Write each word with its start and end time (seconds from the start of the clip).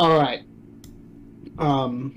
All 0.00 0.18
right. 0.18 0.42
Um. 1.58 2.16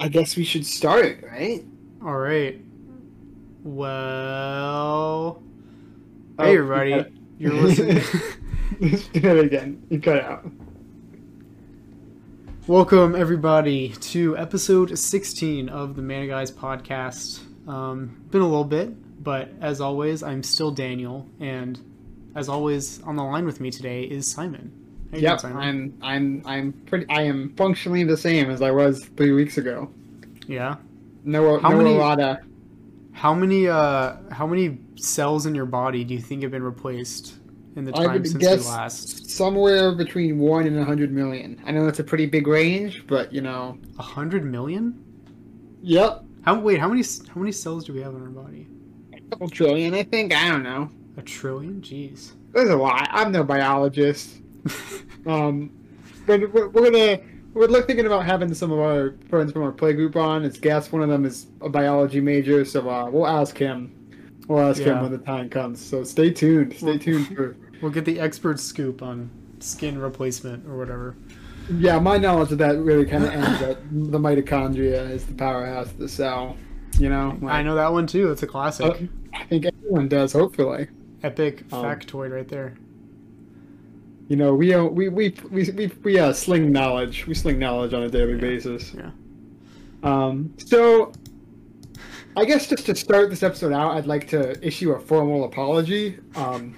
I 0.00 0.08
guess 0.08 0.34
we 0.34 0.42
should 0.42 0.66
start, 0.66 1.22
right? 1.22 1.62
All 2.04 2.18
right. 2.18 2.60
Well, 3.62 5.40
Oh, 6.36 6.44
hey 6.44 6.58
everybody, 6.58 6.90
cut 6.90 7.12
you're 7.38 7.52
listening. 7.52 8.02
Let's 8.80 9.06
do 9.06 9.38
it 9.38 9.44
again. 9.44 9.86
You 9.88 10.00
cut 10.00 10.24
out. 10.24 10.50
Welcome 12.66 13.14
everybody 13.14 13.90
to 13.90 14.36
episode 14.36 14.98
16 14.98 15.68
of 15.68 15.94
the 15.94 16.02
Mana 16.02 16.26
Guys 16.26 16.50
podcast. 16.50 17.38
Um, 17.68 18.20
been 18.32 18.40
a 18.40 18.48
little 18.48 18.64
bit, 18.64 19.22
but 19.22 19.50
as 19.60 19.80
always, 19.80 20.24
I'm 20.24 20.42
still 20.42 20.72
Daniel, 20.72 21.28
and 21.38 21.78
as 22.34 22.48
always, 22.48 23.02
on 23.02 23.16
the 23.16 23.22
line 23.24 23.44
with 23.46 23.60
me 23.60 23.70
today 23.70 24.02
is 24.04 24.26
Simon. 24.26 24.72
How 25.10 25.16
you 25.18 25.26
doing, 25.26 25.38
Simon? 25.38 25.58
I'm 25.58 25.94
I'm 26.02 26.42
I'm 26.46 26.72
pretty 26.86 27.06
I 27.08 27.22
am 27.22 27.54
functionally 27.56 28.04
the 28.04 28.16
same 28.16 28.50
as 28.50 28.62
I 28.62 28.70
was 28.70 29.04
three 29.16 29.32
weeks 29.32 29.58
ago. 29.58 29.90
Yeah. 30.46 30.76
No 31.24 31.58
How 31.60 31.70
no 31.70 31.78
many- 31.78 31.90
Arada. 31.96 32.40
How 33.12 33.34
many 33.34 33.66
uh 33.68 34.16
how 34.30 34.46
many 34.46 34.78
cells 34.96 35.46
in 35.46 35.54
your 35.54 35.66
body 35.66 36.04
do 36.04 36.14
you 36.14 36.20
think 36.20 36.42
have 36.42 36.52
been 36.52 36.62
replaced 36.62 37.34
in 37.76 37.84
the 37.84 37.92
I 37.96 38.04
time 38.04 38.12
would 38.14 38.26
since 38.28 38.38
guess 38.42 38.64
we 38.64 38.70
last? 38.70 39.28
somewhere 39.30 39.92
between 39.94 40.38
one 40.38 40.66
and 40.66 40.78
a 40.78 40.84
hundred 40.84 41.10
million. 41.12 41.60
I 41.66 41.72
know 41.72 41.84
that's 41.84 41.98
a 41.98 42.04
pretty 42.04 42.26
big 42.26 42.46
range, 42.46 43.04
but 43.06 43.32
you 43.32 43.40
know. 43.40 43.78
A 43.98 44.02
hundred 44.02 44.44
million? 44.44 45.04
Yep. 45.82 46.24
How 46.44 46.58
wait? 46.60 46.78
How 46.78 46.88
many 46.88 47.02
how 47.28 47.40
many 47.40 47.52
cells 47.52 47.84
do 47.84 47.92
we 47.92 48.00
have 48.00 48.14
in 48.14 48.22
our 48.22 48.28
body? 48.28 48.68
A 49.12 49.20
couple 49.30 49.48
trillion, 49.48 49.92
I 49.94 50.04
think. 50.04 50.32
I 50.34 50.48
don't 50.48 50.62
know. 50.62 50.88
A 51.20 51.22
trillion? 51.22 51.80
Jeez. 51.82 52.32
There's 52.52 52.70
a 52.70 52.76
lot. 52.76 53.06
I'm 53.10 53.30
no 53.32 53.44
biologist. 53.44 54.36
Um, 55.26 55.70
but 56.26 56.40
we're, 56.54 56.68
we're 56.70 56.90
gonna 56.90 57.18
we're 57.52 57.66
look- 57.66 57.86
thinking 57.86 58.06
about 58.06 58.24
having 58.24 58.54
some 58.54 58.72
of 58.72 58.78
our 58.78 59.16
friends 59.28 59.52
from 59.52 59.62
our 59.62 59.70
play 59.72 59.92
group 59.92 60.16
on. 60.16 60.46
It's 60.46 60.58
guest. 60.58 60.92
One 60.94 61.02
of 61.02 61.10
them 61.10 61.26
is 61.26 61.46
a 61.60 61.68
biology 61.68 62.22
major, 62.22 62.64
so 62.64 62.88
uh, 62.88 63.10
we'll 63.10 63.26
ask 63.26 63.58
him. 63.58 63.92
We'll 64.48 64.60
ask 64.66 64.80
Yeah. 64.80 64.94
him 64.94 65.02
when 65.02 65.12
the 65.12 65.18
time 65.18 65.50
comes. 65.50 65.78
So 65.84 66.04
stay 66.04 66.30
tuned. 66.30 66.72
Stay 66.74 66.96
tuned 66.96 67.26
for. 67.36 67.54
We'll 67.82 67.90
get 67.90 68.06
the 68.06 68.18
expert 68.18 68.58
scoop 68.60 69.02
on 69.02 69.30
skin 69.58 69.98
replacement 69.98 70.66
or 70.66 70.78
whatever. 70.78 71.16
Yeah, 71.70 71.98
my 71.98 72.16
knowledge 72.16 72.50
of 72.52 72.58
that 72.58 72.78
really 72.78 73.04
kind 73.04 73.24
of 73.24 73.30
ends 73.34 73.60
at 73.60 73.76
the 73.90 74.18
mitochondria 74.18 75.10
is 75.10 75.26
the 75.26 75.34
powerhouse 75.34 75.90
of 75.90 75.98
the 75.98 76.08
cell. 76.08 76.56
You 76.98 77.10
know, 77.10 77.38
I 77.46 77.62
know 77.62 77.74
that 77.74 77.92
one 77.92 78.06
too. 78.06 78.30
It's 78.32 78.42
a 78.42 78.46
classic. 78.46 78.86
uh, 78.86 78.94
I 79.34 79.44
think 79.44 79.66
everyone 79.66 80.08
does. 80.08 80.32
Hopefully, 80.32 80.88
Epic 81.22 81.64
um, 81.72 81.84
factoid 81.84 82.32
right 82.32 82.48
there. 82.48 82.74
you 84.28 84.36
know, 84.36 84.54
we 84.54 84.72
uh, 84.74 84.84
we 84.84 85.08
we 85.08 85.34
we 85.50 85.70
we, 85.70 85.86
we 86.02 86.18
uh, 86.18 86.32
sling 86.32 86.72
knowledge. 86.72 87.26
We 87.26 87.34
sling 87.34 87.58
knowledge 87.58 87.92
on 87.92 88.02
a 88.04 88.08
daily 88.08 88.36
basis. 88.36 88.94
Yeah. 88.94 89.10
Um, 90.02 90.54
so, 90.56 91.12
I 92.36 92.44
guess 92.46 92.66
just 92.68 92.86
to 92.86 92.94
start 92.94 93.28
this 93.28 93.42
episode 93.42 93.72
out, 93.72 93.92
I'd 93.96 94.06
like 94.06 94.28
to 94.28 94.64
issue 94.66 94.92
a 94.92 95.00
formal 95.00 95.44
apology. 95.44 96.18
Um, 96.36 96.74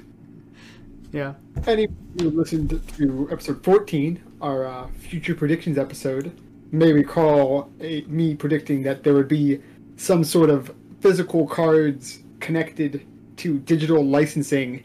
Yeah. 1.13 1.35
any 1.67 1.87
who 2.19 2.31
listened 2.31 2.81
to 2.97 3.29
episode 3.31 3.63
14, 3.63 4.21
our 4.41 4.67
uh, 4.67 4.89
future 4.99 5.35
predictions 5.35 5.79
episode, 5.79 6.33
may 6.73 6.93
recall 6.93 7.71
a, 7.81 8.01
me 8.09 8.35
predicting 8.35 8.83
that 8.85 9.05
there 9.05 9.15
would 9.15 9.29
be 9.29 9.61
some 9.97 10.25
sort 10.25 10.51
of 10.51 10.75
physical 11.01 11.47
cards 11.47 12.23
connected 12.41 13.07
to 13.39 13.59
digital 13.61 14.05
licensing 14.05 14.85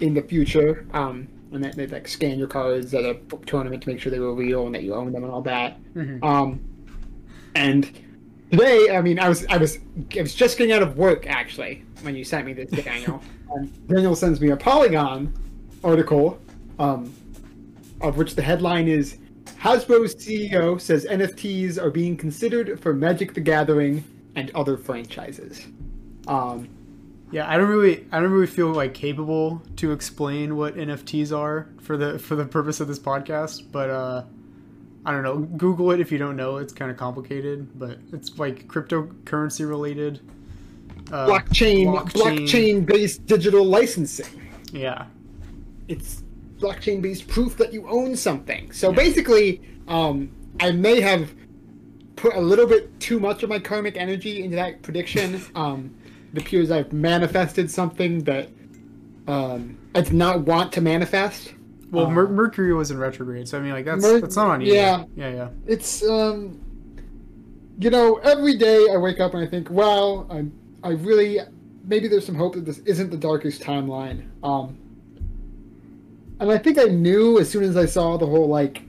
in 0.00 0.14
the 0.14 0.22
future. 0.22 0.86
Um, 0.92 1.28
and 1.52 1.64
that 1.64 1.76
they'd 1.76 1.90
like 1.90 2.06
scan 2.06 2.38
your 2.38 2.46
cards 2.48 2.92
at 2.92 3.04
a 3.04 3.14
book 3.14 3.46
tournament 3.46 3.82
to 3.84 3.88
make 3.88 4.00
sure 4.00 4.12
they 4.12 4.18
were 4.18 4.34
real 4.34 4.66
and 4.66 4.74
that 4.74 4.82
you 4.82 4.94
own 4.94 5.12
them 5.12 5.24
and 5.24 5.32
all 5.32 5.40
that. 5.42 5.78
Mhm. 5.94 6.22
Um, 6.22 6.60
and 7.54 7.90
today, 8.50 8.94
I 8.94 9.00
mean, 9.00 9.18
I 9.18 9.28
was 9.28 9.46
I 9.46 9.56
was 9.56 9.78
I 10.16 10.20
was 10.20 10.34
just 10.34 10.58
getting 10.58 10.72
out 10.74 10.82
of 10.82 10.98
work 10.98 11.26
actually 11.26 11.84
when 12.02 12.14
you 12.14 12.22
sent 12.24 12.44
me 12.46 12.52
this, 12.52 12.70
Daniel. 12.84 13.22
and 13.54 13.88
Daniel 13.88 14.14
sends 14.14 14.40
me 14.42 14.50
a 14.50 14.56
Polygon 14.56 15.32
article, 15.82 16.38
um, 16.78 17.12
of 18.02 18.18
which 18.18 18.34
the 18.34 18.42
headline 18.42 18.86
is 18.86 19.16
Hasbro's 19.58 20.14
CEO 20.14 20.78
says 20.80 21.06
NFTs 21.06 21.82
are 21.82 21.90
being 21.90 22.16
considered 22.16 22.78
for 22.78 22.92
Magic 22.92 23.32
the 23.32 23.40
Gathering 23.40 24.04
and 24.36 24.50
other 24.54 24.76
franchises. 24.76 25.66
Um, 26.26 26.68
Yeah, 27.30 27.48
I 27.48 27.58
don't 27.58 27.68
really, 27.68 28.06
I 28.10 28.20
don't 28.20 28.30
really 28.30 28.46
feel 28.46 28.68
like 28.68 28.94
capable 28.94 29.62
to 29.76 29.92
explain 29.92 30.56
what 30.56 30.76
NFTs 30.76 31.36
are 31.36 31.68
for 31.80 31.96
the 31.96 32.18
for 32.18 32.36
the 32.36 32.44
purpose 32.46 32.80
of 32.80 32.88
this 32.88 32.98
podcast. 32.98 33.64
But 33.70 33.90
uh, 33.90 34.24
I 35.04 35.12
don't 35.12 35.22
know. 35.22 35.38
Google 35.38 35.90
it 35.90 36.00
if 36.00 36.10
you 36.10 36.18
don't 36.18 36.36
know. 36.36 36.56
It's 36.56 36.72
kind 36.72 36.90
of 36.90 36.96
complicated, 36.96 37.78
but 37.78 37.98
it's 38.12 38.38
like 38.38 38.66
cryptocurrency 38.66 39.68
related. 39.68 40.20
Uh, 41.12 41.26
blockchain 41.26 41.86
blockchain. 41.86 42.12
blockchain 42.12 42.86
based 42.86 43.26
digital 43.26 43.64
licensing. 43.64 44.42
Yeah, 44.72 45.06
it's 45.86 46.22
blockchain 46.58 47.00
based 47.02 47.28
proof 47.28 47.56
that 47.58 47.72
you 47.72 47.86
own 47.88 48.16
something. 48.16 48.72
So 48.72 48.90
Yeah. 48.90 48.96
basically, 48.96 49.60
um, 49.86 50.30
I 50.60 50.72
may 50.72 51.00
have 51.00 51.30
put 52.16 52.34
a 52.34 52.40
little 52.40 52.66
bit 52.66 52.98
too 53.00 53.20
much 53.20 53.42
of 53.42 53.48
my 53.48 53.58
karmic 53.58 53.96
energy 53.96 54.42
into 54.42 54.56
that 54.56 54.82
prediction. 54.82 55.40
Um, 55.54 55.94
it 56.34 56.40
appears 56.42 56.70
I've 56.70 56.92
manifested 56.92 57.70
something 57.70 58.24
that 58.24 58.48
um, 59.26 59.78
I 59.94 60.00
did 60.02 60.12
not 60.12 60.40
want 60.42 60.72
to 60.72 60.80
manifest. 60.80 61.54
Well, 61.90 62.06
Uh, 62.06 62.10
Mer- 62.10 62.28
Mercury 62.28 62.74
was 62.74 62.90
in 62.90 62.98
retrograde, 62.98 63.48
so 63.48 63.58
I 63.58 63.62
mean, 63.62 63.72
like 63.72 63.84
that's 63.84 64.02
Mer- 64.02 64.20
that's 64.20 64.36
not 64.36 64.48
on 64.50 64.60
you. 64.60 64.72
yeah. 64.74 65.04
yeah, 65.16 65.30
yeah. 65.30 65.48
It's 65.66 66.02
um, 66.08 66.60
you 67.78 67.90
know, 67.90 68.16
every 68.16 68.56
day 68.56 68.86
I 68.92 68.96
wake 68.96 69.20
up 69.20 69.34
and 69.34 69.42
I 69.42 69.46
think, 69.46 69.68
well, 69.70 70.26
I 70.30 70.44
I 70.86 70.92
really 70.92 71.38
maybe 71.84 72.08
there's 72.08 72.26
some 72.26 72.34
hope 72.34 72.54
that 72.54 72.64
this 72.66 72.78
isn't 72.80 73.10
the 73.10 73.16
darkest 73.16 73.62
timeline. 73.62 74.24
Um, 74.42 74.76
and 76.40 76.52
I 76.52 76.58
think 76.58 76.78
I 76.78 76.84
knew 76.84 77.38
as 77.38 77.48
soon 77.48 77.64
as 77.64 77.76
I 77.76 77.86
saw 77.86 78.16
the 78.16 78.26
whole 78.26 78.48
like 78.48 78.82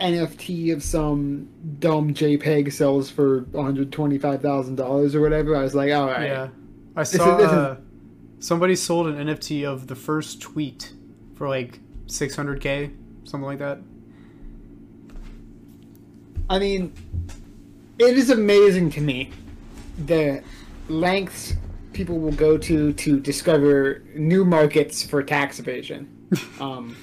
NFT 0.00 0.72
of 0.72 0.82
some 0.82 1.46
dumb 1.78 2.14
JPEG 2.14 2.72
sells 2.72 3.10
for 3.10 3.40
one 3.52 3.64
hundred 3.66 3.92
twenty 3.92 4.16
five 4.18 4.40
thousand 4.40 4.76
dollars 4.76 5.14
or 5.14 5.20
whatever. 5.20 5.54
I 5.56 5.62
was 5.62 5.74
like, 5.74 5.92
all 5.92 6.06
right, 6.06 6.26
Yeah, 6.28 6.48
I 7.00 7.04
saw 7.04 7.36
this 7.36 7.46
is- 7.46 7.52
uh, 7.52 7.76
somebody 8.38 8.76
sold 8.76 9.06
an 9.08 9.16
NFT 9.28 9.64
of 9.64 9.86
the 9.86 9.94
first 9.94 10.40
tweet 10.40 10.92
for 11.34 11.48
like 11.48 11.78
600k, 12.06 12.90
something 13.24 13.46
like 13.46 13.58
that. 13.58 13.78
I 16.48 16.58
mean, 16.58 16.92
it 17.98 18.16
is 18.16 18.30
amazing 18.30 18.90
to 18.90 19.00
me 19.00 19.30
the 20.06 20.42
lengths 20.88 21.54
people 21.92 22.18
will 22.18 22.32
go 22.32 22.56
to 22.56 22.92
to 22.94 23.20
discover 23.20 24.02
new 24.14 24.44
markets 24.44 25.02
for 25.02 25.22
tax 25.22 25.58
evasion. 25.58 26.08
Um, 26.60 26.96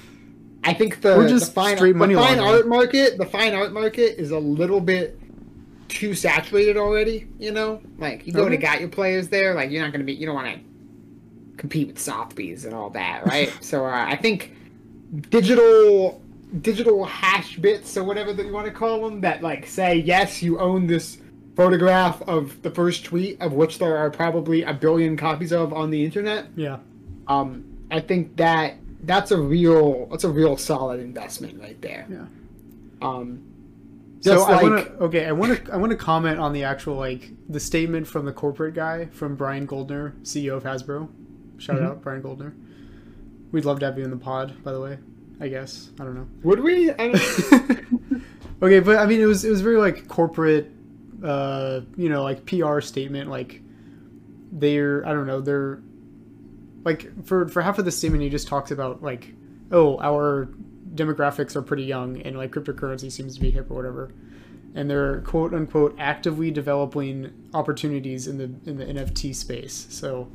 I 0.64 0.72
think 0.74 1.00
the, 1.02 1.14
just 1.28 1.46
the 1.46 1.52
fine, 1.52 1.76
the 1.76 2.14
fine 2.16 2.38
art 2.40 2.66
market, 2.68 3.16
the 3.18 3.26
fine 3.26 3.54
art 3.54 3.72
market 3.72 4.18
is 4.20 4.30
a 4.32 4.38
little 4.38 4.80
bit 4.80 5.18
too 5.88 6.14
saturated 6.14 6.76
already. 6.76 7.26
You 7.38 7.52
know, 7.52 7.80
like 7.98 8.26
you 8.26 8.32
go 8.32 8.48
to 8.48 8.54
Okay. 8.54 8.62
got 8.62 8.80
your 8.80 8.88
players 8.90 9.28
there, 9.28 9.54
like 9.54 9.70
you're 9.70 9.82
not 9.82 9.92
going 9.92 10.00
to 10.00 10.06
be, 10.06 10.12
you 10.14 10.26
don't 10.26 10.34
want 10.34 10.54
to 10.54 10.60
compete 11.56 11.88
with 11.88 11.98
Sotheby's 11.98 12.64
and 12.64 12.74
all 12.74 12.90
that, 12.90 13.26
right? 13.26 13.52
so 13.60 13.84
uh, 13.84 14.04
I 14.08 14.16
think 14.16 14.52
digital 15.30 16.20
digital 16.62 17.04
hash 17.04 17.56
bits 17.58 17.96
or 17.96 18.04
whatever 18.04 18.32
that 18.32 18.46
you 18.46 18.52
want 18.52 18.66
to 18.66 18.72
call 18.72 19.02
them 19.08 19.20
that 19.20 19.42
like 19.42 19.66
say 19.66 19.96
yes 19.96 20.42
you 20.42 20.58
own 20.58 20.86
this 20.86 21.18
photograph 21.56 22.22
of 22.22 22.60
the 22.62 22.70
first 22.70 23.04
tweet 23.04 23.38
of 23.42 23.52
which 23.52 23.78
there 23.78 23.96
are 23.98 24.10
probably 24.10 24.62
a 24.62 24.72
billion 24.72 25.14
copies 25.16 25.52
of 25.52 25.72
on 25.74 25.90
the 25.90 26.02
internet 26.02 26.46
Yeah. 26.56 26.78
um 27.26 27.64
i 27.90 28.00
think 28.00 28.36
that 28.36 28.76
that's 29.02 29.30
a 29.30 29.36
real 29.38 30.06
that's 30.06 30.24
a 30.24 30.30
real 30.30 30.56
solid 30.56 31.00
investment 31.00 31.60
right 31.60 31.80
there 31.82 32.06
Yeah. 32.10 32.26
um 33.02 33.42
So 34.20 34.34
just 34.34 34.48
I 34.48 34.62
want 34.62 34.84
to 34.86 34.92
okay, 35.04 35.26
I 35.26 35.32
want 35.32 35.64
to 35.64 35.72
I 35.72 35.76
want 35.76 35.90
to 35.90 35.96
comment 35.96 36.38
on 36.40 36.52
the 36.52 36.64
actual 36.64 36.96
like 36.96 37.30
the 37.48 37.60
statement 37.60 38.06
from 38.06 38.24
the 38.26 38.32
corporate 38.32 38.74
guy 38.74 39.06
from 39.06 39.36
Brian 39.36 39.64
Goldner, 39.66 40.14
CEO 40.22 40.56
of 40.56 40.64
Hasbro. 40.64 41.08
Shout 41.58 41.76
Mhm. 41.76 41.86
out 41.86 42.02
Brian 42.02 42.20
Goldner. 42.22 42.54
We'd 43.52 43.64
love 43.64 43.78
to 43.80 43.86
have 43.86 43.96
you 43.98 44.04
in 44.04 44.10
the 44.10 44.16
pod, 44.16 44.62
by 44.64 44.72
the 44.72 44.80
way. 44.80 44.98
I 45.40 45.48
guess 45.48 45.90
I 46.00 46.04
don't 46.04 46.14
know. 46.16 46.26
would 46.42 46.60
we 46.60 46.90
okay, 48.62 48.80
but 48.80 48.96
I 48.98 49.06
mean, 49.06 49.20
it 49.20 49.26
was 49.26 49.44
it 49.44 49.50
was 49.50 49.60
very 49.60 49.76
like 49.78 50.08
corporate, 50.08 50.70
uh, 51.22 51.80
you 51.96 52.08
know, 52.08 52.22
like 52.22 52.44
PR 52.46 52.80
statement. 52.80 53.30
Like 53.30 53.62
they're 54.50 55.06
I 55.06 55.12
don't 55.12 55.26
know 55.26 55.40
they're 55.40 55.80
like 56.84 57.24
for 57.24 57.48
for 57.48 57.62
half 57.62 57.78
of 57.78 57.84
the 57.84 57.92
statement 57.92 58.22
he 58.22 58.30
just 58.30 58.48
talks 58.48 58.70
about 58.70 59.02
like 59.02 59.32
oh 59.70 59.98
our 60.00 60.48
demographics 60.98 61.56
are 61.56 61.62
pretty 61.62 61.84
young 61.84 62.20
and 62.22 62.36
like 62.36 62.50
cryptocurrency 62.52 63.10
seems 63.10 63.34
to 63.34 63.40
be 63.40 63.50
hip 63.50 63.70
or 63.70 63.74
whatever, 63.74 64.12
and 64.74 64.90
they're 64.90 65.20
quote 65.22 65.54
unquote 65.54 65.94
actively 65.98 66.50
developing 66.50 67.32
opportunities 67.54 68.26
in 68.26 68.38
the 68.38 68.44
in 68.68 68.76
the 68.76 68.84
NFT 68.84 69.34
space. 69.34 69.86
So, 69.90 70.28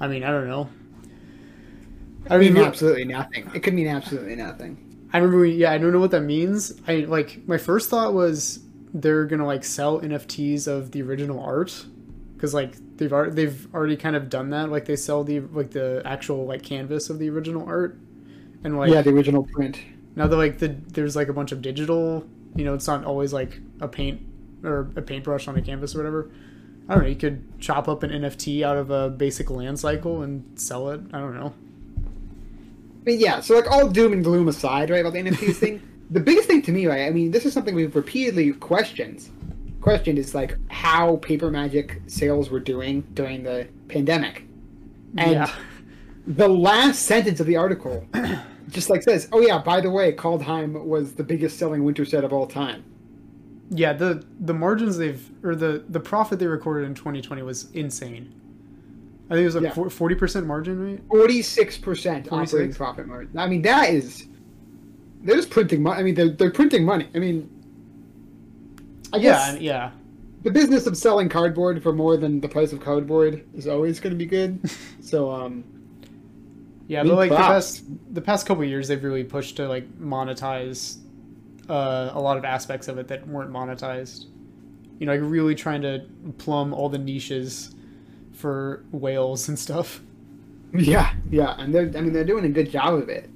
I 0.00 0.08
mean, 0.08 0.24
I 0.24 0.30
don't 0.30 0.48
know. 0.48 0.68
I 2.30 2.38
mean 2.38 2.54
mean, 2.54 2.64
absolutely 2.64 3.04
nothing. 3.04 3.50
It 3.54 3.60
could 3.62 3.74
mean 3.74 3.88
absolutely 3.88 4.36
nothing. 4.36 5.08
I 5.12 5.18
remember. 5.18 5.40
We, 5.40 5.52
yeah, 5.52 5.72
I 5.72 5.78
don't 5.78 5.92
know 5.92 6.00
what 6.00 6.12
that 6.12 6.22
means. 6.22 6.80
I 6.86 6.98
like 7.00 7.46
my 7.46 7.58
first 7.58 7.90
thought 7.90 8.14
was 8.14 8.60
they're 8.94 9.24
gonna 9.24 9.46
like 9.46 9.64
sell 9.64 10.00
NFTs 10.00 10.66
of 10.68 10.92
the 10.92 11.02
original 11.02 11.40
art 11.40 11.86
because 12.34 12.54
like 12.54 12.76
they've 12.96 13.12
already 13.12 13.34
they've 13.34 13.74
already 13.74 13.96
kind 13.96 14.16
of 14.16 14.28
done 14.28 14.50
that. 14.50 14.70
Like 14.70 14.84
they 14.84 14.96
sell 14.96 15.24
the 15.24 15.40
like 15.40 15.70
the 15.70 16.02
actual 16.04 16.46
like 16.46 16.62
canvas 16.62 17.10
of 17.10 17.18
the 17.18 17.30
original 17.30 17.66
art, 17.66 17.98
and 18.64 18.78
like 18.78 18.90
yeah, 18.90 19.02
the 19.02 19.10
original 19.10 19.44
print. 19.44 19.78
now 20.16 20.26
that 20.26 20.36
like 20.36 20.58
the 20.58 20.68
there's 20.68 21.16
like 21.16 21.28
a 21.28 21.32
bunch 21.32 21.52
of 21.52 21.62
digital. 21.62 22.26
You 22.54 22.64
know, 22.64 22.74
it's 22.74 22.86
not 22.86 23.04
always 23.04 23.32
like 23.32 23.60
a 23.80 23.88
paint 23.88 24.20
or 24.62 24.90
a 24.96 25.02
paintbrush 25.02 25.48
on 25.48 25.56
a 25.56 25.62
canvas 25.62 25.94
or 25.94 25.98
whatever. 25.98 26.30
I 26.88 26.94
don't 26.94 27.04
know. 27.04 27.08
You 27.08 27.16
could 27.16 27.60
chop 27.60 27.88
up 27.88 28.02
an 28.02 28.10
NFT 28.10 28.62
out 28.62 28.76
of 28.76 28.90
a 28.90 29.08
basic 29.08 29.50
land 29.50 29.78
cycle 29.78 30.22
and 30.22 30.58
sell 30.60 30.90
it. 30.90 31.00
I 31.12 31.18
don't 31.18 31.34
know. 31.34 31.54
I 33.02 33.04
mean, 33.04 33.20
yeah. 33.20 33.40
So 33.40 33.54
like 33.54 33.70
all 33.70 33.88
doom 33.88 34.12
and 34.12 34.22
gloom 34.22 34.48
aside, 34.48 34.90
right, 34.90 35.00
about 35.00 35.12
the 35.12 35.22
NFTs 35.22 35.56
thing, 35.60 35.82
the 36.10 36.20
biggest 36.20 36.48
thing 36.48 36.62
to 36.62 36.72
me, 36.72 36.86
right? 36.86 37.02
I 37.02 37.10
mean, 37.10 37.30
this 37.30 37.46
is 37.46 37.52
something 37.52 37.74
we've 37.74 37.94
repeatedly 37.96 38.52
questioned. 38.52 39.28
Questioned 39.80 40.18
is 40.18 40.34
like 40.34 40.56
how 40.68 41.16
paper 41.16 41.50
magic 41.50 42.02
sales 42.06 42.50
were 42.50 42.60
doing 42.60 43.02
during 43.14 43.42
the 43.42 43.66
pandemic, 43.88 44.44
and 45.16 45.32
yeah. 45.32 45.54
the 46.26 46.48
last 46.48 47.02
sentence 47.02 47.40
of 47.40 47.46
the 47.46 47.56
article 47.56 48.06
just 48.72 48.90
like 48.90 49.02
says, 49.02 49.28
"Oh 49.32 49.40
yeah, 49.40 49.58
by 49.58 49.80
the 49.80 49.90
way, 49.90 50.12
Kaldheim 50.12 50.84
was 50.84 51.14
the 51.14 51.24
biggest 51.24 51.58
selling 51.58 51.84
winter 51.84 52.04
set 52.04 52.24
of 52.24 52.32
all 52.32 52.46
time." 52.46 52.84
Yeah, 53.70 53.92
the 53.92 54.24
the 54.40 54.54
margins 54.54 54.96
they've 54.98 55.22
or 55.44 55.54
the 55.54 55.84
the 55.88 56.00
profit 56.00 56.38
they 56.38 56.46
recorded 56.46 56.86
in 56.86 56.94
2020 56.94 57.42
was 57.42 57.70
insane. 57.72 58.32
I 59.30 59.34
think 59.34 59.42
it 59.42 59.44
was 59.46 59.54
like 59.54 59.64
Yeah. 59.76 59.88
forty 59.88 60.14
percent 60.14 60.46
margin 60.46 60.78
rate. 60.80 61.00
Forty-six 61.08 61.78
percent 61.78 62.28
operating 62.30 62.74
profit 62.74 63.06
margin. 63.06 63.38
I 63.38 63.46
mean, 63.46 63.62
that 63.62 63.90
is 63.90 64.26
they're 65.22 65.36
just 65.36 65.50
printing 65.50 65.82
money. 65.82 66.00
I 66.00 66.02
mean, 66.02 66.14
they're 66.14 66.28
they're 66.30 66.50
printing 66.50 66.84
money. 66.84 67.08
I 67.14 67.18
mean, 67.18 67.48
I 69.12 69.16
Yeah, 69.18 69.22
guess 69.22 69.52
and- 69.54 69.62
yeah, 69.62 69.90
the 70.42 70.50
business 70.50 70.86
of 70.86 70.96
selling 70.96 71.28
cardboard 71.28 71.82
for 71.82 71.92
more 71.92 72.16
than 72.16 72.40
the 72.40 72.48
price 72.48 72.72
of 72.72 72.80
cardboard 72.80 73.44
is 73.54 73.66
always 73.66 74.00
going 74.00 74.12
to 74.12 74.18
be 74.18 74.26
good. 74.26 74.58
so, 75.00 75.30
um, 75.30 75.64
yeah. 76.92 77.02
But 77.02 77.14
like 77.14 77.30
the 77.30 77.36
past 77.36 77.84
the 78.14 78.20
past 78.20 78.46
couple 78.46 78.64
years, 78.64 78.86
they've 78.86 79.02
really 79.02 79.24
pushed 79.24 79.56
to 79.56 79.66
like 79.66 79.88
monetize 79.98 80.98
uh, 81.66 82.10
a 82.12 82.20
lot 82.20 82.36
of 82.36 82.44
aspects 82.44 82.86
of 82.86 82.98
it 82.98 83.08
that 83.08 83.26
weren't 83.26 83.50
monetized. 83.50 84.26
You 84.98 85.06
know, 85.06 85.12
like 85.12 85.22
really 85.22 85.54
trying 85.54 85.80
to 85.82 86.04
plumb 86.36 86.74
all 86.74 86.90
the 86.90 86.98
niches 86.98 87.74
for 88.34 88.84
whales 88.92 89.48
and 89.48 89.58
stuff. 89.58 90.02
yeah, 90.74 91.14
yeah, 91.30 91.54
and 91.58 91.74
they're 91.74 91.90
I 91.96 92.02
mean 92.02 92.12
they're 92.12 92.24
doing 92.24 92.44
a 92.44 92.50
good 92.50 92.70
job 92.70 92.92
of 92.94 93.08
it. 93.08 93.30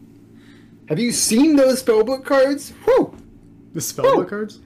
Have 0.90 0.98
you 0.98 1.10
seen 1.10 1.56
those 1.56 1.82
spellbook 1.82 2.26
cards? 2.26 2.74
Whew! 2.84 3.16
The 3.72 3.80
spellbook 3.80 4.16
Woo! 4.16 4.26
cards. 4.26 4.60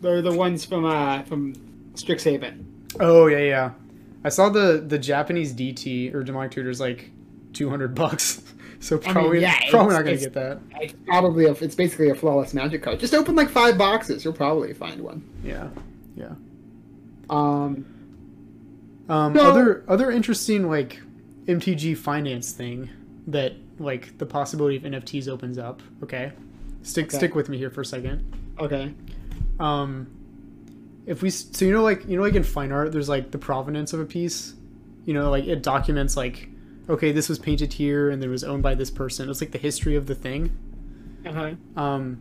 They're 0.00 0.20
the 0.20 0.34
ones 0.34 0.64
from 0.64 0.84
uh 0.84 1.22
from 1.22 1.54
Strixhaven. 1.94 2.64
Oh 2.98 3.28
yeah, 3.28 3.38
yeah. 3.38 3.70
I 4.24 4.30
saw 4.30 4.48
the 4.48 4.84
the 4.84 4.98
Japanese 4.98 5.54
DT 5.54 6.12
or 6.12 6.24
demonic 6.24 6.50
tutor's 6.50 6.80
like 6.80 7.12
two 7.54 7.70
hundred 7.70 7.94
bucks. 7.94 8.42
So 8.80 8.96
mean, 8.98 9.12
probably 9.14 9.40
yeah, 9.40 9.58
probably 9.70 9.94
not 9.94 10.04
gonna 10.04 10.18
get 10.18 10.34
that. 10.34 10.58
It's 10.72 10.92
probably 11.06 11.46
a, 11.46 11.52
it's 11.52 11.74
basically 11.74 12.10
a 12.10 12.14
flawless 12.14 12.52
magic 12.52 12.82
card. 12.82 13.00
Just 13.00 13.14
open 13.14 13.34
like 13.34 13.48
five 13.48 13.78
boxes, 13.78 14.22
you'll 14.24 14.34
probably 14.34 14.74
find 14.74 15.00
one. 15.00 15.26
Yeah, 15.42 15.68
yeah. 16.14 16.32
Um, 17.30 17.86
Um. 19.08 19.38
Other 19.38 19.84
other 19.88 20.10
interesting 20.10 20.68
like 20.68 21.00
MTG 21.46 21.96
finance 21.96 22.52
thing 22.52 22.90
that 23.28 23.54
like 23.78 24.18
the 24.18 24.26
possibility 24.26 24.76
of 24.76 24.82
NFTs 24.82 25.28
opens 25.28 25.56
up. 25.56 25.80
Okay, 26.02 26.32
stick 26.82 27.06
Okay. 27.06 27.16
stick 27.16 27.34
with 27.34 27.48
me 27.48 27.56
here 27.56 27.70
for 27.70 27.80
a 27.80 27.86
second. 27.86 28.36
okay. 28.58 28.92
Um, 29.60 30.08
if 31.06 31.22
we 31.22 31.30
so 31.30 31.64
you 31.64 31.72
know 31.72 31.82
like 31.82 32.06
you 32.06 32.16
know 32.18 32.22
like 32.22 32.34
in 32.34 32.42
fine 32.42 32.70
art, 32.70 32.92
there's 32.92 33.08
like 33.08 33.30
the 33.30 33.38
provenance 33.38 33.94
of 33.94 34.00
a 34.00 34.04
piece. 34.04 34.54
You 35.06 35.14
know, 35.14 35.30
like 35.30 35.44
it 35.44 35.62
documents 35.62 36.18
like 36.18 36.48
okay, 36.88 37.12
this 37.12 37.28
was 37.28 37.38
painted 37.38 37.72
here 37.74 38.10
and 38.10 38.22
it 38.22 38.28
was 38.28 38.44
owned 38.44 38.62
by 38.62 38.74
this 38.74 38.90
person. 38.90 39.28
It's 39.30 39.40
like 39.40 39.52
the 39.52 39.58
history 39.58 39.96
of 39.96 40.06
the 40.06 40.14
thing. 40.14 40.50
Uh-huh. 41.26 41.54
um, 41.76 42.20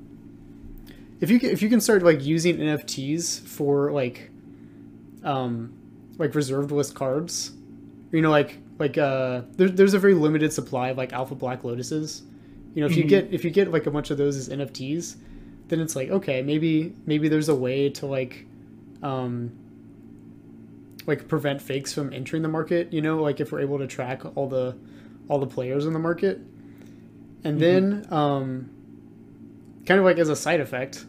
if 1.20 1.30
you 1.30 1.40
can, 1.40 1.50
if 1.50 1.62
you 1.62 1.70
can 1.70 1.82
start 1.82 2.04
like 2.04 2.24
using 2.24 2.58
NFTs 2.58 3.46
for 3.48 3.92
like 3.92 4.30
um, 5.24 5.74
like 6.18 6.36
reserved 6.36 6.72
list 6.72 6.96
cards, 6.96 7.52
you 8.12 8.22
know, 8.22 8.30
like 8.32 8.58
like 8.80 8.98
uh, 8.98 9.42
there, 9.56 9.70
there's 9.70 9.94
a 9.94 10.00
very 10.00 10.14
limited 10.14 10.52
supply 10.52 10.90
of 10.90 10.98
like 10.98 11.14
alpha 11.14 11.36
black 11.36 11.64
lotuses. 11.64 12.24
You 12.76 12.82
know, 12.82 12.88
if 12.88 12.98
you 12.98 13.04
Mhm. 13.06 13.10
get 13.10 13.34
if 13.34 13.44
you 13.46 13.52
get 13.52 13.72
like 13.72 13.86
a 13.86 13.92
bunch 13.92 14.10
of 14.12 14.18
those 14.18 14.36
as 14.36 14.50
NFTs, 14.50 15.16
then 15.70 15.80
it's 15.80 15.96
like 15.96 16.10
okay, 16.10 16.42
maybe 16.42 16.94
maybe 17.06 17.28
there's 17.30 17.50
a 17.50 17.56
way 17.56 17.90
to 17.92 18.06
like 18.06 18.46
um, 19.02 19.52
like 21.06 21.28
prevent 21.28 21.62
fakes 21.62 21.94
from 21.94 22.14
entering 22.14 22.42
the 22.42 22.50
market. 22.50 22.92
You 22.94 23.02
know, 23.02 23.22
like 23.22 23.40
if 23.40 23.52
we're 23.52 23.62
able 23.62 23.80
to 23.80 23.88
track 23.88 24.24
all 24.36 24.48
the 24.48 24.76
all 25.28 25.40
the 25.40 25.48
players 25.48 25.86
in 25.86 25.94
the 25.94 26.00
market, 26.00 26.40
and 27.44 27.60
then 27.60 28.08
um, 28.12 28.70
kind 29.86 30.00
of 30.00 30.06
like 30.06 30.18
as 30.18 30.30
a 30.30 30.36
side 30.36 30.60
effect, 30.60 31.06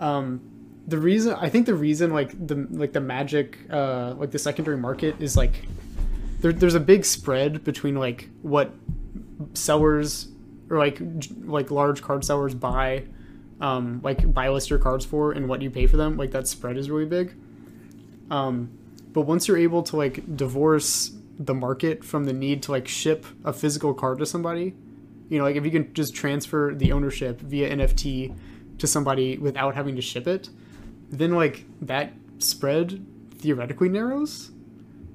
um, 0.00 0.40
the 0.86 0.98
reason 0.98 1.34
I 1.34 1.48
think 1.48 1.66
the 1.66 1.74
reason 1.74 2.12
like 2.12 2.46
the 2.46 2.66
like 2.70 2.92
the 2.92 3.00
magic 3.00 3.58
uh, 3.70 4.14
like 4.16 4.30
the 4.30 4.38
secondary 4.38 4.76
market 4.76 5.16
is 5.20 5.36
like 5.36 5.66
there, 6.40 6.52
there's 6.52 6.74
a 6.74 6.80
big 6.80 7.04
spread 7.04 7.64
between 7.64 7.96
like 7.96 8.28
what 8.42 8.74
sellers 9.54 10.28
or 10.70 10.78
like 10.78 10.98
like 11.44 11.70
large 11.70 12.02
card 12.02 12.24
sellers 12.24 12.54
buy 12.54 13.04
um, 13.60 14.00
like 14.02 14.32
buy 14.32 14.48
list 14.48 14.68
your 14.70 14.78
cards 14.78 15.04
for 15.04 15.32
and 15.32 15.48
what 15.48 15.62
you 15.62 15.70
pay 15.70 15.86
for 15.86 15.96
them 15.96 16.16
like 16.16 16.32
that 16.32 16.46
spread 16.46 16.76
is 16.76 16.90
really 16.90 17.06
big 17.06 17.34
um, 18.30 18.70
but 19.14 19.22
once 19.22 19.48
you're 19.48 19.56
able 19.56 19.82
to 19.82 19.96
like 19.96 20.36
divorce 20.36 21.12
the 21.38 21.54
market 21.54 22.04
from 22.04 22.24
the 22.24 22.32
need 22.32 22.62
to 22.64 22.70
like 22.70 22.86
ship 22.86 23.24
a 23.44 23.52
physical 23.52 23.94
card 23.94 24.18
to 24.18 24.26
somebody 24.26 24.74
you 25.30 25.38
know 25.38 25.44
like 25.44 25.56
if 25.56 25.64
you 25.64 25.70
can 25.70 25.92
just 25.94 26.14
transfer 26.14 26.72
the 26.74 26.92
ownership 26.92 27.40
via 27.40 27.74
nft 27.76 28.36
to 28.78 28.86
somebody 28.86 29.38
without 29.38 29.74
having 29.74 29.96
to 29.96 30.02
ship 30.02 30.26
it 30.28 30.48
then 31.10 31.32
like 31.32 31.64
that 31.80 32.12
spread 32.38 33.04
theoretically 33.38 33.88
narrows. 33.88 34.50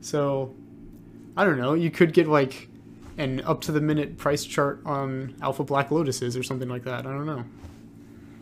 So 0.02 0.56
i 1.38 1.44
don't 1.46 1.58
know 1.60 1.74
you 1.74 1.92
could 1.92 2.14
get 2.14 2.28
like 2.28 2.68
an 3.18 3.42
up 3.42 3.60
to 3.62 3.72
the 3.74 3.82
minute 3.82 4.18
price 4.18 4.46
chart 4.46 4.82
on 4.86 5.36
alpha 5.42 5.64
black 5.64 5.90
lotuses 5.92 6.38
or 6.38 6.44
something 6.44 6.70
like 6.70 6.84
that 6.86 7.06
i 7.06 7.12
don't 7.12 7.26
know. 7.26 7.44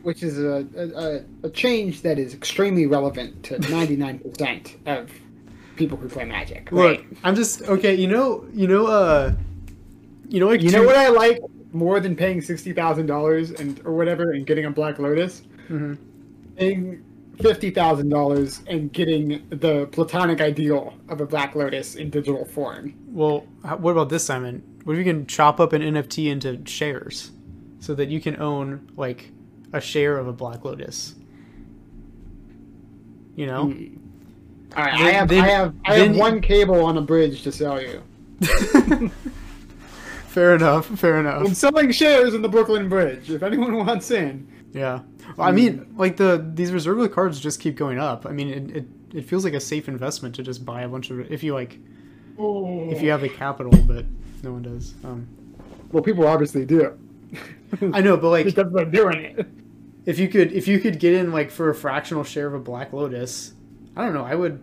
Which 0.03 0.23
is 0.23 0.37
a, 0.39 0.65
a, 0.75 0.87
a- 0.87 1.23
a 1.47 1.49
change 1.49 2.01
that 2.03 2.17
is 2.19 2.33
extremely 2.33 2.85
relevant 2.85 3.43
to 3.45 3.57
99% 3.57 4.75
of 4.87 5.11
people 5.77 5.97
who 5.97 6.09
play 6.09 6.25
Magic. 6.25 6.71
look 6.71 6.83
Right? 6.99 7.05
i'm 7.23 7.35
just 7.35 7.61
okay 7.63 7.93
you 7.95 8.07
know 8.07 8.45
you 8.53 8.67
know 8.67 8.87
uh 8.87 9.33
you 10.29 10.39
know 10.39 10.47
like 10.47 10.61
You 10.61 10.69
two- 10.71 10.77
know 10.77 10.85
what 10.85 10.95
I 10.97 11.07
like 11.09 11.39
more 11.71 11.99
than 11.99 12.15
paying 12.15 12.41
sixty 12.41 12.73
thousand 12.73 13.05
dollars 13.05 13.51
and 13.51 13.79
or 13.85 13.93
whatever 13.95 14.31
and 14.31 14.45
getting 14.45 14.65
a 14.65 14.71
Black 14.71 14.99
Lotus? 14.99 15.43
Mhm. 15.69 15.97
Paying 16.57 17.03
fifty 17.41 17.69
thousand 17.69 18.09
dollars 18.09 18.61
and 18.67 18.91
getting 18.91 19.45
the 19.49 19.87
platonic 19.91 20.41
ideal 20.41 20.93
of 21.07 21.21
a 21.21 21.25
Black 21.25 21.55
Lotus 21.55 21.95
in 21.95 22.09
digital 22.09 22.43
form. 22.45 22.93
Well, 23.07 23.41
what 23.77 23.91
about 23.91 24.09
this, 24.09 24.23
Simon? 24.25 24.63
What 24.85 24.93
if 24.93 24.97
you 24.99 25.03
can 25.13 25.27
chop 25.27 25.59
up 25.59 25.71
an 25.73 25.81
NFT 25.81 26.29
into 26.31 26.59
shares, 26.65 27.31
so 27.79 27.93
that 27.95 28.09
you 28.09 28.19
can 28.19 28.41
own 28.41 28.89
like 28.97 29.31
a 29.73 29.79
share 29.81 30.17
of 30.17 30.27
a 30.27 30.33
Black 30.33 30.65
Lotus? 30.65 31.15
You 33.35 33.45
know, 33.45 33.73
All 34.75 34.83
right, 34.83 34.93
I 34.93 35.11
have 35.11 35.27
then- 35.27 35.43
I 35.43 35.47
have 35.47 35.73
I 35.85 35.93
have 35.95 36.15
one 36.15 36.41
cable 36.41 36.83
on 36.83 36.97
a 36.97 37.01
bridge 37.01 37.43
to 37.43 37.51
sell 37.51 37.81
you. 37.81 38.03
fair 40.27 40.55
enough, 40.55 40.85
fair 40.99 41.19
enough. 41.19 41.45
I'm 41.47 41.53
selling 41.53 41.91
shares 41.91 42.33
in 42.33 42.41
the 42.41 42.49
Brooklyn 42.49 42.89
Bridge. 42.89 43.29
If 43.31 43.43
anyone 43.43 43.75
wants 43.85 44.11
in, 44.11 44.47
Yeah, 44.73 45.01
well, 45.35 45.47
I 45.47 45.51
mean, 45.51 45.93
like 45.97 46.17
the 46.17 46.45
these 46.53 46.71
reserve 46.71 47.11
cards 47.11 47.39
just 47.39 47.59
keep 47.59 47.75
going 47.75 47.99
up. 47.99 48.25
I 48.25 48.31
mean, 48.31 48.49
it, 48.49 48.77
it 48.77 48.85
it 49.13 49.21
feels 49.25 49.43
like 49.43 49.53
a 49.53 49.59
safe 49.59 49.87
investment 49.87 50.35
to 50.35 50.43
just 50.43 50.65
buy 50.65 50.81
a 50.83 50.87
bunch 50.87 51.09
of 51.09 51.31
if 51.31 51.43
you 51.43 51.53
like 51.55 51.79
if 52.39 53.01
you 53.01 53.09
have 53.09 53.21
the 53.21 53.29
capital, 53.29 53.71
but 53.87 54.05
no 54.43 54.51
one 54.53 54.61
does. 54.61 54.93
Um, 55.03 55.27
well, 55.91 56.03
people 56.03 56.27
obviously 56.27 56.65
do. 56.65 56.97
I 57.93 58.01
know, 58.01 58.17
but 58.17 58.29
like 58.29 58.45
because 58.45 58.71
they're 58.71 58.85
doing 58.85 59.21
it. 59.21 59.47
if 60.05 60.19
you 60.19 60.27
could 60.27 60.51
if 60.53 60.67
you 60.67 60.79
could 60.79 60.99
get 60.99 61.13
in 61.13 61.31
like 61.31 61.49
for 61.49 61.69
a 61.69 61.75
fractional 61.75 62.23
share 62.23 62.47
of 62.47 62.53
a 62.53 62.59
Black 62.59 62.93
Lotus, 62.93 63.53
I 63.97 64.05
don't 64.05 64.13
know. 64.13 64.23
I 64.23 64.35
would 64.35 64.61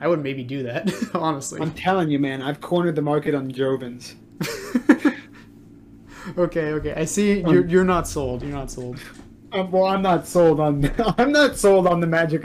I 0.00 0.08
would 0.08 0.22
maybe 0.22 0.42
do 0.42 0.62
that 0.64 0.90
honestly. 1.14 1.60
I'm 1.60 1.72
telling 1.72 2.10
you, 2.10 2.18
man, 2.18 2.42
I've 2.42 2.60
cornered 2.60 2.96
the 2.96 3.02
market 3.02 3.34
on 3.34 3.52
Jovans. 3.52 4.14
okay, 6.38 6.72
okay. 6.72 6.94
I 6.94 7.04
see 7.04 7.44
Um, 7.44 7.52
you're 7.52 7.66
you're 7.66 7.84
not 7.84 8.08
sold. 8.08 8.42
You're 8.42 8.52
not 8.52 8.70
sold. 8.70 8.98
Um, 9.52 9.70
well, 9.70 9.84
I'm 9.84 10.00
not 10.00 10.26
sold 10.26 10.60
on. 10.60 10.90
I'm 11.18 11.32
not 11.32 11.56
sold 11.56 11.86
on 11.86 12.00
the 12.00 12.06
magic 12.06 12.44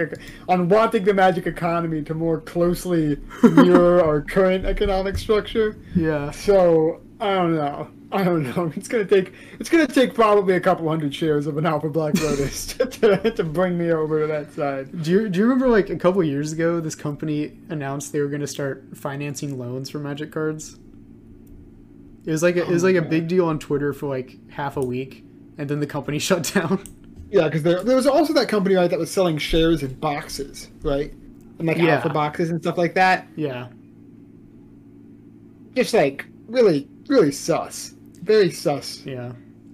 on 0.49 0.67
wanting 0.67 1.05
the 1.05 1.13
magic 1.13 1.47
economy 1.47 2.03
to 2.03 2.13
more 2.13 2.41
closely 2.41 3.17
mirror 3.43 4.03
our 4.03 4.21
current 4.21 4.65
economic 4.65 5.17
structure. 5.17 5.77
Yeah. 5.95 6.31
So 6.31 7.01
I 7.21 7.33
don't 7.35 7.55
know. 7.55 7.89
I 8.15 8.23
don't 8.23 8.43
know. 8.43 8.71
It's 8.77 8.87
gonna 8.87 9.05
take 9.05 9.33
it's 9.59 9.69
gonna 9.69 9.87
take 9.87 10.13
probably 10.13 10.55
a 10.55 10.59
couple 10.59 10.87
hundred 10.87 11.13
shares 11.13 11.47
of 11.47 11.57
an 11.57 11.65
Alpha 11.65 11.89
Black 11.89 12.13
Lotus 12.21 12.67
to, 12.77 12.85
to, 13.31 13.43
bring 13.43 13.77
me 13.77 13.91
over 13.91 14.21
to 14.21 14.27
that 14.27 14.51
side. 14.53 15.03
Do 15.03 15.11
you 15.11 15.29
do 15.29 15.39
you 15.39 15.45
remember 15.45 15.67
like 15.67 15.89
a 15.89 15.95
couple 15.97 16.23
years 16.23 16.51
ago, 16.53 16.79
this 16.79 16.95
company 16.95 17.57
announced 17.69 18.13
they 18.13 18.21
were 18.21 18.27
going 18.27 18.41
to 18.41 18.47
start 18.47 18.85
financing 18.95 19.57
loans 19.59 19.89
for 19.89 19.99
Magic 19.99 20.31
cards? 20.31 20.77
It 22.25 22.31
was 22.31 22.41
like 22.41 22.55
a, 22.55 22.61
it 22.61 22.69
was 22.69 22.83
Oh, 22.83 22.87
like 22.87 22.95
a 22.95 23.01
big 23.01 23.27
deal 23.27 23.45
on 23.45 23.59
Twitter 23.59 23.93
for 23.93 24.07
like 24.07 24.37
half 24.49 24.77
a 24.77 24.81
week, 24.81 25.23
and 25.57 25.69
then 25.69 25.79
the 25.79 25.85
company 25.87 26.17
shut 26.19 26.51
down. 26.53 26.83
Yeah, 27.29 27.45
because 27.45 27.63
there, 27.63 27.83
there 27.83 27.95
was 27.95 28.07
also 28.07 28.33
that 28.33 28.47
company 28.47 28.75
right 28.75 28.89
that 28.89 28.97
was 28.99 29.11
selling 29.11 29.37
shares 29.37 29.83
in 29.83 29.93
boxes, 29.95 30.69
right? 30.83 31.11
And 31.59 31.67
like 31.67 31.77
Yeah. 31.77 31.95
alpha 31.95 32.09
boxes 32.09 32.49
and 32.49 32.61
stuff 32.61 32.77
like 32.77 32.93
that. 32.95 33.27
yeah, 33.35 33.67
Just 35.75 35.93
like 35.93 36.25
really, 36.47 36.87
really 37.07 37.31
sus. 37.31 37.94
Very 38.25 38.51
sus. 38.51 39.05
yeah. 39.05 39.31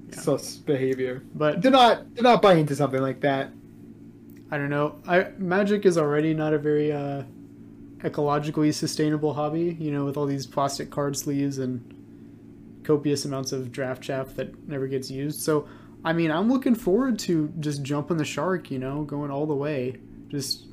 Yeah. 0.10 0.20
Sus 0.20 0.58
behavior. 0.58 1.24
But 1.34 1.62
Do 1.62 1.70
not 1.70 2.14
do 2.14 2.22
not 2.22 2.42
buy 2.42 2.56
into 2.56 2.76
something 2.76 3.02
like 3.02 3.22
that. 3.22 3.50
I 4.52 4.58
don't 4.58 4.70
know. 4.70 5.00
I 5.08 5.30
Magic 5.38 5.86
is 5.86 5.98
already 5.98 6.34
not 6.34 6.54
a 6.54 6.58
very 6.58 6.92
uh, 6.92 7.24
ecologically 8.00 8.74
sustainable 8.74 9.34
hobby. 9.34 9.78
You 9.80 9.92
know, 9.92 10.04
with 10.04 10.18
all 10.18 10.26
these 10.26 10.46
plastic 10.46 10.90
card 10.90 11.16
sleeves 11.16 11.60
and 11.60 11.96
copious 12.84 13.24
amounts 13.24 13.54
of 13.54 13.72
draft 13.72 14.02
chaff 14.02 14.36
that 14.36 14.68
never 14.68 14.88
gets 14.88 15.10
used. 15.10 15.40
So, 15.40 15.68
I 16.04 16.12
mean, 16.12 16.30
I'm 16.32 16.52
looking 16.52 16.76
forward 16.76 17.18
to 17.20 17.54
just 17.62 17.84
jumping 17.84 18.18
the 18.18 18.26
shark. 18.26 18.70
You 18.70 18.80
know, 18.80 19.04
going 19.04 19.32
all 19.32 19.46
the 19.46 19.56
way. 19.56 19.96
Just 20.28 20.68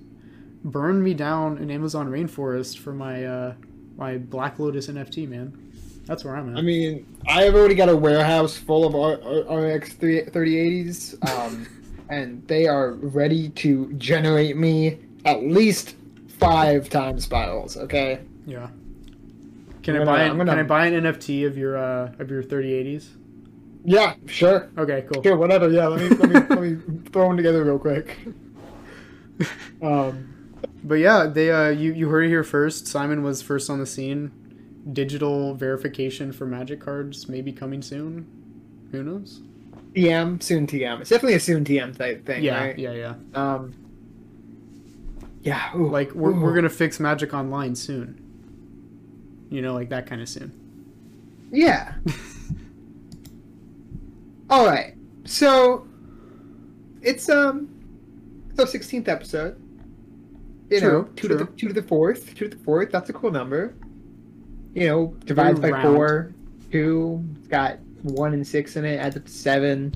burn 0.64 1.00
me 1.00 1.14
down 1.14 1.58
an 1.58 1.70
Amazon 1.70 2.08
rainforest 2.10 2.78
for 2.78 2.92
my 2.92 3.24
uh, 3.24 3.54
my 3.96 4.18
Black 4.18 4.58
Lotus 4.58 4.88
NFT, 4.88 5.28
man. 5.28 5.67
That's 6.08 6.24
where 6.24 6.34
I'm 6.36 6.50
at. 6.52 6.58
I 6.58 6.62
mean, 6.62 7.06
I 7.28 7.42
have 7.42 7.54
already 7.54 7.74
got 7.76 7.88
a 7.88 7.96
warehouse 7.96 8.56
full 8.56 8.84
of 8.86 8.94
RTX 8.94 9.94
3080s, 9.98 11.28
um, 11.28 11.66
and 12.10 12.44
they 12.48 12.66
are 12.66 12.92
ready 12.94 13.50
to 13.50 13.92
generate 13.92 14.56
me 14.56 14.98
at 15.24 15.44
least 15.44 15.94
five 16.40 16.88
time 16.88 17.20
spirals. 17.20 17.76
Okay. 17.76 18.20
yeah. 18.46 18.68
Can 19.82 19.96
I'm 19.96 20.02
I 20.02 20.04
gonna- 20.04 20.16
buy? 20.16 20.22
An, 20.24 20.36
gonna- 20.38 20.50
Can 20.52 20.58
I 20.58 20.62
buy 20.64 20.86
an 20.86 21.04
NFT 21.04 21.46
of 21.46 21.56
your 21.56 21.76
uh, 21.78 22.12
of 22.18 22.30
your 22.30 22.42
3080s? 22.42 23.08
Yeah, 23.84 24.14
sure. 24.26 24.68
Okay, 24.76 25.06
cool. 25.12 25.22
Sure, 25.22 25.36
whatever. 25.36 25.70
Yeah, 25.70 25.86
let 25.86 26.00
me 26.00 26.08
let 26.16 26.28
me 26.28 26.34
let 26.56 26.60
me 26.60 27.00
throw 27.12 27.28
them 27.28 27.36
together 27.36 27.62
real 27.64 27.78
quick. 27.78 28.16
Um, 29.82 30.34
But 30.82 30.96
yeah, 30.96 31.26
they 31.26 31.50
uh, 31.52 31.68
you 31.68 31.92
you 31.92 32.08
heard 32.08 32.24
it 32.24 32.28
here 32.28 32.42
first. 32.44 32.86
Simon 32.88 33.22
was 33.22 33.40
first 33.42 33.70
on 33.70 33.78
the 33.78 33.86
scene. 33.86 34.32
Digital 34.92 35.54
verification 35.54 36.32
for 36.32 36.46
Magic 36.46 36.80
cards 36.80 37.28
may 37.28 37.42
be 37.42 37.52
coming 37.52 37.82
soon. 37.82 38.26
Who 38.92 39.02
knows? 39.02 39.42
TM 39.94 40.42
soon. 40.42 40.66
TM. 40.66 41.00
It's 41.00 41.10
definitely 41.10 41.34
a 41.34 41.40
soon 41.40 41.64
TM 41.64 41.96
type 41.96 42.24
thing, 42.24 42.42
yeah, 42.44 42.64
right? 42.64 42.78
yeah, 42.78 42.92
yeah. 42.92 43.14
Um. 43.34 43.74
Yeah. 45.42 45.76
ooh, 45.76 45.88
Like 45.90 46.12
we're 46.12 46.30
ooh. 46.30 46.40
we're 46.40 46.54
gonna 46.54 46.68
fix 46.70 47.00
Magic 47.00 47.34
Online 47.34 47.74
soon. 47.74 48.24
You 49.50 49.60
know, 49.62 49.74
like 49.74 49.88
that 49.90 50.06
kind 50.06 50.22
of 50.22 50.28
soon. 50.28 50.52
Yeah. 51.50 51.94
All 54.50 54.66
right. 54.66 54.94
So 55.24 55.86
it's 57.02 57.28
um 57.28 57.68
so 58.56 58.64
sixteenth 58.64 59.08
episode. 59.08 59.60
You 60.70 60.80
know, 60.82 61.02
True, 61.04 61.12
to 61.16 61.28
the 61.28 61.36
true. 61.36 61.54
two 61.56 61.68
to 61.68 61.74
the 61.74 61.82
fourth, 61.82 62.34
two 62.34 62.48
to 62.48 62.56
the 62.56 62.62
fourth. 62.62 62.90
That's 62.90 63.08
a 63.08 63.12
cool 63.14 63.30
number. 63.30 63.74
You 64.74 64.88
know, 64.88 65.06
divides 65.24 65.60
by 65.60 65.70
round. 65.70 65.96
four, 65.96 66.32
two. 66.70 67.24
It's 67.38 67.48
got 67.48 67.78
one 68.02 68.34
and 68.34 68.46
six 68.46 68.76
in 68.76 68.84
it. 68.84 68.96
Adds 68.98 69.16
up 69.16 69.24
to 69.24 69.30
seven. 69.30 69.94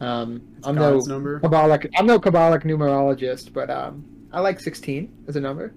Um, 0.00 0.42
I'm 0.64 0.74
no 0.74 0.98
number. 1.00 1.40
Kabbalic. 1.40 1.90
I'm 1.96 2.06
no 2.06 2.18
Kabbalic 2.18 2.64
numerologist, 2.64 3.52
but 3.52 3.70
um, 3.70 4.04
I 4.32 4.40
like 4.40 4.60
sixteen 4.60 5.12
as 5.26 5.36
a 5.36 5.40
number. 5.40 5.72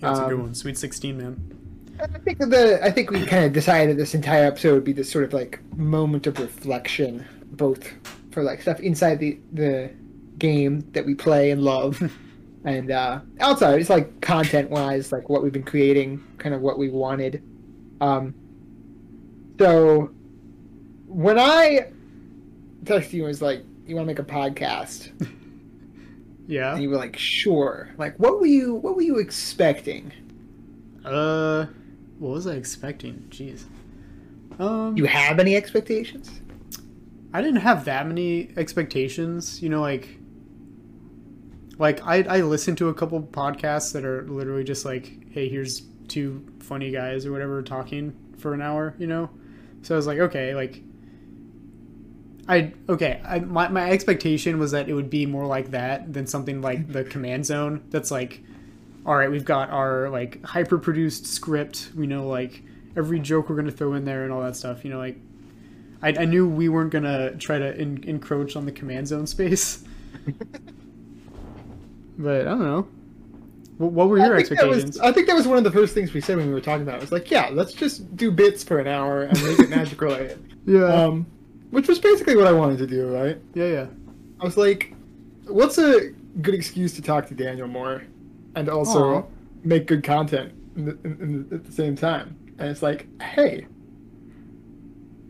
That's 0.00 0.18
a 0.18 0.24
good 0.24 0.34
um, 0.34 0.42
one. 0.42 0.54
Sweet 0.54 0.78
sixteen, 0.78 1.18
man. 1.18 1.58
I 2.00 2.06
think 2.06 2.38
the 2.38 2.80
I 2.82 2.90
think 2.90 3.10
we 3.10 3.24
kind 3.26 3.44
of 3.44 3.52
decided 3.52 3.96
this 3.96 4.14
entire 4.14 4.44
episode 4.44 4.74
would 4.74 4.84
be 4.84 4.92
this 4.92 5.10
sort 5.10 5.24
of 5.24 5.32
like 5.32 5.60
moment 5.76 6.26
of 6.26 6.38
reflection, 6.38 7.26
both 7.52 7.92
for 8.30 8.42
like 8.42 8.62
stuff 8.62 8.80
inside 8.80 9.18
the 9.18 9.38
the 9.52 9.90
game 10.38 10.88
that 10.92 11.04
we 11.04 11.14
play 11.14 11.50
and 11.50 11.62
love, 11.62 12.00
and 12.64 12.90
uh, 12.90 13.20
outside, 13.40 13.80
it's 13.80 13.90
like 13.90 14.20
content 14.20 14.70
wise, 14.70 15.10
like 15.10 15.28
what 15.28 15.42
we've 15.42 15.52
been 15.52 15.64
creating, 15.64 16.22
kind 16.38 16.54
of 16.54 16.60
what 16.60 16.78
we 16.78 16.88
wanted. 16.88 17.42
Um, 18.00 18.34
so 19.58 20.10
when 21.06 21.38
I 21.38 21.90
texted 22.84 23.12
you, 23.14 23.22
and 23.22 23.28
was 23.28 23.42
like, 23.42 23.64
"You 23.86 23.96
want 23.96 24.06
to 24.08 24.14
make 24.14 24.18
a 24.18 24.22
podcast?" 24.24 25.10
Yeah. 26.50 26.72
and 26.72 26.82
you 26.82 26.88
were 26.88 26.96
like, 26.96 27.14
"Sure." 27.18 27.90
Like, 27.98 28.16
what 28.18 28.40
were 28.40 28.46
you 28.46 28.74
what 28.74 28.96
were 28.96 29.02
you 29.02 29.18
expecting? 29.18 30.10
Uh, 31.04 31.66
what 32.18 32.30
was 32.30 32.46
I 32.46 32.54
expecting? 32.54 33.26
Jeez. 33.28 33.64
Um, 34.58 34.96
You 34.96 35.04
have 35.04 35.38
any 35.40 35.56
expectations? 35.56 36.40
I 37.34 37.42
didn't 37.42 37.60
have 37.60 37.84
that 37.84 38.06
many 38.06 38.50
expectations. 38.56 39.60
You 39.62 39.68
know, 39.68 39.82
like, 39.82 40.18
like 41.78 42.00
I 42.06 42.22
I 42.22 42.40
listened 42.40 42.78
to 42.78 42.88
a 42.88 42.94
couple 42.94 43.20
podcasts 43.22 43.92
that 43.92 44.04
are 44.06 44.22
literally 44.22 44.64
just 44.64 44.86
like, 44.86 45.30
hey, 45.30 45.50
here's 45.50 45.82
two 46.08 46.44
funny 46.60 46.90
guys 46.90 47.26
or 47.26 47.32
whatever 47.32 47.62
talking 47.62 48.14
for 48.38 48.54
an 48.54 48.62
hour. 48.62 48.94
You 48.98 49.06
know, 49.06 49.30
so 49.82 49.94
I 49.94 49.96
was 49.96 50.06
like, 50.06 50.18
okay, 50.18 50.54
like. 50.54 50.82
I 52.50 52.72
okay. 52.88 53.20
I, 53.26 53.40
my 53.40 53.68
my 53.68 53.90
expectation 53.90 54.58
was 54.58 54.70
that 54.70 54.88
it 54.88 54.94
would 54.94 55.10
be 55.10 55.26
more 55.26 55.44
like 55.44 55.72
that 55.72 56.14
than 56.14 56.26
something 56.26 56.62
like 56.62 56.90
the 56.90 57.04
Command 57.04 57.44
Zone. 57.44 57.84
That's 57.90 58.10
like, 58.10 58.42
all 59.04 59.14
right, 59.14 59.30
we've 59.30 59.44
got 59.44 59.68
our 59.68 60.08
like 60.08 60.42
hyper 60.44 60.78
produced 60.78 61.26
script. 61.26 61.90
We 61.94 62.06
know 62.06 62.26
like 62.26 62.62
every 62.96 63.20
joke 63.20 63.50
we're 63.50 63.56
gonna 63.56 63.70
throw 63.70 63.92
in 63.92 64.06
there 64.06 64.24
and 64.24 64.32
all 64.32 64.40
that 64.40 64.56
stuff. 64.56 64.82
You 64.82 64.90
know, 64.90 64.98
like 64.98 65.18
I, 66.02 66.08
I 66.08 66.24
knew 66.24 66.48
we 66.48 66.68
weren't 66.68 66.90
gonna 66.90 67.34
try 67.36 67.58
to 67.58 67.78
en- 67.78 68.04
encroach 68.06 68.56
on 68.56 68.64
the 68.64 68.72
command 68.72 69.08
zone 69.08 69.26
space. 69.26 69.84
but 72.18 72.42
I 72.42 72.44
don't 72.44 72.62
know. 72.62 72.88
What, 73.78 74.08
were 74.08 74.18
your 74.18 74.34
I 74.34 74.42
think, 74.42 74.48
that 74.48 74.54
expectations? 74.58 74.98
was, 74.98 75.00
I 75.00 75.12
think 75.12 75.26
that 75.28 75.34
was 75.36 75.46
one 75.46 75.56
of 75.58 75.64
the 75.64 75.70
first 75.70 75.94
things 75.94 76.12
we 76.12 76.20
said 76.20 76.36
when 76.36 76.48
we 76.48 76.52
were 76.54 76.60
talking 76.60 76.82
about 76.82 76.96
it. 76.96 77.00
Was 77.00 77.12
like, 77.12 77.30
yeah, 77.30 77.48
let's 77.52 77.72
just 77.72 78.16
do 78.16 78.30
bits 78.30 78.62
for 78.64 78.78
an 78.80 78.88
hour 78.88 79.22
and 79.22 79.40
make 79.44 79.58
it 79.60 79.70
magic 79.78 80.00
related. 80.00 80.54
yeah, 80.66 80.84
Um, 80.84 81.26
which 81.70 81.86
was 81.88 81.98
basically 82.00 82.36
what 82.36 82.46
I 82.48 82.52
wanted 82.52 82.78
to 82.78 82.86
do, 82.86 83.08
right? 83.14 83.38
yeah, 83.54 83.66
yeah. 83.66 83.86
I 84.40 84.44
was 84.44 84.56
like, 84.56 84.94
what's 85.46 85.78
a 85.78 86.10
good 86.42 86.54
excuse 86.54 86.92
to 86.94 87.02
talk 87.02 87.26
to 87.28 87.34
Daniel 87.34 87.68
more 87.68 88.02
and 88.56 88.68
also 88.68 89.14
Aw. 89.18 89.22
make 89.64 89.86
good 89.86 90.02
content 90.04 90.52
in 90.76 90.84
the, 90.86 90.98
in, 91.04 91.18
in 91.20 91.48
the, 91.48 91.54
at 91.56 91.64
the 91.64 91.72
same 91.72 91.94
time? 91.96 92.36
And 92.58 92.68
it's 92.68 92.82
like, 92.82 93.06
hey, 93.22 93.66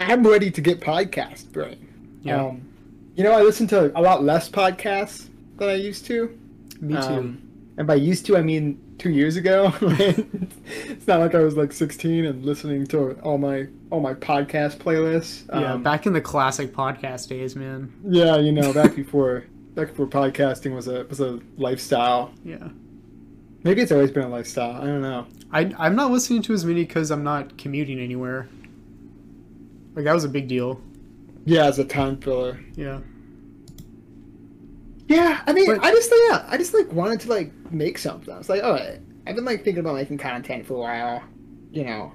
I'm 0.00 0.26
ready 0.26 0.50
to 0.50 0.60
get 0.60 0.80
podcast 0.80 1.52
brain. 1.52 1.86
Yeah, 2.22 2.46
Um, 2.46 2.62
you 3.14 3.24
know, 3.24 3.32
I 3.32 3.42
listen 3.42 3.66
to 3.68 3.96
a 3.98 4.00
lot 4.00 4.22
less 4.22 4.48
podcasts 4.48 5.28
than 5.56 5.68
I 5.68 5.74
used 5.74 6.06
to. 6.06 6.38
me 6.80 6.94
too. 6.94 7.00
Um, 7.00 7.42
and 7.78 7.86
by 7.86 7.94
used 7.94 8.26
to, 8.26 8.36
I 8.36 8.42
mean 8.42 8.78
two 8.98 9.10
years 9.10 9.36
ago. 9.36 9.72
it's 9.80 11.06
not 11.06 11.20
like 11.20 11.34
I 11.34 11.38
was 11.38 11.56
like 11.56 11.72
16 11.72 12.26
and 12.26 12.44
listening 12.44 12.86
to 12.88 13.12
all 13.22 13.38
my 13.38 13.66
all 13.90 14.00
my 14.00 14.12
podcast 14.12 14.76
playlists. 14.78 15.46
yeah, 15.48 15.72
Um, 15.74 15.82
back 15.82 16.04
in 16.04 16.12
the 16.12 16.20
classic 16.20 16.74
podcast 16.74 17.28
days, 17.28 17.56
man. 17.56 17.90
yeah, 18.06 18.36
you 18.36 18.52
know, 18.52 18.72
back 18.74 18.94
before 19.02 19.44
back 19.74 19.88
before 19.88 20.06
podcasting 20.08 20.74
was 20.74 20.88
a 20.88 21.04
was 21.04 21.20
a 21.20 21.40
lifestyle. 21.56 22.32
Yeah, 22.44 22.68
Maybe 23.62 23.80
it's 23.82 23.92
always 23.92 24.10
been 24.10 24.24
a 24.24 24.28
lifestyle. 24.28 24.76
I 24.82 24.84
don't 24.84 25.00
know. 25.02 25.26
I 25.52 25.72
I'm 25.78 25.96
not 25.96 26.10
listening 26.10 26.42
to 26.42 26.52
as 26.52 26.64
many 26.64 26.84
because 26.84 27.10
I'm 27.10 27.24
not 27.24 27.56
commuting 27.56 27.98
anywhere. 28.00 28.48
Like 29.94 30.04
that 30.04 30.12
was 30.14 30.24
a 30.24 30.28
big 30.28 30.48
deal. 30.48 30.80
Yeah, 31.44 31.64
as 31.66 31.78
a 31.78 31.84
time 31.84 32.18
filler. 32.20 32.60
Yeah, 32.74 33.00
Yeah, 35.06 35.40
I 35.46 35.52
mean, 35.54 35.66
But- 35.66 35.82
I 35.84 35.90
just 35.92 36.12
yeah, 36.28 36.44
I 36.48 36.56
just 36.58 36.74
like 36.74 36.92
wanted 36.92 37.20
to 37.20 37.30
like 37.30 37.52
make 37.72 37.98
something. 37.98 38.32
I 38.32 38.38
was 38.38 38.48
like, 38.48 38.62
oh, 38.62 38.78
I've 39.26 39.34
been 39.34 39.44
like 39.44 39.64
thinking 39.64 39.80
about 39.80 39.94
making 39.96 40.18
content 40.18 40.66
for 40.66 40.74
a 40.74 40.78
while. 40.78 41.22
You 41.72 41.84
know, 41.84 42.12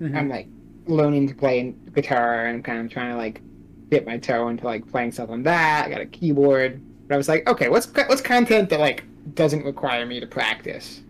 Mhm. 0.00 0.16
I'm 0.16 0.28
like 0.28 0.48
learning 0.86 1.26
to 1.28 1.34
play 1.34 1.74
guitar 1.94 2.46
and 2.46 2.64
kind 2.64 2.84
of 2.84 2.92
trying 2.92 3.10
to 3.10 3.16
like 3.16 3.40
dip 3.88 4.06
my 4.06 4.18
toe 4.18 4.48
into 4.48 4.64
like 4.64 4.86
playing 4.90 5.12
stuff 5.12 5.30
on 5.30 5.42
that. 5.44 5.86
I 5.86 5.90
got 5.90 6.00
a 6.00 6.06
keyboard, 6.06 6.80
but 7.08 7.14
I 7.14 7.16
was 7.18 7.28
like, 7.28 7.48
okay, 7.48 7.68
what's 7.68 7.86
what's 7.92 8.20
content 8.20 8.68
that 8.70 8.80
like 8.80 9.04
doesn't 9.34 9.64
require 9.64 10.06
me 10.06 10.20
to 10.20 10.26
practice 10.26 11.02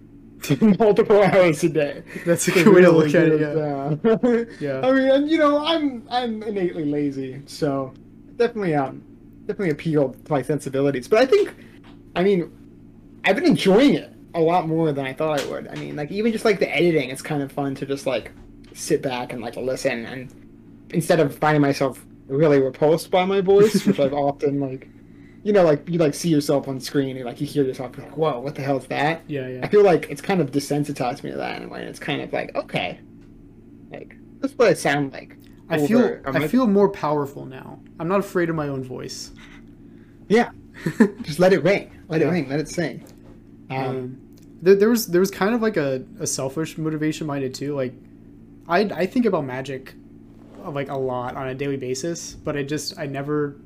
multiple 0.78 1.22
hours 1.22 1.62
a 1.64 1.68
day? 1.68 2.02
that's 2.24 2.48
a 2.48 2.52
good 2.52 2.68
way 2.68 2.80
to 2.82 2.90
look 2.90 3.14
at 3.14 3.28
it. 3.28 3.40
Yeah, 3.40 3.96
Yeah. 4.04 4.44
yeah. 4.80 4.86
I 4.86 4.92
mean, 4.92 5.08
and, 5.10 5.30
you 5.30 5.38
know, 5.38 5.58
I'm 5.64 6.06
I'm 6.10 6.42
innately 6.42 6.84
lazy, 6.86 7.42
so 7.46 7.92
definitely 8.36 8.74
um 8.74 9.02
definitely 9.46 9.70
appealed 9.70 10.24
to 10.24 10.32
my 10.32 10.40
sensibilities. 10.42 11.08
But 11.08 11.18
I 11.20 11.26
think, 11.26 11.54
I 12.14 12.22
mean, 12.22 12.50
I've 13.26 13.36
been 13.36 13.44
enjoying 13.46 13.94
it 13.94 14.12
a 14.34 14.40
lot 14.40 14.66
more 14.68 14.92
than 14.92 15.04
I 15.06 15.12
thought 15.12 15.40
I 15.40 15.46
would. 15.46 15.68
I 15.68 15.74
mean, 15.74 15.96
like 15.96 16.10
even 16.10 16.32
just 16.32 16.44
like 16.44 16.58
the 16.58 16.74
editing, 16.74 17.10
it's 17.10 17.22
kind 17.22 17.42
of 17.42 17.50
fun 17.52 17.74
to 17.76 17.86
just 17.86 18.06
like 18.06 18.32
sit 18.74 19.02
back 19.02 19.32
and 19.32 19.42
like 19.42 19.56
listen 19.56 20.04
and 20.06 20.32
instead 20.90 21.18
of 21.20 21.36
finding 21.38 21.62
myself 21.62 22.04
really 22.28 22.60
repulsed 22.60 23.10
by 23.10 23.24
my 23.24 23.40
voice, 23.40 23.84
which 23.86 23.98
I've 23.98 24.12
often 24.26 24.60
like, 24.60 24.88
you 25.42 25.52
know, 25.52 25.62
like 25.64 25.88
you 25.88 25.98
like 25.98 26.14
see 26.14 26.28
yourself 26.28 26.68
on 26.68 26.78
screen 26.80 27.16
and 27.16 27.24
like 27.24 27.40
you 27.40 27.46
hear 27.46 27.64
yourself 27.64 27.96
you're 27.96 28.06
like, 28.06 28.16
whoa, 28.16 28.38
what 28.40 28.54
the 28.54 28.62
hell 28.62 28.76
is 28.78 28.86
that? 28.86 29.22
Yeah, 29.26 29.48
yeah. 29.48 29.60
I 29.62 29.68
feel 29.68 29.82
like 29.82 30.10
it's 30.10 30.20
kind 30.20 30.40
of 30.40 30.50
desensitized 30.50 31.22
me 31.22 31.30
to 31.30 31.36
that 31.36 31.60
in 31.60 31.68
a 31.68 31.70
way. 31.70 31.82
It's 31.84 31.98
kind 31.98 32.20
of 32.20 32.32
like, 32.32 32.54
okay, 32.54 33.00
like 33.90 34.16
that's 34.40 34.52
what 34.54 34.70
it 34.70 34.78
sounds 34.78 35.12
like. 35.12 35.36
I 35.68 35.84
feel 35.84 35.98
over- 35.98 36.22
I 36.26 36.30
like- 36.30 36.50
feel 36.50 36.66
more 36.68 36.88
powerful 36.88 37.44
now. 37.46 37.80
I'm 37.98 38.06
not 38.08 38.20
afraid 38.20 38.50
of 38.50 38.54
my 38.56 38.68
own 38.68 38.84
voice. 38.84 39.32
Yeah, 40.28 40.50
just 41.22 41.38
let 41.38 41.52
it 41.52 41.62
ring, 41.62 41.90
let 42.08 42.20
Yeah. 42.20 42.28
it 42.28 42.30
ring, 42.30 42.48
let 42.48 42.60
it 42.60 42.68
sing. 42.68 43.04
Um, 43.70 44.20
there, 44.62 44.74
there 44.74 44.88
was 44.88 45.06
there 45.08 45.20
was 45.20 45.30
kind 45.30 45.54
of 45.54 45.62
like 45.62 45.76
a, 45.76 46.04
a 46.20 46.26
selfish 46.26 46.78
motivation 46.78 47.26
behind 47.26 47.44
it 47.44 47.54
too. 47.54 47.74
Like, 47.74 47.94
I 48.68 48.80
I 48.80 49.06
think 49.06 49.26
about 49.26 49.44
magic, 49.44 49.94
uh, 50.64 50.70
like 50.70 50.88
a 50.88 50.96
lot 50.96 51.36
on 51.36 51.48
a 51.48 51.54
daily 51.54 51.76
basis, 51.76 52.34
but 52.34 52.56
I 52.56 52.62
just 52.62 52.98
I 52.98 53.06
never 53.06 53.56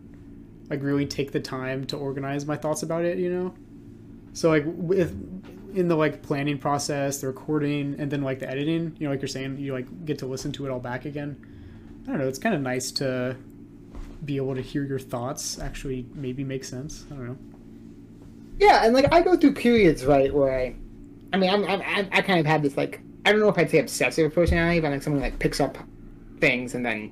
like 0.69 0.83
really 0.83 1.07
take 1.07 1.33
the 1.33 1.41
time 1.41 1.85
to 1.87 1.97
organize 1.97 2.47
my 2.47 2.57
thoughts 2.57 2.83
about 2.83 3.05
it. 3.05 3.19
You 3.19 3.33
know, 3.33 3.55
so 4.33 4.49
like 4.51 4.65
with 4.67 5.11
in 5.75 5.89
the 5.89 5.97
like 5.97 6.23
planning 6.23 6.59
process, 6.59 7.21
the 7.21 7.29
recording, 7.29 7.95
and 7.99 8.11
then 8.11 8.23
like 8.23 8.41
the 8.41 8.51
editing. 8.51 8.97
You 8.99 9.07
know, 9.07 9.11
like 9.13 9.21
you're 9.21 9.29
saying, 9.29 9.59
you 9.59 9.73
like 9.73 10.05
get 10.05 10.19
to 10.19 10.27
listen 10.27 10.53
to 10.53 10.67
it 10.67 10.71
all 10.71 10.81
back 10.81 11.05
again. 11.05 11.37
I 12.05 12.11
don't 12.11 12.19
know. 12.19 12.29
It's 12.29 12.39
kind 12.39 12.55
of 12.55 12.61
nice 12.61 12.91
to 12.93 13.37
be 14.25 14.37
able 14.37 14.55
to 14.55 14.61
hear 14.61 14.85
your 14.85 14.99
thoughts 14.99 15.59
actually 15.59 16.07
maybe 16.15 16.45
make 16.45 16.65
sense. 16.65 17.05
I 17.11 17.15
don't 17.15 17.27
know. 17.27 17.39
Yeah, 18.61 18.85
and 18.85 18.95
like 18.95 19.13
I 19.13 19.23
go 19.23 19.37
through 19.37 19.55
periods, 19.55 20.05
right, 20.05 20.33
where 20.33 20.57
I, 20.57 20.75
I 21.33 21.39
mean, 21.39 21.51
I'm, 21.51 21.65
I'm, 21.65 21.81
I'm 21.81 22.09
I 22.13 22.21
kind 22.21 22.39
of 22.39 22.47
have 22.47 22.63
this 22.63 22.77
like 22.77 23.01
I 23.25 23.33
don't 23.33 23.41
know 23.41 23.49
if 23.49 23.59
I'd 23.59 23.71
say 23.71 23.79
obsessive 23.79 24.35
personality, 24.35 24.81
but 24.81 24.93
like 24.93 25.03
someone 25.03 25.23
like 25.23 25.39
picks 25.39 25.61
up 25.61 25.79
things 26.41 26.75
and 26.75 26.85
then 26.85 27.11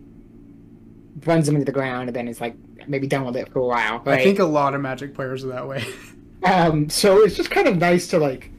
runs 1.25 1.47
them 1.47 1.57
into 1.57 1.65
the 1.65 1.73
ground 1.73 2.09
and 2.09 2.17
then 2.17 2.29
is 2.29 2.41
like 2.41 2.55
maybe 2.87 3.07
done 3.07 3.25
with 3.25 3.37
it 3.37 3.51
for 3.53 3.61
a 3.61 3.65
while. 3.65 4.01
Right? 4.01 4.21
I 4.21 4.25
think 4.25 4.39
a 4.39 4.45
lot 4.45 4.75
of 4.75 4.81
Magic 4.81 5.15
players 5.15 5.45
are 5.45 5.49
that 5.49 5.67
way. 5.67 5.85
Um, 6.45 6.89
so 6.89 7.25
it's 7.25 7.35
just 7.35 7.51
kind 7.51 7.67
of 7.67 7.79
nice 7.79 8.07
to 8.09 8.19
like, 8.19 8.53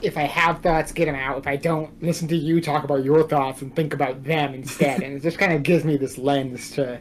if 0.00 0.16
I 0.16 0.22
have 0.22 0.62
thoughts, 0.62 0.92
get 0.92 1.06
them 1.06 1.16
out. 1.16 1.38
If 1.38 1.48
I 1.48 1.56
don't, 1.56 2.00
listen 2.00 2.28
to 2.28 2.36
you 2.36 2.60
talk 2.60 2.84
about 2.84 3.04
your 3.04 3.26
thoughts 3.26 3.62
and 3.62 3.74
think 3.74 3.92
about 3.92 4.22
them 4.22 4.54
instead. 4.54 5.02
and 5.02 5.16
it 5.16 5.22
just 5.22 5.38
kind 5.38 5.52
of 5.52 5.64
gives 5.64 5.84
me 5.84 5.96
this 5.96 6.18
lens 6.18 6.70
to 6.72 7.00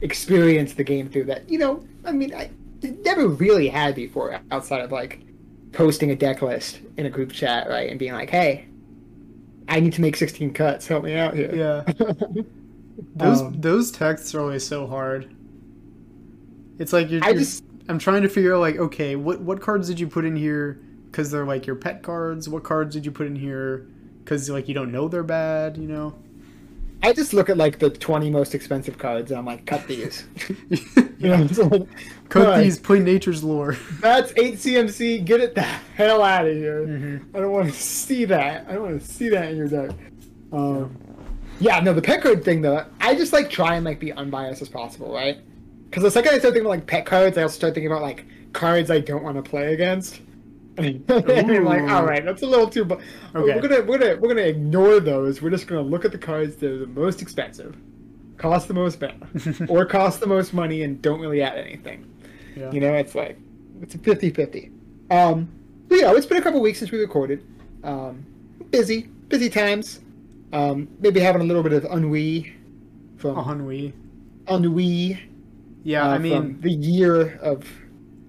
experience 0.00 0.74
the 0.74 0.84
game 0.84 1.08
through 1.08 1.24
that. 1.24 1.50
You 1.50 1.58
know, 1.58 1.84
I 2.04 2.12
mean, 2.12 2.32
I 2.32 2.50
never 2.82 3.28
really 3.28 3.68
had 3.68 3.94
before 3.94 4.40
outside 4.50 4.80
of 4.82 4.92
like 4.92 5.20
posting 5.72 6.10
a 6.10 6.16
deck 6.16 6.42
list 6.42 6.80
in 6.96 7.06
a 7.06 7.10
group 7.10 7.32
chat, 7.32 7.68
right, 7.68 7.90
and 7.90 7.98
being 7.98 8.12
like, 8.14 8.30
"Hey, 8.30 8.66
I 9.68 9.80
need 9.80 9.92
to 9.94 10.00
make 10.00 10.16
16 10.16 10.52
cuts. 10.52 10.86
Help 10.86 11.04
me 11.04 11.14
out 11.14 11.34
here." 11.34 11.54
yeah. 11.54 11.84
Those 13.14 13.40
Um, 13.42 13.54
those 13.60 13.92
texts 13.92 14.34
are 14.34 14.40
always 14.40 14.66
so 14.66 14.86
hard. 14.86 15.34
It's 16.78 16.92
like 16.92 17.10
you're, 17.10 17.22
I 17.24 17.28
you're- 17.28 17.38
just 17.40 17.64
I'm 17.88 17.98
trying 17.98 18.22
to 18.22 18.28
figure 18.28 18.54
out 18.54 18.60
like 18.60 18.76
okay, 18.76 19.16
what 19.16 19.40
what 19.40 19.60
cards 19.60 19.88
did 19.88 20.00
you 20.00 20.08
put 20.08 20.24
in 20.24 20.36
here 20.36 20.80
cuz 21.12 21.30
they're 21.30 21.46
like 21.46 21.66
your 21.66 21.76
pet 21.76 22.02
cards? 22.02 22.48
What 22.48 22.64
cards 22.64 22.94
did 22.94 23.04
you 23.06 23.12
put 23.12 23.26
in 23.26 23.36
here 23.36 23.86
cuz 24.24 24.48
like 24.50 24.68
you 24.68 24.74
don't 24.74 24.92
know 24.92 25.08
they're 25.08 25.22
bad, 25.22 25.76
you 25.76 25.88
know? 25.88 26.14
I 27.02 27.12
just 27.12 27.32
look 27.32 27.48
at 27.48 27.56
like 27.56 27.78
the 27.78 27.90
20 27.90 28.28
most 28.30 28.54
expensive 28.54 28.98
cards 28.98 29.30
and 29.30 29.38
I'm 29.38 29.46
like, 29.46 29.64
cut 29.66 29.86
these. 29.86 30.24
you 30.68 31.28
know, 31.28 31.46
like, 31.64 31.82
Cut 32.28 32.46
Right. 32.48 32.62
these, 32.62 32.78
play 32.78 32.98
nature's 32.98 33.42
lore. 33.42 33.76
That's 34.00 34.32
8 34.36 34.54
CMC. 34.56 35.24
Get 35.24 35.40
it 35.40 35.54
the 35.54 35.62
hell 35.62 36.22
out 36.22 36.46
of 36.46 36.54
here. 36.54 36.84
Mhm. 36.86 37.34
I 37.34 37.40
don't 37.40 37.52
want 37.52 37.68
to 37.72 37.78
see 37.78 38.24
that. 38.26 38.66
I 38.68 38.72
don't 38.74 38.82
want 38.82 39.00
to 39.00 39.06
see 39.06 39.28
that 39.30 39.50
in 39.50 39.56
your 39.56 39.68
deck. 39.68 39.90
Um, 40.52 40.96
yeah, 41.60 41.80
no, 41.80 41.92
the 41.92 42.02
pet 42.02 42.22
card 42.22 42.44
thing 42.44 42.62
though, 42.62 42.84
I 43.00 43.14
just 43.14 43.32
like 43.32 43.48
try 43.50 43.76
and 43.76 43.84
like 43.84 43.98
be 44.00 44.12
unbiased 44.12 44.60
as 44.62 44.68
possible, 44.68 45.12
right? 45.12 45.38
Because 45.88 46.02
the 46.02 46.10
second 46.10 46.34
I 46.34 46.38
start 46.38 46.52
thinking 46.54 46.66
about 46.66 46.70
like 46.78 46.86
pet 46.86 47.06
cards, 47.06 47.38
I 47.38 47.42
also 47.42 47.54
start 47.54 47.74
thinking 47.74 47.90
about 47.90 48.02
like 48.02 48.24
cards 48.52 48.90
I 48.90 49.00
don't 49.00 49.22
want 49.22 49.42
to 49.42 49.48
play 49.48 49.72
against. 49.72 50.20
and 51.08 51.50
I'm 51.50 51.64
like, 51.64 51.82
all 51.90 52.04
right, 52.04 52.24
that's 52.24 52.42
a 52.42 52.46
little 52.46 52.68
too. 52.68 52.84
But 52.84 53.00
Okay. 53.34 53.54
we're 53.54 53.60
gonna 53.68 53.82
we're 53.82 53.98
gonna 53.98 54.16
we're 54.16 54.28
gonna 54.28 54.42
ignore 54.46 55.00
those. 55.00 55.42
We're 55.42 55.50
just 55.50 55.66
gonna 55.66 55.82
look 55.82 56.04
at 56.04 56.12
the 56.12 56.18
cards 56.18 56.56
that 56.56 56.70
are 56.70 56.78
the 56.78 56.86
most 56.86 57.20
expensive, 57.22 57.76
cost 58.36 58.68
the 58.68 58.74
most 58.74 59.00
mana, 59.00 59.28
or 59.68 59.84
cost 59.84 60.20
the 60.20 60.26
most 60.26 60.54
money 60.54 60.82
and 60.82 61.00
don't 61.02 61.20
really 61.20 61.42
add 61.42 61.58
anything. 61.58 62.08
Yeah. 62.56 62.70
You 62.70 62.80
know, 62.80 62.94
it's 62.94 63.14
like 63.14 63.38
it's 63.82 63.94
a 63.94 63.98
50-50. 63.98 64.70
Um, 65.10 65.48
but 65.88 65.96
you 65.96 66.02
know, 66.02 66.14
it's 66.16 66.26
been 66.26 66.38
a 66.38 66.42
couple 66.42 66.60
weeks 66.60 66.78
since 66.80 66.90
we 66.90 66.98
recorded. 66.98 67.44
Um, 67.84 68.24
busy, 68.70 69.02
busy 69.28 69.48
times. 69.48 70.00
Um, 70.52 70.88
maybe 71.00 71.20
having 71.20 71.42
a 71.42 71.44
little 71.44 71.62
bit 71.62 71.72
of 71.72 71.84
ennui 71.84 72.54
from 73.16 73.36
Ennui. 73.38 73.92
ennui. 74.48 75.20
Yeah, 75.84 76.06
uh, 76.08 76.14
I 76.14 76.18
mean, 76.18 76.60
the 76.60 76.70
year 76.72 77.38
of 77.42 77.64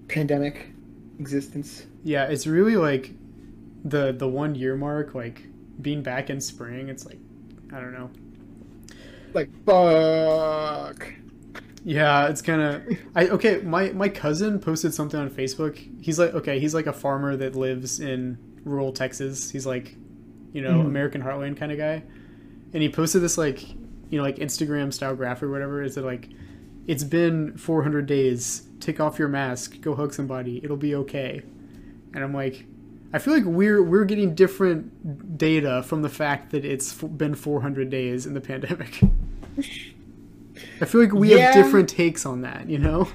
pandemic 0.08 0.66
existence. 1.18 1.86
Yeah, 2.02 2.24
it's 2.26 2.46
really 2.46 2.76
like 2.76 3.12
the 3.84 4.12
the 4.12 4.28
1 4.28 4.54
year 4.54 4.76
mark 4.76 5.14
like 5.14 5.42
being 5.80 6.02
back 6.02 6.30
in 6.30 6.40
spring, 6.40 6.88
it's 6.88 7.06
like 7.06 7.18
I 7.72 7.80
don't 7.80 7.92
know. 7.92 8.10
Like 9.32 9.50
fuck. 9.64 11.06
Yeah, 11.84 12.28
it's 12.28 12.42
kind 12.42 12.60
of. 12.60 12.98
I 13.14 13.28
okay. 13.28 13.60
My 13.62 13.90
my 13.92 14.08
cousin 14.08 14.60
posted 14.60 14.92
something 14.94 15.18
on 15.18 15.30
Facebook. 15.30 15.78
He's 16.02 16.18
like, 16.18 16.34
okay, 16.34 16.58
he's 16.60 16.74
like 16.74 16.86
a 16.86 16.92
farmer 16.92 17.36
that 17.36 17.56
lives 17.56 18.00
in 18.00 18.38
rural 18.64 18.92
Texas. 18.92 19.50
He's 19.50 19.66
like, 19.66 19.96
you 20.52 20.62
know, 20.62 20.82
Mhm. 20.82 20.86
American 20.86 21.22
Heartland 21.22 21.56
kind 21.56 21.72
of 21.72 21.78
guy, 21.78 22.02
and 22.74 22.82
he 22.82 22.88
posted 22.90 23.22
this 23.22 23.38
like, 23.38 23.68
you 24.10 24.18
know, 24.18 24.22
like 24.22 24.36
Instagram 24.36 24.92
style 24.92 25.16
graphic 25.16 25.44
or 25.44 25.50
whatever. 25.50 25.82
Is 25.82 25.96
it 25.96 26.04
like, 26.04 26.28
it's 26.86 27.04
been 27.04 27.56
400 27.56 28.06
days. 28.06 28.68
Take 28.80 29.00
off 29.00 29.18
your 29.18 29.28
mask. 29.28 29.80
Go 29.80 29.94
hug 29.94 30.12
somebody. 30.12 30.60
It'll 30.62 30.76
be 30.76 30.94
okay. 30.96 31.42
And 32.14 32.24
I'm 32.24 32.34
like, 32.34 32.64
I 33.12 33.18
feel 33.18 33.34
like 33.34 33.44
we're 33.44 33.82
we're 33.82 34.04
getting 34.04 34.34
different 34.34 35.36
data 35.38 35.82
from 35.82 36.02
the 36.02 36.08
fact 36.08 36.50
that 36.52 36.64
it's 36.64 37.02
f- 37.02 37.10
been 37.16 37.34
400 37.34 37.90
days 37.90 38.26
in 38.26 38.34
the 38.34 38.40
pandemic. 38.40 39.00
I 40.80 40.84
feel 40.84 41.00
like 41.02 41.12
we 41.12 41.30
Yeah. 41.34 41.52
have 41.52 41.54
different 41.64 41.88
takes 41.88 42.24
on 42.26 42.42
that, 42.42 42.68
you 42.68 42.78
know? 42.78 43.08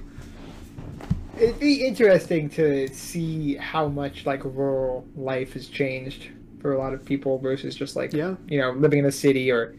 It'd 1.39 1.60
be 1.60 1.86
interesting 1.86 2.49
to 2.51 2.88
see 2.93 3.55
how 3.55 3.88
much 3.88 4.25
like 4.25 4.43
rural 4.45 5.05
life 5.15 5.53
has 5.53 5.67
changed 5.67 6.29
for 6.62 6.73
a 6.73 6.77
lot 6.77 6.93
of 6.93 7.03
people 7.05 7.38
versus 7.38 7.75
just 7.75 7.95
like 7.95 8.13
Yeah. 8.13 8.36
you 8.47 8.60
know 8.60 8.71
living 8.71 8.99
in 8.99 9.05
a 9.05 9.12
city 9.12 9.51
or 9.51 9.75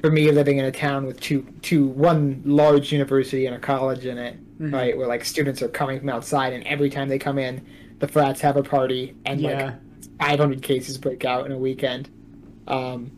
for 0.00 0.10
me 0.10 0.30
living 0.30 0.58
in 0.58 0.66
a 0.66 0.70
town 0.70 1.06
with 1.06 1.18
two 1.18 1.46
two 1.62 1.86
one 1.88 2.42
large 2.44 2.92
university 2.92 3.46
and 3.46 3.56
a 3.56 3.58
college 3.58 4.04
in 4.06 4.18
it 4.18 4.36
Mhm. 4.60 4.72
right 4.72 4.96
where 4.96 5.06
like 5.08 5.24
students 5.24 5.62
are 5.62 5.68
coming 5.68 5.98
from 5.98 6.10
outside 6.10 6.52
and 6.52 6.62
every 6.66 6.90
time 6.90 7.08
they 7.08 7.18
come 7.18 7.38
in 7.38 7.62
the 7.98 8.08
frats 8.08 8.40
have 8.40 8.56
a 8.56 8.62
party 8.62 9.14
and 9.24 9.40
Yeah. 9.40 9.64
like 9.64 9.74
500 10.20 10.62
cases 10.62 10.98
break 10.98 11.24
out 11.24 11.46
in 11.46 11.52
a 11.52 11.58
weekend 11.58 12.08
um 12.68 13.10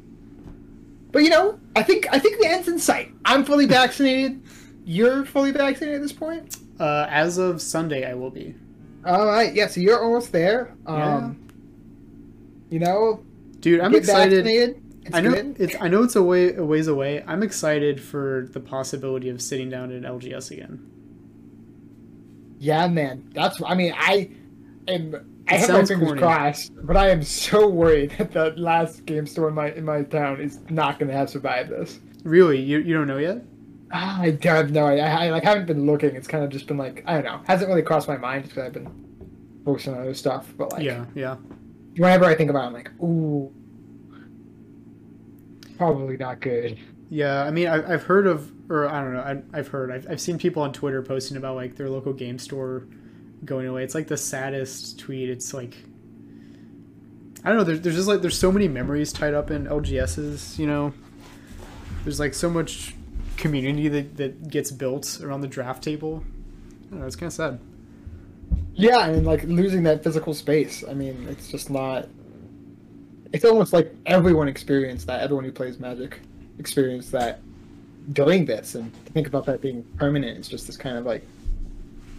but 1.12 1.22
you 1.22 1.30
know 1.30 1.58
i 1.76 1.82
think 1.82 2.06
i 2.12 2.18
think 2.18 2.38
the 2.40 2.46
end's 2.46 2.68
in 2.68 2.78
sight 2.78 3.10
i'm 3.24 3.44
fully 3.44 3.66
vaccinated 3.80 4.40
you're 4.84 5.24
fully 5.24 5.50
vaccinated 5.52 5.96
at 5.96 6.02
this 6.02 6.12
point 6.12 6.56
Uh, 6.80 7.06
as 7.10 7.38
of 7.38 7.60
Sunday, 7.60 8.08
I 8.08 8.14
will 8.14 8.30
be. 8.30 8.54
all 9.04 9.26
right 9.26 9.52
yeah 9.54 9.66
so 9.66 9.80
you're 9.80 10.02
almost 10.02 10.32
there 10.32 10.74
um 10.86 11.38
you 12.70 12.78
know 12.78 13.22
Dude, 13.60 13.80
I'm 13.80 13.92
excited. 13.96 14.46
I 15.12 15.20
know 15.20 15.32
good. 15.32 15.56
it's. 15.58 15.74
I 15.80 15.88
know 15.88 16.04
it's 16.04 16.14
a 16.14 16.22
way 16.22 16.54
a 16.54 16.64
ways 16.64 16.86
away. 16.86 17.24
I'm 17.26 17.42
excited 17.42 18.00
for 18.00 18.46
the 18.52 18.60
possibility 18.60 19.30
of 19.30 19.42
sitting 19.42 19.68
down 19.68 19.90
at 19.90 20.02
LGS 20.02 20.52
again. 20.52 20.88
Yeah, 22.60 22.86
man. 22.86 23.28
That's. 23.34 23.60
I 23.66 23.74
mean, 23.74 23.92
I 23.96 24.30
am. 24.88 25.42
I 25.48 25.56
have 25.56 25.70
my 25.70 25.84
fingers 25.84 26.08
corny. 26.08 26.20
crossed, 26.20 26.72
but 26.82 26.96
I 26.96 27.10
am 27.10 27.22
so 27.22 27.68
worried 27.80 28.10
that 28.18 28.32
the 28.32 28.50
last 28.56 29.06
game 29.06 29.26
store 29.26 29.48
in 29.48 29.54
my 29.54 29.72
in 29.72 29.84
my 29.84 30.02
town 30.02 30.40
is 30.40 30.60
not 30.70 30.98
going 30.98 31.10
to 31.10 31.16
have 31.16 31.30
survived 31.30 31.70
this. 31.70 32.00
Really, 32.24 32.60
you 32.60 32.78
you 32.78 32.94
don't 32.94 33.06
know 33.06 33.18
yet? 33.18 33.42
Ah, 33.90 34.20
I 34.20 34.32
don't 34.32 34.56
have 34.56 34.70
no 34.70 34.86
idea. 34.86 35.04
I, 35.04 35.26
I 35.26 35.30
like 35.30 35.44
haven't 35.44 35.66
been 35.66 35.86
looking. 35.86 36.14
It's 36.14 36.28
kind 36.28 36.44
of 36.44 36.50
just 36.50 36.66
been 36.66 36.76
like 36.76 37.02
I 37.06 37.14
don't 37.14 37.24
know. 37.24 37.40
Hasn't 37.46 37.68
really 37.68 37.82
crossed 37.82 38.08
my 38.08 38.16
mind 38.16 38.44
because 38.44 38.58
I've 38.58 38.72
been 38.72 39.08
focusing 39.64 39.94
on 39.94 40.00
other 40.00 40.14
stuff. 40.14 40.52
But 40.56 40.72
like, 40.72 40.82
yeah, 40.82 41.04
yeah. 41.14 41.36
whenever 41.96 42.24
I 42.24 42.34
think 42.34 42.50
about, 42.50 42.64
it, 42.64 42.66
I'm 42.66 42.72
like, 42.72 42.90
ooh, 43.02 43.52
probably 45.76 46.16
not 46.16 46.40
good. 46.40 46.78
Yeah, 47.10 47.42
I 47.42 47.50
mean, 47.50 47.68
I, 47.68 47.94
I've 47.94 48.02
heard 48.02 48.26
of, 48.26 48.52
or 48.70 48.88
I 48.88 49.02
don't 49.02 49.14
know, 49.14 49.20
I, 49.20 49.58
I've 49.58 49.68
heard, 49.68 49.90
I've, 49.90 50.06
I've 50.10 50.20
seen 50.20 50.38
people 50.38 50.62
on 50.62 50.72
Twitter 50.72 51.02
posting 51.02 51.36
about 51.36 51.56
like 51.56 51.76
their 51.76 51.88
local 51.88 52.12
game 52.12 52.38
store 52.38 52.86
going 53.44 53.66
away. 53.66 53.84
It's 53.84 53.94
like 53.94 54.08
the 54.08 54.16
saddest 54.16 54.98
tweet. 54.98 55.28
It's 55.28 55.54
like, 55.54 55.76
I 57.44 57.48
don't 57.48 57.58
know. 57.58 57.64
There's, 57.64 57.80
there's 57.80 57.96
just 57.96 58.08
like 58.08 58.20
there's 58.20 58.38
so 58.38 58.52
many 58.52 58.68
memories 58.68 59.12
tied 59.12 59.34
up 59.34 59.50
in 59.50 59.66
LGSs. 59.66 60.58
You 60.58 60.66
know, 60.66 60.94
there's 62.04 62.20
like 62.20 62.34
so 62.34 62.50
much 62.50 62.94
community 63.36 63.88
that 63.88 64.16
that 64.16 64.50
gets 64.50 64.70
built 64.70 65.20
around 65.22 65.40
the 65.40 65.48
draft 65.48 65.82
table. 65.82 66.24
I 66.86 66.90
don't 66.90 67.00
know. 67.00 67.06
It's 67.06 67.16
kind 67.16 67.28
of 67.28 67.32
sad. 67.32 67.60
Yeah, 68.74 69.06
and 69.06 69.26
like 69.26 69.42
losing 69.44 69.82
that 69.84 70.04
physical 70.04 70.34
space. 70.34 70.84
I 70.88 70.94
mean, 70.94 71.26
it's 71.28 71.50
just 71.50 71.70
not. 71.70 72.08
It's 73.32 73.44
almost 73.44 73.72
like 73.72 73.94
everyone 74.06 74.48
experienced 74.48 75.06
that. 75.08 75.20
Everyone 75.20 75.44
who 75.44 75.52
plays 75.52 75.78
Magic. 75.78 76.20
experienced 76.58 77.12
that 77.12 77.40
during 78.12 78.46
this, 78.46 78.74
and 78.74 78.92
to 79.06 79.12
think 79.12 79.26
about 79.26 79.46
that 79.46 79.60
being 79.60 79.82
permanent 79.96 80.38
is 80.38 80.48
just 80.48 80.66
this 80.66 80.76
kind 80.76 80.96
of 80.96 81.04
like, 81.04 81.26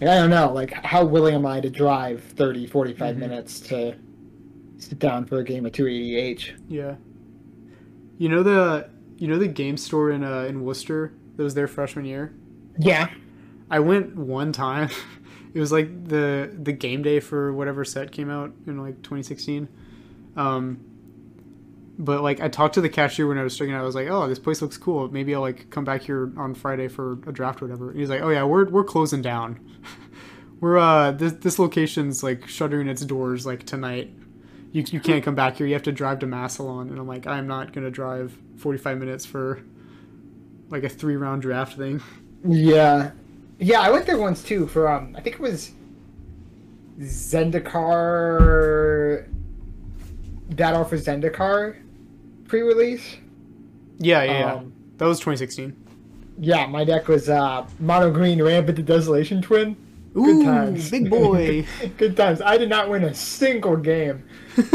like, 0.01 0.09
I 0.09 0.15
don't 0.15 0.29
know, 0.29 0.51
like 0.53 0.71
how 0.71 1.03
willing 1.05 1.35
am 1.35 1.45
I 1.45 1.59
to 1.61 1.69
drive 1.69 2.23
30, 2.23 2.65
45 2.67 3.15
Mhm. 3.15 3.19
minutes 3.19 3.59
to 3.61 3.95
sit 4.77 4.99
down 4.99 5.25
for 5.25 5.39
a 5.39 5.43
game 5.43 5.65
of 5.65 5.71
280H? 5.71 6.53
Yeah. 6.67 6.95
You 8.17 8.29
know 8.29 8.43
the 8.43 8.89
you 9.17 9.27
know 9.27 9.37
the 9.37 9.47
game 9.47 9.77
store 9.77 10.11
in 10.11 10.23
uh, 10.23 10.41
in 10.43 10.63
Wooster 10.63 11.13
that 11.35 11.43
was 11.43 11.53
there 11.53 11.67
freshman 11.67 12.05
year. 12.05 12.33
Yeah. 12.77 13.09
I 13.69 13.79
went 13.79 14.15
one 14.15 14.51
time. 14.51 14.89
It 15.51 15.59
was 15.59 15.71
like 15.71 16.07
the 16.07 16.55
the 16.61 16.71
game 16.71 17.01
day 17.01 17.19
for 17.19 17.51
whatever 17.51 17.83
set 17.83 18.11
came 18.11 18.29
out 18.29 18.53
in 18.67 18.77
like 18.77 19.01
2016. 19.01 19.67
Um, 20.37 20.77
but 21.99 22.23
like 22.23 22.39
I 22.39 22.47
talked 22.47 22.75
to 22.75 22.81
the 22.81 22.87
cashier 22.87 23.27
when 23.27 23.37
I 23.37 23.43
was 23.43 23.57
checking 23.57 23.73
out. 23.73 23.81
I 23.81 23.85
was 23.85 23.93
like, 23.93 24.07
"Oh, 24.07 24.25
this 24.27 24.39
place 24.39 24.61
looks 24.61 24.77
cool. 24.77 25.09
Maybe 25.11 25.35
I'll 25.35 25.41
like 25.41 25.69
come 25.69 25.83
back 25.83 26.01
here 26.01 26.31
on 26.37 26.55
Friday 26.55 26.87
for 26.87 27.19
a 27.27 27.33
draft 27.33 27.61
or 27.61 27.65
whatever." 27.65 27.91
And 27.91 27.99
he's 27.99 28.09
like, 28.09 28.21
"Oh 28.21 28.29
yeah, 28.29 28.45
we're 28.45 28.69
we're 28.69 28.85
closing 28.85 29.21
down. 29.21 29.59
we're 30.61 30.77
uh 30.77 31.11
this 31.11 31.33
this 31.33 31.59
location's 31.59 32.23
like 32.23 32.47
shuttering 32.47 32.87
its 32.87 33.03
doors 33.03 33.45
like 33.45 33.65
tonight. 33.65 34.13
You 34.71 34.85
you 34.89 35.01
can't 35.01 35.23
come 35.23 35.35
back 35.35 35.57
here. 35.57 35.67
You 35.67 35.73
have 35.73 35.83
to 35.83 35.91
drive 35.91 36.19
to 36.19 36.25
Massillon." 36.25 36.89
And 36.89 36.97
I'm 36.97 37.07
like, 37.07 37.27
"I'm 37.27 37.47
not 37.47 37.73
gonna 37.73 37.91
drive 37.91 38.35
45 38.55 38.97
minutes 38.97 39.25
for 39.25 39.61
like 40.69 40.85
a 40.85 40.89
three 40.89 41.17
round 41.17 41.41
draft 41.41 41.75
thing." 41.75 42.01
Yeah. 42.47 43.11
Yeah, 43.59 43.81
I 43.81 43.89
went 43.89 44.05
there 44.05 44.17
once 44.17 44.41
too 44.41 44.67
for 44.67 44.87
um 44.87 45.17
I 45.17 45.21
think 45.21 45.35
it 45.35 45.41
was 45.41 45.73
Zendikar 46.97 48.07
Battle 50.55 50.85
for 50.85 50.97
Zendikar 50.97 51.75
pre-release. 52.49 53.15
Yeah, 53.99 54.23
yeah, 54.23 54.39
yeah. 54.39 54.53
Um, 54.55 54.73
That 54.97 55.05
was 55.05 55.19
2016. 55.19 55.75
yeah, 56.39 56.65
my 56.65 56.83
deck 56.83 57.07
was 57.07 57.29
uh 57.29 57.65
mono 57.79 58.11
green 58.11 58.41
rampant 58.41 58.75
the 58.77 58.83
desolation 58.83 59.41
twin. 59.41 59.77
Good 60.13 60.27
Ooh, 60.27 60.43
times. 60.43 60.89
big 60.89 61.09
boy. 61.09 61.65
Good 61.97 62.17
times. 62.17 62.41
I 62.41 62.57
did 62.57 62.67
not 62.67 62.89
win 62.89 63.03
a 63.03 63.13
single 63.13 63.77
game. 63.77 64.23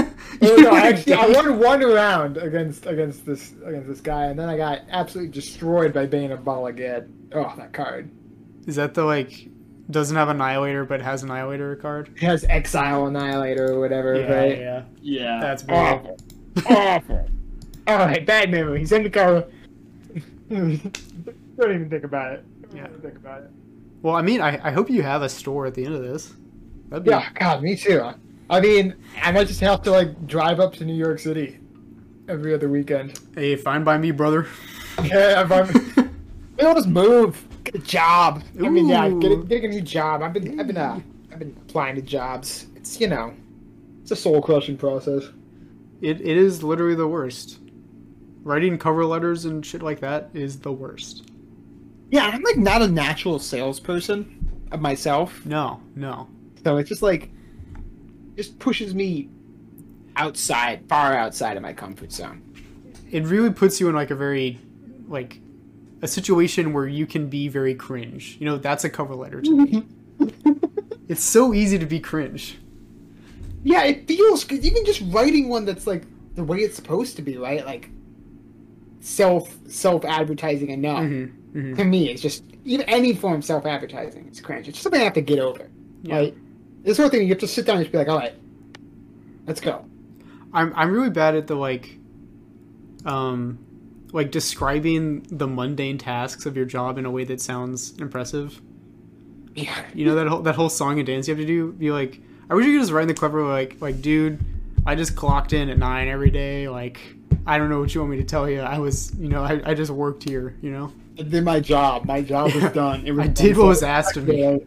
Oh, 0.43 0.57
no, 0.57 0.71
I 0.73 0.89
actually 0.89 1.13
I 1.15 1.29
won 1.29 1.59
one 1.61 1.81
round 1.81 2.37
against 2.39 2.87
against 2.87 3.25
this 3.25 3.53
against 3.65 3.87
this 3.89 4.01
guy, 4.01 4.25
and 4.27 4.39
then 4.39 4.49
I 4.49 4.57
got 4.57 4.81
absolutely 4.91 5.33
destroyed 5.33 5.93
by 5.95 6.07
Bane 6.07 6.33
of 6.33 6.45
Bala 6.45 6.73
Ged. 6.73 7.09
Oh, 7.33 7.55
that 7.57 7.73
card. 7.73 8.11
Is 8.67 8.75
that 8.75 8.95
the 8.95 9.05
like 9.05 9.49
doesn't 9.91 10.17
have 10.17 10.29
Annihilator 10.29 10.85
but 10.85 11.01
has 11.03 11.23
Annihilator 11.23 11.77
card? 11.77 12.11
It 12.17 12.23
has 12.25 12.45
Exile 12.49 13.07
Annihilator 13.07 13.73
or 13.75 13.81
whatever, 13.81 14.13
right? 14.15 14.59
yeah. 14.59 14.83
Yeah. 15.01 15.39
That's 15.41 15.63
brutal. 15.63 16.19
awful. 16.57 16.77
awful. 16.77 17.29
All 17.87 17.99
right, 17.99 18.25
bad 18.25 18.51
memories. 18.51 18.91
Zendikar. 18.91 19.51
Don't 20.49 20.81
even 21.59 21.89
think 21.91 22.05
about 22.05 22.33
it. 22.33 22.45
Don't 22.63 22.77
Yeah. 22.77 22.89
even 22.89 23.01
think 23.01 23.17
about 23.17 23.43
it. 23.43 23.51
Well, 24.03 24.15
I 24.17 24.23
mean, 24.23 24.41
I, 24.41 24.59
I 24.67 24.71
hope 24.71 24.91
you 24.91 25.03
have 25.03 25.23
a 25.23 25.29
store 25.29 25.67
at 25.67 25.75
the 25.75 25.85
end 25.85 25.95
of 25.95 26.03
this. 26.03 26.33
That'd 26.89 27.05
be, 27.05 27.11
Yeah, 27.11 27.29
God, 27.35 27.63
me 27.63 27.77
too. 27.77 28.03
I 28.51 28.61
mean, 28.61 28.95
I 29.23 29.33
might 29.33 29.47
just 29.49 29.61
have 29.61 29.83
to 29.83 29.91
like 29.91 30.27
drive 30.27 30.61
up 30.61 30.75
to 30.75 30.85
New 30.85 30.95
York 30.95 31.19
City 31.19 31.59
every 32.29 32.53
other 32.55 32.69
weekend. 32.69 33.19
Hey, 33.35 33.57
fine 33.57 33.85
by 33.85 33.99
me, 33.99 34.11
brother. 34.11 34.47
Yeah, 35.03 35.43
if 35.43 35.51
I'm. 35.51 35.67
Maybe 36.57 36.69
I'll 36.69 36.75
just 36.77 36.87
move. 36.87 37.49
Get 37.65 37.75
a 37.75 37.79
job. 37.81 38.45
I 38.65 38.69
mean, 38.69 38.87
yeah, 38.87 39.09
get 39.09 39.33
a, 39.33 39.35
Ooh. 39.35 39.45
getting 39.45 39.65
a 39.65 39.75
new 39.75 39.81
job. 39.81 40.23
I've 40.23 40.33
been, 40.33 40.61
I've 40.61 40.69
been, 40.69 40.77
uh, 40.77 41.01
I've 41.33 41.41
been 41.41 41.57
applying 41.69 41.97
to 41.97 42.01
jobs. 42.03 42.67
It's 42.77 43.01
you 43.01 43.09
know, 43.09 43.35
it's 44.03 44.13
a 44.13 44.17
soul 44.17 44.41
crushing 44.41 44.77
process. 44.77 45.25
It, 46.01 46.21
it 46.21 46.37
is 46.37 46.63
literally 46.63 46.95
the 46.95 47.09
worst. 47.09 47.59
Writing 48.45 48.79
cover 48.79 49.05
letters 49.05 49.47
and 49.47 49.65
shit 49.65 49.83
like 49.83 50.01
that 50.01 50.31
is 50.35 50.61
the 50.61 50.73
worst. 50.73 51.29
Yeah, 52.11 52.27
I'm 52.33 52.43
like 52.43 52.59
not 52.59 52.83
a 52.83 52.89
natural 52.89 53.39
salesperson 53.39 54.45
myself, 54.79 55.45
No, 55.47 55.81
no. 55.95 56.29
so 56.63 56.77
it's 56.77 56.89
just 56.89 57.03
like, 57.03 57.31
just 58.37 58.59
pushes 58.59 58.95
me 58.95 59.29
outside, 60.17 60.85
far 60.89 61.15
outside 61.17 61.57
of 61.57 61.63
my 61.63 61.73
comfort 61.73 62.13
zone. 62.13 62.43
It 63.11 63.25
really 63.25 63.51
puts 63.51 63.81
you 63.81 63.89
in 63.89 63.95
like 63.95 64.11
a 64.11 64.15
very, 64.15 64.61
like, 65.09 65.41
a 66.03 66.09
situation 66.09 66.73
where 66.73 66.87
you 66.87 67.07
can 67.07 67.29
be 67.29 67.49
very 67.49 67.75
cringe. 67.75 68.37
You 68.39 68.47
know, 68.47 68.59
that's 68.59 68.85
a 68.85 68.91
cover 68.91 69.15
letter 69.15 69.41
to 69.41 69.57
me. 69.57 69.87
it's 71.09 71.23
so 71.23 71.55
easy 71.55 71.79
to 71.79 71.87
be 71.87 72.01
cringe. 72.01 72.59
Yeah, 73.63 73.85
it 73.85 74.07
feels 74.07 74.45
good. 74.45 74.65
Even 74.65 74.85
just 74.85 75.03
writing 75.07 75.49
one 75.49 75.65
that's 75.65 75.87
like 75.87 76.05
the 76.35 76.45
way 76.45 76.59
it's 76.59 76.77
supposed 76.77 77.17
to 77.17 77.23
be, 77.23 77.39
right? 77.39 77.65
Like 77.65 77.89
self 79.05 79.55
self 79.69 80.05
advertising 80.05 80.71
enough. 80.71 81.03
Mm-hmm, 81.03 81.59
mm-hmm. 81.59 81.75
To 81.75 81.85
me, 81.85 82.11
it's 82.11 82.23
just 82.23 82.43
even 82.65 82.89
any 82.89 83.15
form 83.15 83.35
of 83.35 83.45
self 83.45 83.67
advertising. 83.67 84.27
It's 84.27 84.41
cringe. 84.41 84.67
It's 84.67 84.81
something 84.81 85.01
I 85.01 85.05
have 85.05 85.13
to 85.15 85.21
get 85.21 85.39
over. 85.39 85.69
Yeah. 86.03 86.17
Right? 86.17 86.35
This 86.83 86.97
whole 86.97 87.09
thing 87.09 87.23
you 87.23 87.29
have 87.29 87.39
to 87.39 87.49
sit 87.49 87.67
down 87.67 87.77
and 87.77 87.85
just 87.85 87.93
be 87.93 87.99
like, 87.99 88.09
all 88.09 88.19
right, 88.19 88.35
let's 89.47 89.61
go. 89.61 89.85
I'm 90.53 90.73
I'm 90.75 90.91
really 90.91 91.11
bad 91.11 91.37
at 91.37 91.47
the 91.47 91.55
like 91.55 91.99
um 93.05 93.59
like 94.13 94.31
describing 94.31 95.27
the 95.31 95.47
mundane 95.47 95.99
tasks 95.99 96.47
of 96.47 96.57
your 96.57 96.65
job 96.65 96.97
in 96.97 97.05
a 97.05 97.11
way 97.11 97.25
that 97.25 97.41
sounds 97.41 97.95
impressive. 97.99 98.61
Yeah. 99.55 99.85
You 99.93 100.07
know 100.07 100.15
that 100.15 100.29
whole 100.29 100.41
that 100.43 100.55
whole 100.55 100.71
song 100.71 100.99
and 100.99 101.07
dance 101.07 101.29
you 101.29 101.35
have 101.35 101.41
to 101.41 101.47
do? 101.47 101.73
Be 101.73 101.93
like 101.93 102.21
I 102.49 102.55
wish 102.55 102.65
you 102.65 102.73
could 102.73 102.81
just 102.81 102.93
write 102.93 103.03
in 103.03 103.09
the 103.09 103.15
clever 103.15 103.43
like 103.47 103.77
like 103.83 104.01
dude, 104.01 104.43
I 104.87 104.95
just 104.95 105.15
clocked 105.15 105.53
in 105.53 105.69
at 105.69 105.77
nine 105.77 106.09
every 106.09 106.31
day, 106.31 106.69
like 106.71 107.01
I 107.47 107.59
don't 107.59 107.69
know 107.71 107.81
what 107.81 107.95
you 107.95 108.01
want 108.01 108.11
me 108.13 108.17
to 108.19 108.25
tell 108.25 108.49
you. 108.49 108.61
I 108.61 108.79
was 108.79 109.13
you 109.19 109.29
know, 109.29 109.43
I, 109.43 109.61
I 109.65 109.75
just 109.75 109.91
worked 109.91 110.29
here, 110.29 110.57
you 110.63 110.71
know? 110.71 110.93
I 111.19 111.23
did 111.23 111.45
my 111.45 111.61
job. 111.61 112.05
My 112.07 112.23
job 112.23 112.53
was 112.55 112.65
done. 112.73 113.07
It 113.07 113.13
was 113.13 113.25
I 113.25 113.29
did 113.29 113.57
what 113.57 113.67
was 113.67 113.83
asked 113.83 114.17
of 114.17 114.27
me. 114.27 114.61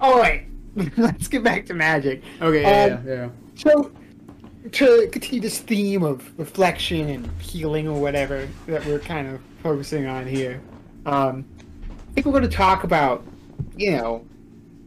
All 0.00 0.18
right, 0.18 0.46
let's 0.96 1.28
get 1.28 1.42
back 1.42 1.66
to 1.66 1.74
magic. 1.74 2.22
Okay, 2.40 2.62
yeah, 2.62 2.94
Um, 2.96 3.06
yeah, 3.06 3.14
yeah. 3.14 3.28
So, 3.56 3.90
to 4.72 5.08
continue 5.10 5.40
this 5.40 5.58
theme 5.58 6.02
of 6.04 6.38
reflection 6.38 7.08
and 7.08 7.28
healing 7.40 7.88
or 7.88 8.00
whatever 8.00 8.48
that 8.66 8.84
we're 8.86 8.98
kind 9.00 9.28
of 9.28 9.40
focusing 9.62 10.06
on 10.06 10.26
here, 10.26 10.60
um, 11.06 11.44
I 11.90 12.12
think 12.14 12.26
we're 12.26 12.32
going 12.32 12.44
to 12.44 12.48
talk 12.56 12.84
about, 12.84 13.24
you 13.76 13.92
know, 13.92 14.24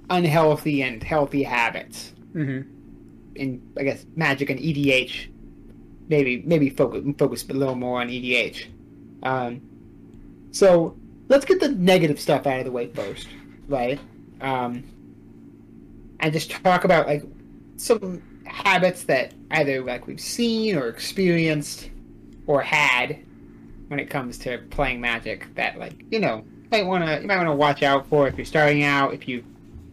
unhealthy 0.10 0.82
and 0.84 1.02
healthy 1.04 1.44
habits 1.44 2.14
Mm-hmm. 2.34 2.62
in, 3.36 3.62
I 3.78 3.84
guess, 3.84 4.06
magic 4.16 4.50
and 4.50 4.58
EDH. 4.58 5.28
Maybe, 6.12 6.44
maybe 6.46 6.70
focus 6.70 7.06
focus 7.18 7.46
a 7.50 7.54
little 7.54 7.74
more 7.74 8.02
on 8.02 8.10
EDH. 8.10 8.66
Um, 9.24 9.62
so 10.52 10.98
let's 11.30 11.46
get 11.46 11.62
the 11.62 11.70
negative 11.70 12.20
stuff 12.20 12.46
out 12.46 12.60
of 12.60 12.66
the 12.66 12.72
way 12.72 12.88
first, 12.88 13.30
right? 13.70 13.98
Um, 14.42 14.84
and 16.20 16.34
just 16.34 16.52
talk 16.52 16.84
about 16.84 17.08
like 17.08 17.24
some 17.78 18.22
habits 18.46 19.06
that 19.06 19.34
either 19.52 19.82
like 19.82 20.06
we've 20.06 20.20
seen 20.20 20.76
or 20.76 20.90
experienced 20.90 21.90
or 22.46 22.62
had 22.62 23.18
when 23.88 23.98
it 23.98 24.10
comes 24.10 24.38
to 24.40 24.58
playing 24.70 25.00
magic 25.00 25.48
that 25.56 25.80
like 25.80 26.04
you 26.12 26.20
know 26.20 26.44
might 26.72 26.86
want 26.86 27.06
to 27.06 27.22
you 27.22 27.28
might 27.28 27.38
want 27.38 27.48
to 27.48 27.56
watch 27.56 27.84
out 27.84 28.06
for 28.08 28.28
if 28.28 28.36
you're 28.36 28.44
starting 28.44 28.84
out 28.84 29.14
if 29.14 29.28
you've 29.28 29.46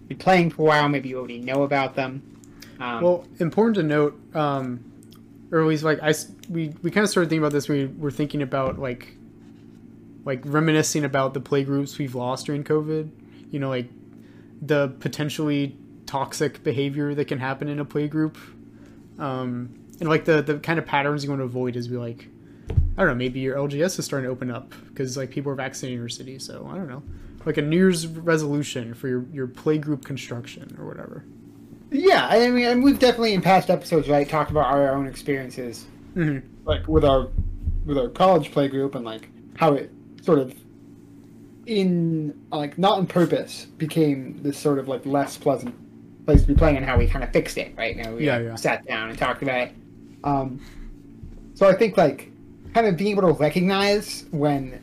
been 0.09 0.18
playing 0.18 0.50
for 0.50 0.62
a 0.62 0.64
while 0.64 0.88
maybe 0.88 1.09
you 1.11 1.18
already 1.18 1.38
know 1.38 1.62
about 1.62 1.94
them 1.94 2.22
um, 2.81 3.02
Well, 3.02 3.24
important 3.40 3.76
to 3.76 3.83
note, 3.83 4.20
um, 4.35 4.88
or 5.50 5.61
at 5.61 5.66
least 5.66 5.84
like 5.84 6.00
I, 6.02 6.14
we, 6.48 6.74
we 6.82 6.90
kind 6.90 7.04
of 7.04 7.11
started 7.11 7.30
thinking 7.30 7.42
about 7.42 7.52
this. 7.52 7.68
when 7.68 7.78
We 7.78 7.87
were 8.02 8.11
thinking 8.11 8.42
about 8.42 8.78
like, 8.78 9.16
like 10.24 10.42
reminiscing 10.44 11.04
about 11.04 11.34
the 11.34 11.40
play 11.40 11.64
groups 11.64 11.98
we've 11.98 12.14
lost 12.14 12.46
during 12.46 12.64
COVID. 12.64 13.11
You 13.50 13.58
know, 13.58 13.68
like 13.68 13.88
the 14.61 14.94
potentially 15.00 15.76
toxic 16.06 16.62
behavior 16.62 17.14
that 17.14 17.26
can 17.26 17.38
happen 17.38 17.68
in 17.68 17.78
a 17.78 17.84
play 17.84 18.08
group, 18.08 18.37
um, 19.18 19.78
and 20.00 20.08
like 20.08 20.24
the 20.24 20.42
the 20.42 20.58
kind 20.58 20.78
of 20.78 20.87
patterns 20.87 21.24
you 21.24 21.30
want 21.30 21.40
to 21.40 21.44
avoid 21.44 21.76
is 21.76 21.88
be 21.88 21.96
like, 21.96 22.28
I 22.68 23.02
don't 23.02 23.08
know, 23.08 23.14
maybe 23.14 23.40
your 23.40 23.56
LGS 23.56 23.98
is 23.98 24.04
starting 24.04 24.26
to 24.26 24.32
open 24.32 24.50
up 24.50 24.74
because 24.88 25.16
like 25.16 25.30
people 25.30 25.50
are 25.52 25.54
vaccinating 25.54 25.98
your 25.98 26.08
city. 26.11 26.38
So 26.38 26.68
I 26.70 26.74
don't 26.74 26.88
know, 26.88 27.02
like 27.46 27.56
a 27.56 27.62
New 27.62 27.76
Year's 27.76 28.06
resolution 28.06 28.92
for 28.92 29.08
your 29.08 29.24
your 29.32 29.46
play 29.46 29.78
group 29.78 30.04
construction 30.04 30.76
or 30.78 30.87
whatever. 30.87 31.24
Yeah 31.90 32.27
i 32.31 32.48
mean 32.48 32.66
and 32.66 32.83
we've 32.83 32.98
definitely 32.98 33.33
in 33.35 33.40
past 33.42 33.70
episodes 33.70 34.09
right 34.09 34.29
talked 34.29 34.51
about 34.51 34.66
our 34.66 34.94
own 34.94 35.07
experiences 35.07 35.87
Mm-hmm. 36.16 36.46
like 36.64 36.87
with 36.88 37.05
our 37.05 37.29
with 37.87 37.96
our 37.96 38.09
college 38.09 38.51
play 38.51 38.66
group 38.66 38.94
and 38.96 39.05
like 39.05 39.29
how 39.57 39.74
it 39.74 39.90
sort 40.22 40.38
of 40.40 40.53
in 41.66 42.35
like 42.51 42.77
not 42.79 42.98
on 42.98 43.07
purpose 43.07 43.66
became 43.77 44.42
this 44.42 44.59
sort 44.59 44.79
of 44.79 44.88
like 44.88 45.05
less 45.07 45.37
pleasant 45.37 45.74
place 46.27 46.40
to 46.42 46.48
be 46.48 46.55
playing 46.55 46.77
and 46.77 46.85
how 46.85 46.96
we 46.98 47.07
kind 47.07 47.22
of 47.22 47.31
fixed 47.33 47.57
it 47.59 47.72
right 47.77 47.96
now 47.96 48.12
we 48.14 48.27
Yeah, 48.27 48.38
yeah. 48.38 48.55
sat 48.57 48.87
down 48.87 49.11
and 49.11 49.18
talked 49.18 49.42
about 49.42 49.68
it 49.68 49.72
um 50.24 50.61
so 51.55 51.68
i 51.68 51.74
think 51.74 51.96
like 51.96 52.31
kind 52.74 52.87
of 52.87 52.96
being 52.96 53.12
able 53.16 53.22
to 53.33 53.38
recognize 53.38 54.24
when 54.31 54.83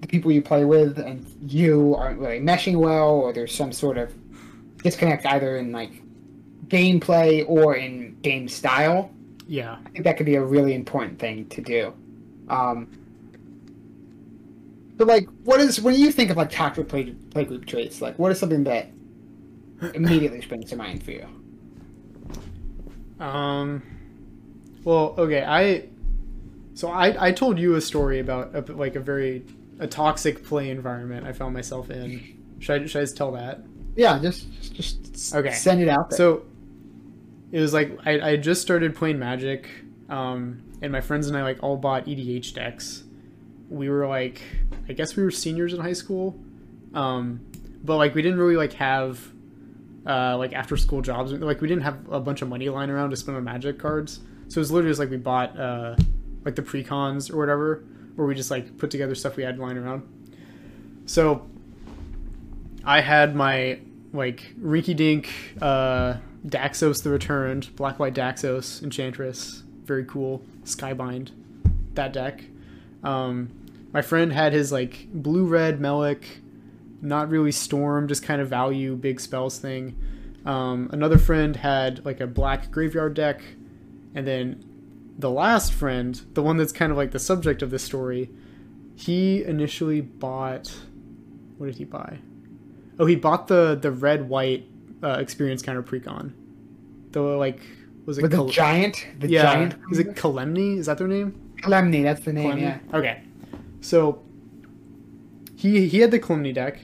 the 0.00 0.06
people 0.08 0.32
you 0.32 0.42
play 0.42 0.64
with 0.64 0.98
and 0.98 1.24
you 1.46 1.94
aren't 1.96 2.18
really 2.18 2.40
meshing 2.40 2.76
well 2.76 3.10
or 3.10 3.32
there's 3.32 3.54
some 3.54 3.72
sort 3.72 3.98
of 3.98 4.12
disconnect 4.82 5.24
either 5.26 5.56
in 5.58 5.70
like 5.70 6.01
gameplay 6.72 7.44
or 7.48 7.76
in 7.76 8.16
game 8.22 8.48
style 8.48 9.10
Yeah. 9.46 9.76
I 9.84 9.90
think 9.90 10.04
that 10.04 10.16
could 10.16 10.26
be 10.26 10.36
a 10.36 10.44
really 10.44 10.74
important 10.74 11.18
thing 11.18 11.48
to 11.50 11.60
do. 11.62 11.94
Um, 12.48 12.88
So 14.98 15.04
like, 15.06 15.28
what 15.44 15.60
is 15.60 15.80
when 15.80 15.94
you 15.94 16.12
think 16.12 16.30
of 16.30 16.36
like 16.36 16.50
toxic 16.50 16.88
play 16.88 17.14
group 17.44 17.66
traits? 17.66 18.00
Like, 18.00 18.18
what 18.18 18.30
is 18.32 18.38
something 18.38 18.64
that 18.64 18.90
immediately 19.94 20.40
springs 20.42 20.70
to 20.70 20.76
mind 20.76 21.02
for 21.02 21.12
you? 21.12 21.26
Um. 23.20 23.82
Well, 24.84 25.14
okay. 25.18 25.44
I. 25.46 25.88
So 26.74 26.90
I 26.90 27.28
I 27.28 27.32
told 27.32 27.58
you 27.58 27.74
a 27.76 27.80
story 27.80 28.18
about 28.20 28.54
a, 28.54 28.72
like 28.74 28.96
a 28.96 29.00
very 29.00 29.46
a 29.78 29.86
toxic 29.86 30.44
play 30.44 30.70
environment 30.70 31.26
I 31.26 31.32
found 31.32 31.54
myself 31.54 31.90
in. 31.90 32.24
Should 32.58 32.82
I 32.82 32.86
should 32.86 33.00
I 33.00 33.04
just 33.04 33.16
tell 33.16 33.32
that? 33.32 33.64
Yeah, 33.96 34.18
just 34.18 34.46
just, 34.72 35.12
just 35.14 35.34
Okay. 35.34 35.52
send 35.52 35.80
it 35.82 35.88
out 35.88 36.10
there. 36.10 36.18
So 36.18 36.44
it 37.52 37.60
was 37.60 37.72
like 37.72 37.98
I, 38.04 38.30
I 38.30 38.36
just 38.36 38.62
started 38.62 38.96
playing 38.96 39.18
Magic, 39.18 39.68
um, 40.08 40.62
and 40.80 40.90
my 40.90 41.00
friends 41.00 41.28
and 41.28 41.36
I 41.36 41.42
like 41.42 41.62
all 41.62 41.76
bought 41.76 42.06
EDH 42.06 42.54
decks. 42.54 43.04
We 43.68 43.88
were 43.88 44.06
like, 44.06 44.42
I 44.88 44.94
guess 44.94 45.16
we 45.16 45.22
were 45.22 45.30
seniors 45.30 45.74
in 45.74 45.80
high 45.80 45.92
school, 45.92 46.38
um, 46.94 47.40
but 47.84 47.98
like 47.98 48.14
we 48.14 48.22
didn't 48.22 48.38
really 48.38 48.56
like 48.56 48.72
have 48.74 49.20
uh, 50.06 50.36
like 50.38 50.54
after 50.54 50.76
school 50.76 51.02
jobs. 51.02 51.32
Like 51.32 51.60
we 51.60 51.68
didn't 51.68 51.82
have 51.82 52.08
a 52.10 52.20
bunch 52.20 52.42
of 52.42 52.48
money 52.48 52.68
lying 52.68 52.90
around 52.90 53.10
to 53.10 53.16
spend 53.16 53.36
on 53.36 53.44
Magic 53.44 53.78
cards. 53.78 54.20
So 54.48 54.58
it 54.58 54.62
was 54.62 54.70
literally 54.70 54.90
just 54.90 55.00
like 55.00 55.10
we 55.10 55.18
bought 55.18 55.58
uh, 55.58 55.96
like 56.44 56.56
the 56.56 56.62
pre-cons 56.62 57.30
or 57.30 57.38
whatever, 57.38 57.84
where 58.16 58.26
we 58.26 58.34
just 58.34 58.50
like 58.50 58.78
put 58.78 58.90
together 58.90 59.14
stuff 59.14 59.36
we 59.36 59.42
had 59.42 59.58
lying 59.58 59.76
around. 59.76 60.08
So 61.06 61.46
I 62.84 63.00
had 63.00 63.34
my 63.34 63.78
like 64.12 64.54
rinky 64.60 64.94
dink 64.96 65.30
uh, 65.60 66.16
Daxos 66.46 67.02
the 67.02 67.10
Returned, 67.10 67.74
Black 67.76 67.98
White 67.98 68.14
Daxos, 68.14 68.82
Enchantress, 68.82 69.62
very 69.84 70.04
cool. 70.04 70.42
Skybind, 70.64 71.30
that 71.94 72.12
deck. 72.12 72.44
Um, 73.02 73.50
my 73.92 74.02
friend 74.02 74.32
had 74.32 74.52
his 74.52 74.72
like 74.72 75.06
blue 75.12 75.44
red 75.44 75.80
Melek, 75.80 76.40
not 77.00 77.28
really 77.28 77.52
Storm, 77.52 78.08
just 78.08 78.22
kind 78.22 78.40
of 78.40 78.48
value 78.48 78.96
big 78.96 79.20
spells 79.20 79.58
thing. 79.58 79.96
Um, 80.44 80.88
another 80.92 81.18
friend 81.18 81.54
had 81.56 82.04
like 82.04 82.20
a 82.20 82.26
black 82.26 82.70
graveyard 82.70 83.14
deck, 83.14 83.42
and 84.14 84.26
then 84.26 84.64
the 85.18 85.30
last 85.30 85.72
friend, 85.72 86.20
the 86.32 86.42
one 86.42 86.56
that's 86.56 86.72
kind 86.72 86.90
of 86.90 86.98
like 86.98 87.12
the 87.12 87.18
subject 87.18 87.62
of 87.62 87.70
this 87.70 87.84
story, 87.84 88.30
he 88.96 89.44
initially 89.44 90.00
bought. 90.00 90.74
What 91.58 91.66
did 91.66 91.76
he 91.76 91.84
buy? 91.84 92.18
Oh, 92.98 93.06
he 93.06 93.14
bought 93.14 93.46
the 93.48 93.78
the 93.80 93.92
red 93.92 94.28
white 94.28 94.66
uh, 95.02 95.18
experience 95.18 95.62
counter 95.62 95.82
precon. 95.82 96.32
The 97.12 97.20
like 97.20 97.60
was 98.06 98.18
it 98.18 98.22
with 98.22 98.32
the 98.32 98.46
giant, 98.48 99.06
the 99.18 99.28
yeah? 99.28 99.42
giant. 99.42 99.74
Is 99.90 99.98
it 99.98 100.14
Kalemne? 100.14 100.78
Is 100.78 100.86
that 100.86 100.98
their 100.98 101.08
name? 101.08 101.54
Calamity? 101.62 102.02
That's 102.02 102.24
the 102.24 102.32
name. 102.32 102.58
Yeah. 102.58 102.78
Okay. 102.92 103.22
So 103.80 104.22
he 105.56 105.88
he 105.88 106.00
had 106.00 106.10
the 106.10 106.18
Kalemne 106.18 106.54
deck. 106.54 106.78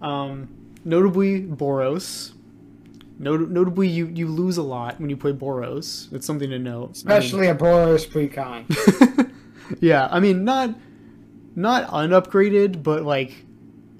Um, 0.00 0.48
notably 0.84 1.42
Boros. 1.42 2.32
Not- 3.20 3.50
notably, 3.50 3.88
you, 3.88 4.06
you 4.06 4.28
lose 4.28 4.58
a 4.58 4.62
lot 4.62 5.00
when 5.00 5.10
you 5.10 5.16
play 5.16 5.32
Boros. 5.32 6.12
It's 6.12 6.24
something 6.24 6.50
to 6.50 6.58
note. 6.58 6.80
I 6.80 6.84
mean- 6.84 6.92
Especially 7.18 7.48
a 7.48 7.54
Boros 7.54 8.06
precon. 8.06 9.30
yeah, 9.80 10.08
I 10.10 10.20
mean 10.20 10.44
not 10.44 10.74
not 11.56 11.88
unupgraded, 11.88 12.82
but 12.82 13.02
like 13.02 13.34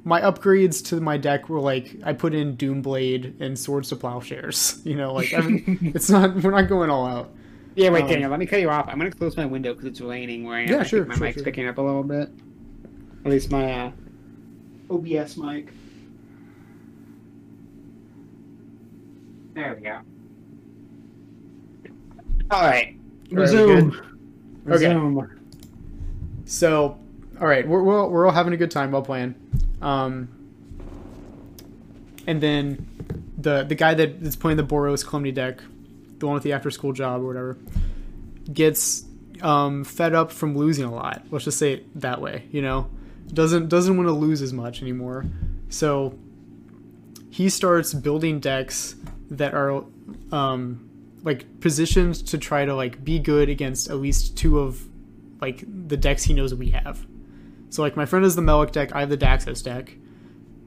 my 0.05 0.21
upgrades 0.21 0.85
to 0.87 1.01
my 1.01 1.17
deck 1.17 1.49
were 1.49 1.61
like 1.61 1.97
I 2.05 2.13
put 2.13 2.35
in 2.35 2.57
Doomblade 2.57 3.41
and 3.41 3.59
Swords 3.59 3.89
to 3.91 3.97
Plowshares. 3.97 4.81
You 4.85 4.97
know, 4.97 5.13
like 5.13 5.29
it's 5.33 6.09
not 6.09 6.35
we're 6.43 6.51
not 6.51 6.69
going 6.69 6.91
all 6.91 7.07
out. 7.07 7.31
Yeah, 7.75 7.91
wait, 7.91 8.05
Um, 8.05 8.09
Daniel. 8.09 8.31
Let 8.31 8.41
me 8.41 8.47
cut 8.47 8.61
you 8.61 8.71
off. 8.71 8.87
I'm 8.89 8.99
gonna 8.99 9.11
close 9.11 9.37
my 9.37 9.47
window 9.47 9.73
because 9.73 9.87
it's 9.87 10.01
raining 10.01 10.45
where 10.45 10.57
I 10.57 10.63
am. 10.63 10.69
Yeah, 10.69 10.81
I 10.81 10.83
sure, 10.85 11.05
my 11.05 11.15
sure, 11.15 11.25
mic's 11.25 11.37
sure. 11.37 11.45
picking 11.45 11.69
up 11.69 11.79
a 11.79 11.83
little 11.83 12.03
bit. 12.03 12.31
At 13.25 13.31
least 13.31 13.51
my 13.51 13.73
uh, 13.73 13.91
OBS 14.91 15.37
mic. 15.37 15.69
There 19.55 19.75
we 19.75 19.83
go. 19.83 20.01
All 22.51 22.63
right. 22.63 22.97
we 23.31 23.37
Resume. 23.37 23.93
Okay. 24.69 25.35
So, 26.45 26.99
all 27.41 27.47
right, 27.47 27.67
we're 27.67 27.83
we're 27.83 28.07
we're 28.09 28.27
all 28.27 28.33
having 28.33 28.53
a 28.53 28.57
good 28.57 28.71
time 28.71 28.93
while 28.93 29.03
playing. 29.03 29.35
Um, 29.81 30.29
and 32.27 32.41
then 32.41 32.87
the 33.39 33.65
the 33.65 33.75
guy 33.75 33.95
that 33.95 34.23
is 34.23 34.37
playing 34.37 34.57
the 34.57 34.65
Boros 34.65 35.05
Calamity 35.07 35.33
deck, 35.33 35.61
the 36.19 36.27
one 36.27 36.35
with 36.35 36.43
the 36.43 36.53
after 36.53 36.71
school 36.71 36.93
job 36.93 37.23
or 37.23 37.27
whatever, 37.27 37.59
gets 38.53 39.05
um, 39.41 39.85
fed 39.85 40.15
up 40.15 40.33
from 40.33 40.57
losing 40.57 40.85
a 40.85 40.93
lot. 40.93 41.23
Let's 41.31 41.45
just 41.45 41.59
say 41.59 41.75
it 41.75 42.01
that 42.01 42.21
way. 42.21 42.45
You 42.51 42.63
know, 42.63 42.91
doesn't 43.33 43.69
doesn't 43.69 43.97
want 43.97 44.09
to 44.09 44.13
lose 44.13 44.43
as 44.43 44.53
much 44.53 44.83
anymore. 44.83 45.25
So 45.69 46.19
he 47.31 47.49
starts 47.49 47.95
building 47.95 48.41
decks 48.41 48.97
that 49.31 49.55
are 49.55 49.85
um, 50.33 50.89
like 51.23 51.61
positioned 51.61 52.15
to 52.27 52.39
try 52.39 52.65
to 52.65 52.75
like 52.75 53.05
be 53.05 53.19
good 53.19 53.49
against 53.49 53.91
at 53.91 53.97
least 53.97 54.37
two 54.37 54.59
of 54.59 54.83
like 55.41 55.65
the 55.67 55.97
decks 55.97 56.25
he 56.25 56.35
knows 56.35 56.55
we 56.55 56.71
have. 56.71 57.07
So 57.71 57.83
like 57.83 57.97
my 57.97 58.07
friend 58.07 58.25
has 58.25 58.37
the 58.37 58.43
Melek 58.43 58.73
deck, 58.73 58.95
I 58.95 59.01
have 59.01 59.11
the 59.11 59.19
Daxos 59.19 59.63
deck. 59.63 59.97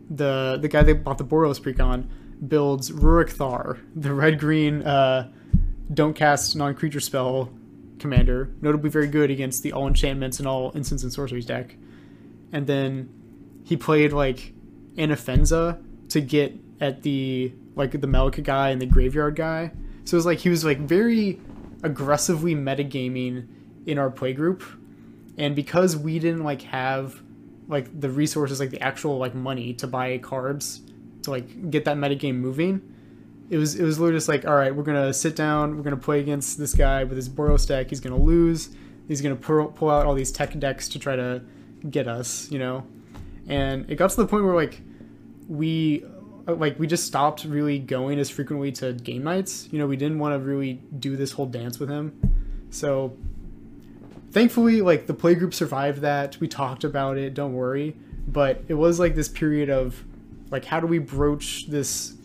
The 0.10 0.58
the 0.62 0.68
guy 0.68 0.84
that 0.84 1.04
bought 1.04 1.18
the 1.18 1.26
Boros 1.26 1.60
precon 1.60 2.08
builds 2.48 2.92
Ruric 2.92 3.32
Thar, 3.32 3.78
the 3.96 4.14
red 4.14 4.40
green 4.40 4.82
uh, 4.84 5.32
don't 5.94 6.14
cast 6.14 6.56
non 6.56 6.76
creature 6.76 7.00
spell 7.00 7.52
commander, 8.00 8.50
notably 8.62 8.90
very 8.90 9.08
good 9.08 9.32
against 9.32 9.64
the 9.64 9.72
all 9.74 9.88
enchantments 9.88 10.40
and 10.40 10.48
all 10.48 10.72
instants 10.76 11.04
and 11.04 11.14
sorceries 11.14 11.46
deck. 11.46 11.76
And 12.52 12.68
then 12.68 13.10
he 13.64 13.78
played 13.78 14.12
like 14.12 14.54
Anafenza 14.96 15.82
to 16.10 16.22
get 16.22 16.54
at 16.82 17.04
the 17.04 17.54
like 17.76 18.00
the 18.00 18.08
Melek 18.08 18.44
guy 18.44 18.70
and 18.70 18.82
the 18.82 18.86
graveyard 18.86 19.36
guy. 19.36 19.72
So 20.04 20.16
it 20.16 20.18
was 20.18 20.26
like 20.26 20.40
he 20.40 20.50
was 20.50 20.66
like 20.66 20.80
very 20.80 21.40
aggressively 21.84 22.56
metagaming 22.56 23.48
in 23.86 23.98
our 23.98 24.10
play 24.10 24.34
group. 24.34 24.64
And 25.42 25.56
because 25.56 25.98
we 25.98 26.20
didn't 26.20 26.44
like 26.44 26.62
have 26.62 27.20
like 27.68 28.00
the 28.00 28.12
resources, 28.12 28.60
like 28.60 28.70
the 28.70 28.80
actual 28.80 29.18
like 29.18 29.34
money 29.34 29.74
to 29.74 29.88
buy 29.88 30.20
cards 30.20 30.82
to 31.24 31.32
like 31.32 31.72
get 31.72 31.84
that 31.86 31.98
metagame 31.98 32.36
moving, 32.36 32.80
it 33.50 33.58
was 33.58 33.74
it 33.74 33.84
was 33.84 34.00
literally 34.00 34.18
just 34.18 34.28
like, 34.28 34.46
all 34.46 34.54
right, 34.54 34.74
we're 34.74 34.84
gonna 34.84 35.12
sit 35.12 35.36
down, 35.36 35.76
we're 35.76 35.82
gonna 35.82 35.98
play 35.98 36.20
against 36.20 36.60
this 36.60 36.76
guy 36.76 37.04
with 37.06 37.16
his 37.16 37.28
Boros 37.28 37.68
deck. 37.68 37.90
He's 37.90 38.00
gonna 38.00 38.20
lose. 38.20 38.70
He's 39.08 39.20
gonna 39.20 39.36
pull, 39.36 39.70
pull 39.70 39.90
out 39.90 40.06
all 40.06 40.14
these 40.14 40.32
tech 40.32 40.58
decks 40.60 40.88
to 40.90 41.00
try 41.00 41.16
to 41.16 41.42
get 41.90 42.08
us, 42.08 42.52
you 42.52 42.60
know. 42.60 42.86
And 43.48 43.90
it 43.90 43.96
got 43.96 44.12
to 44.12 44.18
the 44.18 44.28
point 44.28 44.44
where 44.44 44.54
like 44.54 44.80
we 45.48 46.06
uh, 46.48 46.54
like 46.54 46.78
we 46.78 46.86
just 46.86 47.08
stopped 47.08 47.46
really 47.46 47.80
going 47.80 48.20
as 48.20 48.30
frequently 48.30 48.72
to 48.74 48.94
game 48.94 49.24
nights. 49.24 49.68
You 49.72 49.80
know, 49.80 49.88
we 49.88 49.98
didn't 49.98 50.20
want 50.20 50.40
to 50.40 50.48
really 50.48 50.74
do 51.00 51.16
this 51.16 51.32
whole 51.32 51.48
dance 51.48 51.80
with 51.80 51.90
him. 51.90 52.14
So 52.70 53.18
thankfully 54.32 54.82
like 54.82 55.08
the 55.08 55.14
playgroup 55.14 55.54
survived 55.54 56.02
that. 56.02 56.40
We 56.40 56.48
talked 56.48 56.84
about 56.84 57.18
it, 57.18 57.34
don't 57.34 57.54
worry. 57.54 57.96
But 58.28 58.64
it 58.68 58.76
was 58.76 59.00
like 59.00 59.16
this 59.16 59.28
period 59.28 59.70
of 59.70 60.04
like 60.50 60.66
how 60.66 60.80
do 60.80 60.88
we 60.88 61.00
broach 61.00 61.68
this 61.68 62.16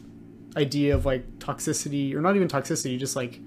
idea 0.56 0.94
of 0.94 1.04
like 1.04 1.38
toxicity 1.38 2.14
or 2.14 2.20
not 2.20 2.36
even 2.36 2.48
toxicity, 2.48 2.98
just 2.98 3.16
like 3.16 3.40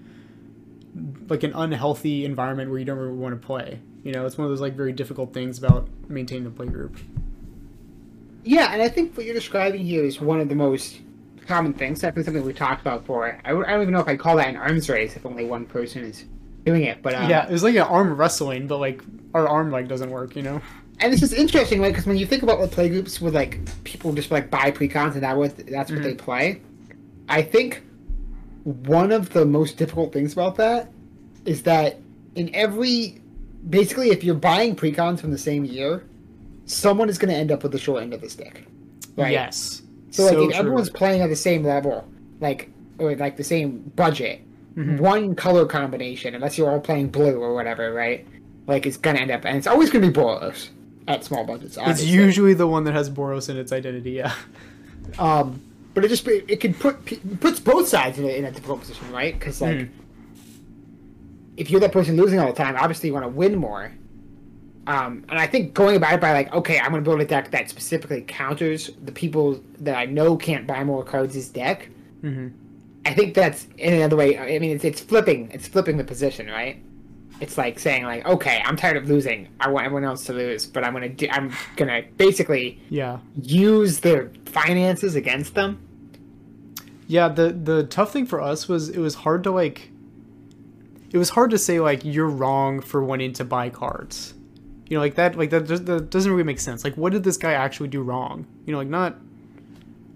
like 1.28 1.43
an 1.43 1.54
unhealthy 1.54 2.26
environment 2.26 2.69
where 2.69 2.80
you 2.80 2.86
don't 2.86 2.98
really 2.98 3.13
want 3.13 3.39
to 3.39 3.45
play. 3.45 3.80
You 4.04 4.12
know, 4.12 4.26
it's 4.26 4.38
one 4.38 4.45
of 4.45 4.52
those 4.52 4.62
like 4.62 4.74
very 4.74 4.93
difficult 4.93 5.34
things 5.34 5.58
about 5.58 5.88
maintaining 6.08 6.48
a 6.48 6.52
playgroup. 6.52 6.98
Yeah, 8.43 8.72
and 8.72 8.82
I 8.82 8.88
think 8.88 9.15
what 9.15 9.26
you're 9.26 9.36
describing 9.36 9.82
here 9.86 10.04
is 10.04 10.19
one 10.22 10.39
of 10.39 10.50
the 10.50 10.56
most 10.56 11.00
common 11.45 11.74
things. 11.74 12.00
Definitely 12.00 12.24
something 12.24 12.45
we 12.45 12.54
talked 12.54 12.82
about 12.82 13.02
before. 13.02 13.39
I, 13.43 13.52
I 13.52 13.54
don't 13.54 13.82
even 13.82 13.91
know 13.91 14.00
if 14.00 14.08
I 14.08 14.15
call 14.15 14.38
that 14.38 14.48
an 14.48 14.56
arms 14.56 14.89
race 14.89 15.15
if 15.15 15.26
only 15.26 15.45
one 15.45 15.65
person 15.65 16.04
is 16.04 16.26
doing 16.69 16.84
it. 16.84 17.01
But 17.01 17.15
um, 17.15 17.29
yeah, 17.29 17.47
it 17.47 17.51
was 17.51 17.63
like 17.63 17.75
an 17.75 17.82
arm 17.82 18.15
wrestling, 18.15 18.67
but 18.67 18.77
like 18.77 19.01
our 19.34 19.47
arm 19.47 19.71
like 19.71 19.88
doesn't 19.88 20.10
work, 20.10 20.36
you 20.36 20.41
know. 20.41 20.62
and 20.99 21.12
this 21.12 21.23
is 21.23 21.34
interesting, 21.34 21.82
like 21.82 21.93
because 21.93 22.05
when 22.05 22.17
you 22.17 22.25
think 22.25 22.43
about 22.43 22.60
what 22.60 22.71
playgroups 22.71 23.21
with 23.21 23.36
like 23.36 23.60
people 23.84 24.13
just 24.13 24.32
like 24.32 24.49
buy 24.49 24.71
precons 24.71 25.13
and 25.13 25.23
that 25.23 25.36
what 25.38 25.58
that's 25.67 25.91
what 25.91 26.03
they 26.03 26.15
play. 26.15 26.62
I 27.27 27.41
think 27.43 27.84
one 28.63 29.12
of 29.12 29.29
the 29.32 29.45
most 29.45 29.77
difficult 29.77 30.12
things 30.12 30.34
about 30.34 30.55
that 30.55 30.91
is 31.45 31.63
that 31.63 31.99
in 32.36 32.53
every 32.53 33.21
basically 33.69 34.10
if 34.10 34.23
you're 34.23 34.36
buying 34.36 34.75
precons 34.75 35.19
from 35.19 35.32
the 35.32 35.38
same 35.38 35.65
year, 35.65 36.05
someone 36.65 37.10
is 37.10 37.17
going 37.17 37.32
to 37.32 37.38
end 37.38 37.51
up 37.51 37.63
with 37.63 37.71
the 37.71 37.79
short 37.79 38.03
end 38.03 38.13
of 38.13 38.21
the 38.21 38.29
stick. 38.29 38.65
Right. 39.15 39.32
Yes. 39.32 39.84
So 40.12 40.23
like 40.23 40.34
if 40.34 40.39
true. 40.39 40.53
everyone's 40.53 40.89
playing 40.89 41.21
at 41.21 41.29
the 41.29 41.36
same 41.36 41.63
level, 41.63 42.08
like 42.39 42.71
or 42.97 43.15
like 43.15 43.38
the 43.38 43.43
same 43.43 43.79
budget, 43.95 44.41
Mhm. 44.75 44.99
one 44.99 45.36
color 45.36 45.65
combination, 45.65 46.36
unless 46.36 46.58
you're 46.58 46.69
all 46.69 46.79
playing 46.79 47.10
blue 47.10 47.36
or 47.39 47.53
whatever, 47.53 47.91
right? 47.93 48.25
Like 48.67 48.86
it's 48.86 48.97
gonna 48.97 49.19
end 49.19 49.32
up, 49.32 49.45
and 49.45 49.58
it's 49.58 49.67
always 49.67 49.89
gonna 49.89 50.08
be 50.08 50.13
Boros 50.13 50.69
at 51.08 51.23
small 51.23 51.43
budgets. 51.45 51.77
it's 51.82 52.03
usually 52.05 52.53
the 52.53 52.67
one 52.67 52.84
that 52.86 52.93
has 52.93 53.10
Boros 53.10 53.49
in 53.49 53.58
its 53.58 53.71
identity. 53.71 54.12
Yeah. 54.12 54.34
um, 55.19 55.60
but 55.95 56.05
it 56.05 56.10
just 56.10 56.27
it 56.27 56.60
can 56.60 56.73
put 56.73 57.12
it 57.12 57.39
puts 57.41 57.60
both 57.60 57.88
sides 57.88 58.19
in 58.19 58.25
a, 58.25 58.29
in 58.29 58.45
a 58.45 58.51
difficult 58.51 58.82
position, 58.82 59.12
right? 59.12 59.38
Because 59.38 59.60
like 59.62 59.75
Mm. 59.77 59.89
if 61.58 61.69
you're 61.69 61.79
that 61.82 61.91
person 61.91 62.15
losing 62.15 62.39
all 62.39 62.47
the 62.47 62.53
time, 62.53 62.75
obviously 62.77 63.10
you 63.10 63.13
want 63.13 63.25
to 63.25 63.29
win 63.29 63.55
more, 63.58 63.91
Um, 64.88 65.23
and 65.29 65.38
I 65.39 65.45
think 65.45 65.73
going 65.75 65.95
about 65.97 66.13
it 66.13 66.21
by 66.21 66.32
like, 66.32 66.51
okay, 66.53 66.79
I'm 66.79 66.91
gonna 66.91 67.01
build 67.03 67.21
a 67.21 67.25
deck 67.25 67.51
that 67.51 67.69
specifically 67.69 68.23
counters 68.27 68.89
the 69.03 69.12
people 69.12 69.60
that 69.82 69.95
I 69.95 70.05
know 70.05 70.36
can't 70.38 70.65
buy 70.65 70.84
more 70.84 71.03
cards' 71.03 71.36
is 71.36 71.49
deck. 71.49 71.89
hmm 72.21 72.47
I 73.05 73.13
think 73.13 73.33
that's 73.33 73.67
in 73.77 73.93
another 73.93 74.15
way. 74.15 74.38
I 74.38 74.59
mean, 74.59 74.71
it's 74.75 74.83
it's 74.83 75.01
flipping, 75.01 75.49
it's 75.51 75.67
flipping 75.67 75.97
the 75.97 76.03
position, 76.03 76.47
right? 76.47 76.81
It's 77.41 77.57
like 77.57 77.79
saying 77.79 78.03
like, 78.03 78.25
okay, 78.25 78.62
I'm 78.65 78.75
tired 78.75 78.97
of 78.97 79.07
losing. 79.07 79.47
I 79.62 79.69
want 79.69 79.85
everyone 79.85 80.03
else 80.03 80.25
to 80.25 80.33
lose, 80.33 80.65
but 80.65 80.83
I'm 80.83 80.91
gonna 80.93 81.07
do. 81.09 81.27
I'm 81.31 81.51
gonna 81.77 82.03
basically 82.17 82.79
Yeah. 82.89 83.19
use 83.41 84.01
their 84.01 84.31
finances 84.45 85.15
against 85.15 85.55
them. 85.55 85.79
Yeah, 87.07 87.29
the 87.29 87.51
the 87.51 87.83
tough 87.83 88.12
thing 88.13 88.25
for 88.25 88.41
us 88.41 88.67
was 88.67 88.89
it 88.89 88.99
was 88.99 89.15
hard 89.15 89.43
to 89.45 89.51
like 89.51 89.89
it 91.12 91.17
was 91.17 91.29
hard 91.29 91.49
to 91.51 91.57
say 91.57 91.79
like 91.79 92.03
you're 92.03 92.29
wrong 92.29 92.81
for 92.81 93.03
wanting 93.03 93.33
to 93.33 93.45
buy 93.45 93.69
cards. 93.69 94.33
You 94.88 94.97
know, 94.97 95.01
like 95.01 95.15
that 95.15 95.38
like 95.38 95.49
that, 95.51 95.67
that 95.67 96.09
doesn't 96.09 96.29
really 96.31 96.43
make 96.43 96.59
sense. 96.59 96.83
Like 96.83 96.95
what 96.97 97.13
did 97.13 97.23
this 97.23 97.38
guy 97.38 97.53
actually 97.53 97.89
do 97.89 98.01
wrong? 98.03 98.45
You 98.65 98.73
know, 98.73 98.77
like 98.79 98.88
not 98.89 99.15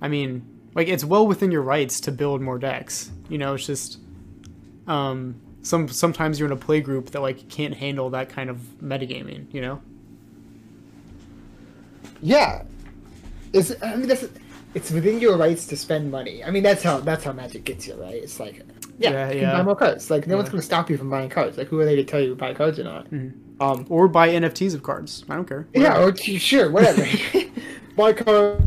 I 0.02 0.08
mean, 0.10 0.46
like 0.76 0.88
it's 0.88 1.04
well 1.06 1.26
within 1.28 1.52
your 1.52 1.62
rights 1.62 2.00
to 2.02 2.12
build 2.12 2.42
more 2.42 2.58
decks. 2.60 3.12
You 3.30 3.38
know, 3.38 3.54
it's 3.56 3.66
just 3.66 4.00
um 4.88 5.36
some 5.62 5.88
sometimes 5.88 6.40
you're 6.40 6.48
in 6.48 6.52
a 6.54 6.58
play 6.58 6.82
group 6.82 7.12
that 7.12 7.22
like 7.22 7.48
can't 7.50 7.74
handle 7.74 8.10
that 8.12 8.30
kind 8.30 8.50
of 8.50 8.58
metagaming, 8.82 9.46
you 9.54 9.62
know? 9.62 9.82
Yeah, 12.22 12.64
it's. 13.54 13.72
I 13.82 13.96
mean, 13.96 14.08
that's. 14.08 14.26
It's 14.76 14.90
within 14.90 15.20
your 15.20 15.38
rights 15.38 15.68
to 15.68 15.78
spend 15.78 16.10
money. 16.10 16.44
I 16.44 16.50
mean, 16.50 16.64
that's 16.64 16.82
how 16.82 17.00
that's 17.00 17.24
how 17.24 17.32
Magic 17.32 17.64
gets 17.64 17.86
you, 17.88 17.94
right? 17.96 18.16
It's 18.16 18.40
like, 18.40 18.64
yeah, 18.98 19.12
Yeah, 19.12 19.26
you 19.28 19.32
can 19.34 19.42
yeah. 19.42 19.52
buy 19.54 19.62
more 19.64 19.76
cards. 19.76 20.10
Like, 20.10 20.26
no 20.26 20.36
one's 20.36 20.50
going 20.50 20.62
to 20.62 20.66
stop 20.66 20.90
you 20.90 20.98
from 20.98 21.12
buying 21.12 21.30
cards. 21.30 21.58
Like, 21.60 21.68
who 21.68 21.80
are 21.80 21.86
they 21.86 21.96
to 21.96 22.04
tell 22.04 22.20
you 22.20 22.30
to 22.30 22.36
buy 22.36 22.56
cards 22.56 22.80
or 22.80 22.84
not? 22.86 23.06
Um, 23.60 23.86
Or 23.90 24.08
buy 24.08 24.30
NFTs 24.30 24.74
of 24.74 24.82
cards. 24.82 25.26
I 25.30 25.36
don't 25.36 25.48
care. 25.48 25.68
yeah, 25.76 26.02
or 26.02 26.16
sure, 26.16 26.72
whatever. 26.72 27.06
buy 27.96 28.14
cards, 28.14 28.64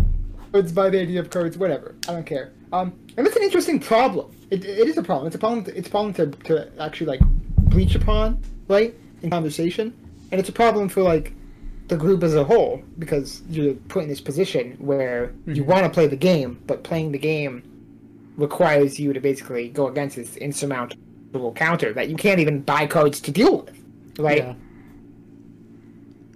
buy 0.63 0.91
the 0.91 1.01
idea 1.01 1.21
of 1.21 1.31
cards, 1.31 1.57
whatever. 1.59 1.95
I 2.09 2.13
don't 2.13 2.27
care. 2.27 2.53
Um, 2.73 2.93
and 3.17 3.27
it's 3.27 3.37
an 3.37 3.43
interesting 3.43 3.79
problem. 3.81 4.35
It, 4.51 4.65
it 4.65 4.89
is 4.89 4.97
a 4.99 5.03
problem. 5.03 5.27
It's 5.27 5.37
a 5.37 5.39
problem. 5.39 5.65
To, 5.65 5.77
it's 5.77 5.89
a 5.89 5.91
problem 5.91 6.13
to, 6.15 6.27
to 6.45 6.83
actually 6.83 7.07
like 7.09 7.21
bleach 7.71 7.95
upon, 7.95 8.43
right, 8.69 8.95
in 9.23 9.31
conversation, 9.31 9.93
and 10.31 10.39
it's 10.41 10.49
a 10.49 10.53
problem 10.53 10.89
for 10.89 11.03
like 11.03 11.33
the 11.89 11.97
group 11.97 12.23
as 12.25 12.35
a 12.35 12.43
whole 12.43 12.83
because 12.99 13.43
you're 13.49 13.75
put 13.75 14.03
in 14.03 14.09
this 14.09 14.21
position 14.21 14.77
where 14.81 15.33
you 15.47 15.63
Mhm. 15.63 15.67
want 15.67 15.85
to 15.85 15.91
play 15.91 16.07
the 16.09 16.17
game, 16.17 16.59
but 16.67 16.83
playing 16.83 17.13
the 17.13 17.19
game 17.19 17.63
requires 18.37 18.99
you 18.99 19.13
to 19.13 19.21
basically 19.21 19.69
go 19.69 19.87
against 19.87 20.17
this 20.17 20.37
insurmountable 20.37 21.53
counter 21.55 21.93
that 21.93 22.09
you 22.09 22.17
can't 22.17 22.41
even 22.41 22.61
buy 22.61 22.87
cards 22.87 23.21
to 23.21 23.31
deal 23.31 23.63
with, 23.63 23.79
right? 24.19 24.39
Yeah. 24.39 24.55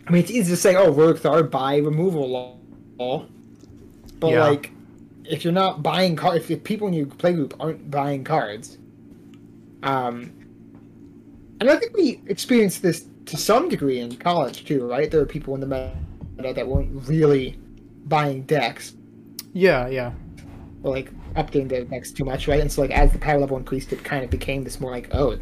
I 0.06 0.12
mean, 0.12 0.22
it's 0.22 0.30
easy 0.30 0.50
to 0.52 0.56
say, 0.56 0.76
"Oh, 0.76 0.90
works 0.90 1.24
are 1.24 1.42
buy 1.42 1.76
removal 1.78 2.56
law," 2.98 3.26
but 4.20 4.30
Yeah. 4.30 4.44
like, 4.48 4.70
if 5.24 5.44
you're 5.44 5.52
not 5.52 5.82
buying 5.82 6.16
cards, 6.16 6.42
if 6.42 6.48
the 6.48 6.56
people 6.56 6.88
in 6.88 6.94
your 6.94 7.06
play 7.06 7.32
group 7.32 7.54
aren't 7.60 7.90
buying 7.90 8.24
cards, 8.24 8.78
um, 9.82 10.32
and 11.60 11.68
I 11.70 11.76
think 11.76 11.96
we 11.96 12.20
experienced 12.26 12.82
this 12.82 13.06
to 13.26 13.36
some 13.36 13.68
degree 13.68 13.98
in 14.00 14.16
college 14.16 14.64
too, 14.64 14.86
right? 14.86 15.10
There 15.10 15.20
were 15.20 15.26
people 15.26 15.54
in 15.54 15.60
the 15.60 15.66
meta 15.66 16.52
that 16.54 16.66
weren't 16.66 17.06
really 17.08 17.58
buying 18.06 18.42
decks 18.42 18.94
Yeah, 19.52 19.88
yeah. 19.88 20.12
or 20.82 20.92
like 20.94 21.10
updating 21.34 21.68
their 21.68 21.84
decks 21.84 22.10
too 22.12 22.24
much, 22.24 22.48
right? 22.48 22.60
And 22.60 22.70
so, 22.72 22.80
like, 22.82 22.90
as 22.90 23.12
the 23.12 23.18
power 23.18 23.38
level 23.38 23.56
increased, 23.56 23.92
it 23.92 24.02
kind 24.02 24.24
of 24.24 24.30
became 24.30 24.64
this 24.64 24.80
more 24.80 24.90
like, 24.90 25.08
oh, 25.12 25.38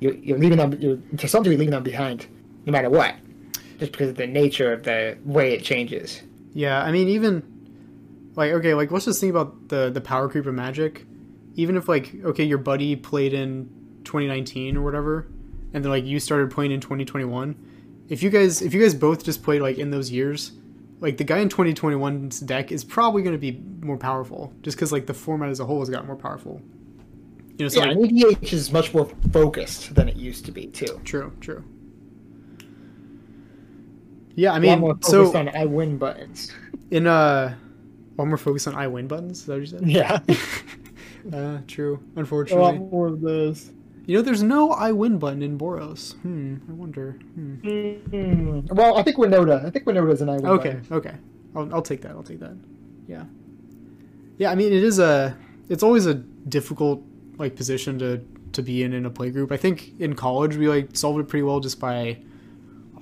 you're, 0.00 0.14
you're 0.14 0.38
leaving 0.38 0.58
them, 0.58 0.72
you're 0.80 0.98
to 1.18 1.28
some 1.28 1.42
degree 1.42 1.56
leaving 1.56 1.70
them 1.72 1.82
behind, 1.82 2.26
no 2.66 2.72
matter 2.72 2.90
what, 2.90 3.14
just 3.78 3.92
because 3.92 4.08
of 4.10 4.16
the 4.16 4.26
nature 4.26 4.72
of 4.72 4.82
the 4.82 5.16
way 5.24 5.52
it 5.54 5.62
changes. 5.64 6.22
Yeah, 6.52 6.82
I 6.82 6.90
mean, 6.92 7.08
even 7.08 7.42
like 8.40 8.52
okay, 8.52 8.72
like 8.72 8.90
let's 8.90 9.04
just 9.04 9.20
think 9.20 9.30
about 9.30 9.68
the 9.68 9.90
the 9.90 10.00
power 10.00 10.26
creep 10.28 10.46
of 10.46 10.54
Magic. 10.54 11.04
Even 11.56 11.76
if 11.76 11.88
like 11.88 12.14
okay, 12.24 12.42
your 12.42 12.56
buddy 12.56 12.96
played 12.96 13.34
in 13.34 13.68
2019 14.04 14.78
or 14.78 14.82
whatever, 14.82 15.28
and 15.74 15.84
then 15.84 15.90
like 15.90 16.06
you 16.06 16.18
started 16.18 16.50
playing 16.50 16.72
in 16.72 16.80
2021. 16.80 18.06
If 18.08 18.22
you 18.22 18.30
guys 18.30 18.62
if 18.62 18.72
you 18.72 18.80
guys 18.80 18.94
both 18.94 19.24
just 19.24 19.42
played 19.42 19.60
like 19.60 19.76
in 19.76 19.90
those 19.90 20.10
years, 20.10 20.52
like 21.00 21.18
the 21.18 21.24
guy 21.24 21.38
in 21.38 21.50
2021's 21.50 22.40
deck 22.40 22.72
is 22.72 22.82
probably 22.82 23.22
going 23.22 23.34
to 23.34 23.38
be 23.38 23.62
more 23.84 23.98
powerful, 23.98 24.54
just 24.62 24.78
because 24.78 24.90
like 24.90 25.04
the 25.06 25.14
format 25.14 25.50
as 25.50 25.60
a 25.60 25.66
whole 25.66 25.80
has 25.80 25.90
gotten 25.90 26.06
more 26.06 26.16
powerful. 26.16 26.62
You 27.58 27.66
know, 27.66 27.68
so 27.68 27.84
yeah, 27.84 27.92
like, 27.92 28.10
EDH 28.10 28.54
is 28.54 28.72
much 28.72 28.94
more 28.94 29.06
focused 29.34 29.94
than 29.94 30.08
it 30.08 30.16
used 30.16 30.46
to 30.46 30.52
be 30.52 30.68
too. 30.68 30.98
true, 31.04 31.30
true. 31.42 31.62
Yeah, 34.34 34.52
I 34.52 34.58
mean, 34.60 34.98
so 35.02 35.36
on 35.36 35.50
I 35.50 35.66
win 35.66 35.98
buttons. 35.98 36.50
in 36.90 37.06
uh, 37.06 37.54
one 38.16 38.28
more 38.28 38.36
focus 38.36 38.66
on 38.66 38.74
I 38.74 38.86
win 38.86 39.06
buttons. 39.08 39.40
Is 39.40 39.46
that 39.46 39.52
what 39.54 39.60
you 39.60 39.66
said? 39.66 39.86
Yeah, 39.88 40.18
Uh, 41.32 41.58
true. 41.66 41.94
a 41.94 41.96
lot 41.96 42.16
Unfortunately, 42.16 42.78
more 42.78 43.08
of 43.08 43.20
those. 43.20 43.70
you 44.06 44.16
know, 44.16 44.22
there's 44.22 44.42
no 44.42 44.70
I 44.72 44.90
win 44.92 45.18
button 45.18 45.42
in 45.42 45.58
Boros. 45.58 46.14
Hmm. 46.22 46.56
I 46.68 46.72
wonder. 46.72 47.12
Hmm. 47.34 47.54
Hmm. 47.56 48.60
Well, 48.70 48.96
I 48.98 49.02
think 49.02 49.16
Winota. 49.18 49.64
I 49.64 49.70
think 49.70 49.84
Winota's 49.84 50.22
an 50.22 50.28
I 50.30 50.36
win. 50.36 50.46
Okay. 50.46 50.72
button. 50.88 50.96
Okay. 50.96 51.14
I'll, 51.54 51.74
I'll 51.74 51.82
take 51.82 52.00
that. 52.02 52.12
I'll 52.12 52.22
take 52.22 52.40
that. 52.40 52.56
Yeah. 53.06 53.24
Yeah. 54.38 54.50
I 54.50 54.54
mean, 54.54 54.72
it 54.72 54.82
is 54.82 54.98
a. 54.98 55.36
It's 55.68 55.82
always 55.82 56.06
a 56.06 56.14
difficult 56.14 57.02
like 57.38 57.54
position 57.56 57.98
to 57.98 58.24
to 58.52 58.62
be 58.62 58.82
in 58.82 58.92
in 58.94 59.04
a 59.06 59.10
play 59.10 59.30
group. 59.30 59.52
I 59.52 59.56
think 59.58 59.92
in 60.00 60.14
college 60.14 60.56
we 60.56 60.68
like 60.68 60.96
solved 60.96 61.20
it 61.20 61.28
pretty 61.28 61.42
well 61.42 61.60
just 61.60 61.78
by 61.78 62.18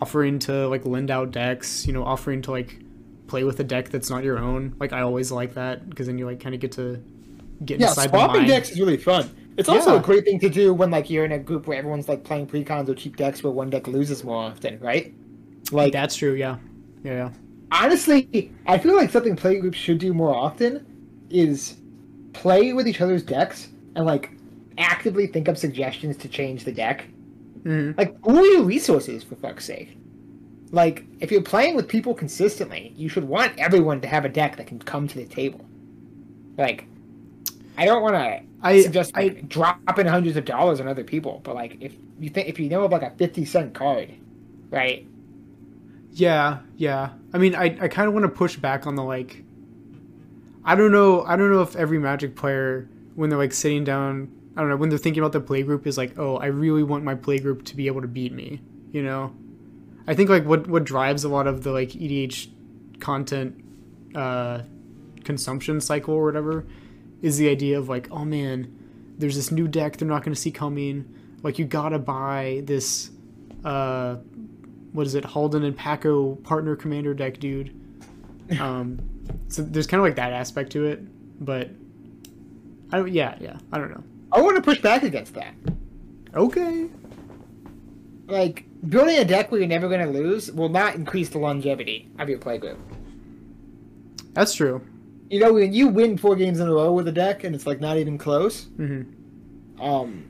offering 0.02 0.38
to 0.40 0.66
like 0.68 0.84
lend 0.84 1.10
out 1.10 1.30
decks. 1.30 1.86
You 1.86 1.92
know, 1.92 2.02
offering 2.04 2.42
to 2.42 2.50
like 2.50 2.80
play 3.28 3.44
with 3.44 3.60
a 3.60 3.64
deck 3.64 3.90
that's 3.90 4.10
not 4.10 4.24
your 4.24 4.38
own. 4.38 4.74
Like 4.80 4.92
I 4.92 5.02
always 5.02 5.30
like 5.32 5.54
that 5.54 5.88
because 5.90 6.06
then 6.08 6.18
you 6.18 6.26
like 6.26 6.40
kind 6.40 6.54
of 6.54 6.60
get 6.60 6.72
to 6.72 7.02
get 7.64 7.80
Yeah, 7.80 7.88
inside 7.88 8.12
the 8.12 8.18
swapping 8.18 8.46
decks 8.46 8.70
is 8.70 8.80
really 8.80 8.96
fun. 8.96 9.30
It's 9.56 9.68
also 9.68 9.94
Yeah. 9.94 10.00
a 10.00 10.02
great 10.02 10.24
thing 10.24 10.38
to 10.40 10.48
do 10.48 10.72
when 10.74 10.90
like 10.90 11.10
you're 11.10 11.24
in 11.24 11.32
a 11.32 11.38
group 11.38 11.66
where 11.66 11.78
everyone's 11.78 12.08
like 12.08 12.24
playing 12.24 12.46
precons 12.48 12.88
or 12.88 12.94
cheap 12.94 13.16
decks 13.16 13.42
where 13.42 13.52
one 13.52 13.70
deck 13.70 13.86
loses 13.88 14.24
more 14.24 14.36
often, 14.36 14.78
right? 14.80 15.14
Like 15.72 15.92
That's 15.92 16.16
true. 16.16 16.34
Yeah. 16.34 16.58
Yeah. 17.04 17.12
Yeah. 17.12 17.30
honestly, 17.72 18.52
I 18.66 18.78
feel 18.78 18.96
like 18.96 19.10
something 19.10 19.36
play 19.36 19.58
groups 19.60 19.78
should 19.78 19.98
do 19.98 20.14
more 20.14 20.34
often 20.34 20.86
is 21.30 21.76
play 22.32 22.72
with 22.72 22.88
each 22.88 23.00
other's 23.00 23.22
decks 23.22 23.68
and 23.96 24.06
like 24.06 24.30
actively 24.78 25.26
think 25.26 25.48
up 25.48 25.56
suggestions 25.56 26.16
to 26.18 26.28
change 26.28 26.64
the 26.64 26.72
deck. 26.72 27.06
hmm 27.64 27.92
Like 27.96 28.20
pool 28.22 28.44
your 28.52 28.62
resources 28.62 29.24
for 29.24 29.36
fuck's 29.36 29.64
sake. 29.64 29.96
Like 30.70 31.04
if 31.20 31.30
you're 31.30 31.42
playing 31.42 31.76
with 31.76 31.88
people 31.88 32.14
consistently, 32.14 32.92
you 32.96 33.08
should 33.08 33.24
want 33.24 33.58
everyone 33.58 34.00
to 34.02 34.08
have 34.08 34.24
a 34.24 34.28
deck 34.28 34.56
that 34.56 34.66
can 34.66 34.78
come 34.78 35.08
to 35.08 35.14
the 35.16 35.26
table. 35.26 35.64
Like 36.56 36.86
I 37.76 37.84
don't 37.84 38.02
want 38.02 38.16
to 38.16 38.40
I 38.60 38.82
suggest 38.82 39.12
I 39.14 39.22
like, 39.22 39.48
dropping 39.48 40.06
hundreds 40.06 40.36
of 40.36 40.44
dollars 40.44 40.80
on 40.80 40.88
other 40.88 41.04
people, 41.04 41.40
but 41.44 41.54
like 41.54 41.76
if 41.80 41.94
you 42.20 42.28
think 42.28 42.48
if 42.48 42.58
you 42.58 42.68
know 42.68 42.84
of 42.84 42.92
like 42.92 43.02
a 43.02 43.10
fifty 43.10 43.44
cent 43.44 43.74
card, 43.74 44.12
right? 44.70 45.06
Yeah, 46.12 46.58
yeah. 46.76 47.10
I 47.32 47.38
mean, 47.38 47.54
I, 47.54 47.76
I 47.80 47.88
kind 47.88 48.08
of 48.08 48.14
want 48.14 48.24
to 48.24 48.28
push 48.28 48.56
back 48.56 48.86
on 48.86 48.96
the 48.96 49.04
like. 49.04 49.44
I 50.64 50.74
don't 50.74 50.90
know. 50.90 51.22
I 51.22 51.36
don't 51.36 51.50
know 51.50 51.62
if 51.62 51.76
every 51.76 51.98
Magic 51.98 52.34
player, 52.34 52.88
when 53.14 53.30
they're 53.30 53.38
like 53.38 53.52
sitting 53.52 53.84
down, 53.84 54.30
I 54.56 54.60
don't 54.60 54.68
know, 54.68 54.76
when 54.76 54.88
they're 54.88 54.98
thinking 54.98 55.22
about 55.22 55.32
the 55.32 55.40
play 55.40 55.62
group, 55.62 55.86
is 55.86 55.96
like, 55.96 56.18
oh, 56.18 56.36
I 56.36 56.46
really 56.46 56.82
want 56.82 57.04
my 57.04 57.14
play 57.14 57.38
group 57.38 57.64
to 57.66 57.76
be 57.76 57.86
able 57.86 58.02
to 58.02 58.08
beat 58.08 58.32
me. 58.32 58.60
You 58.90 59.02
know, 59.02 59.32
I 60.08 60.14
think 60.14 60.30
like 60.30 60.44
what 60.46 60.66
what 60.66 60.84
drives 60.84 61.22
a 61.22 61.28
lot 61.28 61.46
of 61.46 61.62
the 61.62 61.70
like 61.70 61.90
EDH 61.90 62.48
content 62.98 63.62
uh, 64.14 64.62
consumption 65.22 65.82
cycle 65.82 66.14
or 66.14 66.24
whatever 66.24 66.66
is 67.20 67.36
the 67.36 67.48
idea 67.50 67.78
of 67.78 67.90
like, 67.90 68.08
oh 68.10 68.24
man, 68.24 68.74
there's 69.18 69.36
this 69.36 69.52
new 69.52 69.68
deck 69.68 69.98
they're 69.98 70.08
not 70.08 70.24
going 70.24 70.34
to 70.34 70.40
see 70.40 70.50
coming. 70.50 71.14
Like 71.42 71.58
you 71.58 71.66
gotta 71.66 71.98
buy 71.98 72.62
this. 72.64 73.10
Uh, 73.62 74.16
what 74.92 75.06
is 75.06 75.14
it, 75.14 75.24
Haldan 75.24 75.64
and 75.64 75.76
Pako 75.76 76.42
partner 76.42 76.74
commander 76.74 77.14
deck, 77.14 77.38
dude. 77.38 77.74
Um, 78.58 78.98
so 79.48 79.60
there's 79.60 79.86
kind 79.86 80.00
of 80.00 80.06
like 80.06 80.16
that 80.16 80.32
aspect 80.32 80.72
to 80.72 80.86
it, 80.86 81.02
but 81.44 81.68
I 82.90 83.04
yeah, 83.04 83.36
yeah, 83.40 83.58
I 83.70 83.76
don't 83.76 83.90
know. 83.90 84.02
I 84.32 84.40
want 84.40 84.56
to 84.56 84.62
push 84.62 84.80
back 84.80 85.02
against 85.02 85.34
that. 85.34 85.52
Okay. 86.34 86.88
Like 88.28 88.66
building 88.88 89.16
a 89.18 89.24
deck 89.24 89.50
where 89.50 89.58
you're 89.60 89.68
never 89.68 89.88
going 89.88 90.00
to 90.06 90.12
lose 90.12 90.52
will 90.52 90.68
not 90.68 90.94
increase 90.94 91.30
the 91.30 91.38
longevity 91.38 92.08
of 92.18 92.28
your 92.28 92.38
playgroup. 92.38 92.76
That's 94.34 94.54
true. 94.54 94.82
You 95.30 95.40
know, 95.40 95.52
when 95.54 95.72
you 95.72 95.88
win 95.88 96.16
four 96.16 96.36
games 96.36 96.60
in 96.60 96.68
a 96.68 96.72
row 96.72 96.92
with 96.92 97.08
a 97.08 97.12
deck 97.12 97.44
and 97.44 97.54
it's 97.54 97.66
like 97.66 97.80
not 97.80 97.96
even 97.98 98.18
close, 98.18 98.64
hmm 98.76 99.02
um, 99.80 100.24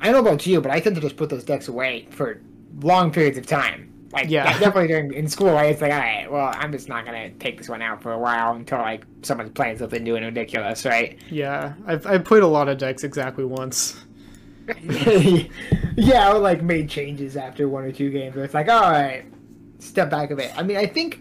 I 0.00 0.06
don't 0.06 0.24
know 0.24 0.30
about 0.30 0.46
you, 0.46 0.60
but 0.62 0.70
I 0.70 0.80
tend 0.80 0.94
to 0.96 1.02
just 1.02 1.16
put 1.18 1.28
those 1.28 1.44
decks 1.44 1.68
away 1.68 2.06
for 2.10 2.40
long 2.80 3.10
periods 3.12 3.36
of 3.36 3.46
time. 3.46 3.92
Like, 4.12 4.30
Yeah. 4.30 4.44
definitely 4.58 4.86
during 4.88 5.12
in 5.12 5.28
school, 5.28 5.52
right? 5.52 5.70
It's 5.70 5.82
like, 5.82 5.92
all 5.92 5.98
right, 5.98 6.30
well, 6.32 6.50
I'm 6.54 6.72
just 6.72 6.88
not 6.88 7.04
gonna 7.04 7.28
take 7.32 7.58
this 7.58 7.68
one 7.68 7.82
out 7.82 8.02
for 8.02 8.12
a 8.12 8.18
while 8.18 8.54
until 8.54 8.78
like 8.78 9.04
someone's 9.20 9.50
playing 9.50 9.76
something 9.78 10.02
new 10.02 10.16
and 10.16 10.24
ridiculous, 10.24 10.86
right? 10.86 11.18
Yeah, 11.30 11.74
I've 11.86 12.06
I've 12.06 12.24
played 12.24 12.42
a 12.42 12.46
lot 12.46 12.68
of 12.68 12.78
decks 12.78 13.04
exactly 13.04 13.44
once. 13.44 14.02
yeah, 15.96 16.28
I 16.30 16.32
like 16.32 16.62
made 16.62 16.88
changes 16.88 17.36
after 17.36 17.68
one 17.68 17.84
or 17.84 17.92
two 17.92 18.10
games 18.10 18.34
where 18.34 18.44
it's 18.44 18.54
like, 18.54 18.68
all 18.68 18.80
right, 18.90 19.24
step 19.78 20.10
back 20.10 20.30
a 20.30 20.36
bit. 20.36 20.52
I 20.56 20.62
mean, 20.62 20.76
I 20.76 20.86
think 20.86 21.20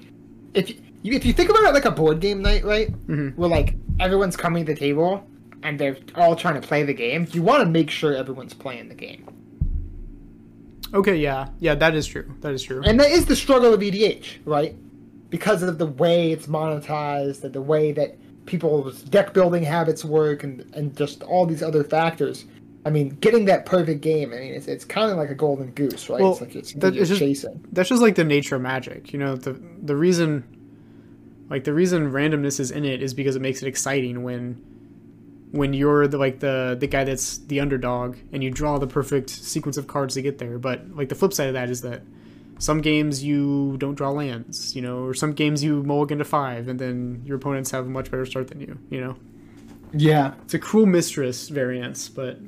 if 0.53 0.69
you, 0.69 1.13
if 1.13 1.25
you 1.25 1.33
think 1.33 1.49
about 1.49 1.63
it 1.63 1.73
like 1.73 1.85
a 1.85 1.91
board 1.91 2.19
game 2.19 2.41
night, 2.41 2.63
right? 2.63 2.91
Mhm. 3.07 3.35
Where 3.35 3.49
like 3.49 3.75
everyone's 3.99 4.35
coming 4.35 4.65
to 4.65 4.73
the 4.73 4.79
table 4.79 5.25
and 5.63 5.79
they're 5.79 5.97
all 6.15 6.35
trying 6.35 6.59
to 6.59 6.67
play 6.67 6.83
the 6.83 6.93
game, 6.93 7.27
you 7.31 7.43
want 7.43 7.63
to 7.63 7.69
make 7.69 7.89
sure 7.89 8.15
everyone's 8.15 8.53
playing 8.53 8.89
the 8.89 8.95
game. 8.95 9.27
Okay, 10.93 11.15
yeah, 11.17 11.49
yeah, 11.59 11.75
that 11.75 11.95
is 11.95 12.07
true. 12.07 12.31
That 12.41 12.53
is 12.53 12.63
true. 12.63 12.81
And 12.83 12.99
that 12.99 13.11
is 13.11 13.25
the 13.25 13.35
struggle 13.35 13.73
of 13.73 13.81
EDH, 13.81 14.37
right? 14.45 14.75
Because 15.29 15.61
of 15.63 15.77
the 15.77 15.87
way 15.87 16.31
it's 16.31 16.47
monetized 16.47 17.43
and 17.43 17.53
the 17.53 17.61
way 17.61 17.91
that 17.91 18.17
people's 18.45 19.01
deck 19.01 19.33
building 19.33 19.63
habits 19.63 20.05
work 20.05 20.43
and, 20.43 20.61
and 20.75 20.95
just 20.95 21.23
all 21.23 21.45
these 21.45 21.63
other 21.63 21.83
factors. 21.83 22.45
I 22.85 22.91
mean, 22.91 23.09
getting 23.19 23.45
that 23.45 23.65
perfect 23.65 24.01
game, 24.01 24.31
I 24.31 24.37
mean, 24.37 24.53
it's, 24.53 24.67
it's 24.67 24.85
kind 24.85 25.09
of 25.11 25.17
like 25.17 25.31
a 25.31 25.35
golden 25.35 25.71
goose, 25.71 26.07
right? 26.07 26.21
Well, 26.21 26.33
it's 26.33 26.41
like 26.41 26.55
it's, 26.55 26.73
that- 26.73 26.95
it's 26.95 27.09
just- 27.09 27.19
chasing. 27.19 27.65
That's 27.71 27.89
just 27.89 28.01
like 28.01 28.13
the 28.15 28.23
nature 28.23 28.55
of 28.55 28.61
magic. 28.61 29.11
You 29.11 29.17
know, 29.19 29.35
the 29.35 29.59
the 29.81 29.95
reason, 29.95 30.43
like 31.49 31.63
the 31.63 31.73
reason 31.73 32.11
randomness 32.11 32.59
is 32.59 32.69
in 32.71 32.85
it 32.85 33.01
is 33.01 33.13
because 33.15 33.35
it 33.35 33.41
makes 33.41 33.63
it 33.63 33.67
exciting 33.67 34.21
when, 34.23 34.63
when 35.51 35.73
you're 35.73 36.07
the 36.07 36.17
like 36.19 36.39
the 36.41 36.77
the 36.79 36.85
guy 36.87 37.03
that's 37.05 37.39
the 37.39 37.59
underdog 37.59 38.17
and 38.31 38.43
you 38.43 38.51
draw 38.51 38.77
the 38.77 38.87
perfect 38.87 39.29
sequence 39.31 39.77
of 39.77 39.87
cards 39.87 40.13
to 40.13 40.21
get 40.21 40.37
there. 40.37 40.59
But 40.59 40.95
like 40.95 41.09
the 41.09 41.15
flip 41.15 41.33
side 41.33 41.47
of 41.47 41.53
that 41.55 41.69
is 41.71 41.81
that 41.81 42.03
some 42.59 42.81
games 42.81 43.23
you 43.23 43.75
don't 43.79 43.95
draw 43.95 44.11
lands, 44.11 44.75
you 44.75 44.81
know, 44.81 44.99
or 45.05 45.13
some 45.13 45.33
games 45.33 45.63
you 45.63 45.81
mulligan 45.83 46.19
to 46.19 46.23
five 46.23 46.67
and 46.67 46.79
then 46.79 47.21
your 47.25 47.37
opponents 47.37 47.71
have 47.71 47.85
a 47.85 47.89
much 47.89 48.11
better 48.11 48.25
start 48.27 48.47
than 48.47 48.61
you. 48.61 48.77
You 48.89 49.01
know, 49.01 49.15
Yeah. 49.93 50.35
it's 50.43 50.53
a 50.53 50.59
cruel 50.59 50.85
mistress 50.85 51.49
variance, 51.49 52.07
but 52.09 52.39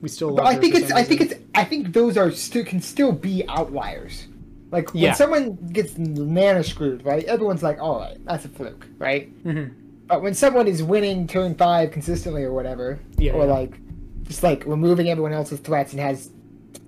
we 0.00 0.08
still. 0.08 0.34
But 0.34 0.46
I 0.46 0.56
think 0.56 0.74
it's 0.74 0.90
I 0.92 1.02
think 1.02 1.20
it's 1.20 1.34
I 1.54 1.64
think 1.64 1.92
those 1.92 2.16
are 2.16 2.30
still 2.30 2.64
can 2.64 2.80
still 2.80 3.12
be 3.12 3.44
outliers. 3.48 4.26
Like 4.70 4.92
when 4.92 5.02
Yeah. 5.04 5.12
someone 5.14 5.54
gets 5.72 5.96
mana 5.98 6.62
screwed, 6.62 7.04
right? 7.04 7.24
Everyone's 7.24 7.62
like, 7.62 7.80
"All 7.80 7.98
right, 8.00 8.18
that's 8.26 8.44
a 8.44 8.48
fluke," 8.48 8.86
right? 8.98 9.32
Mhm. 9.44 9.70
But 10.06 10.22
when 10.22 10.34
someone 10.34 10.66
is 10.68 10.82
winning 10.82 11.26
turn 11.26 11.54
five 11.54 11.90
consistently 11.90 12.42
or 12.44 12.52
whatever, 12.52 12.98
Yeah, 13.18 13.32
or 13.32 13.44
yeah. 13.46 13.52
like 13.52 13.78
just 14.24 14.42
like 14.42 14.64
removing 14.66 15.08
everyone 15.08 15.32
else's 15.32 15.60
threats 15.60 15.92
and 15.92 16.00
has 16.00 16.30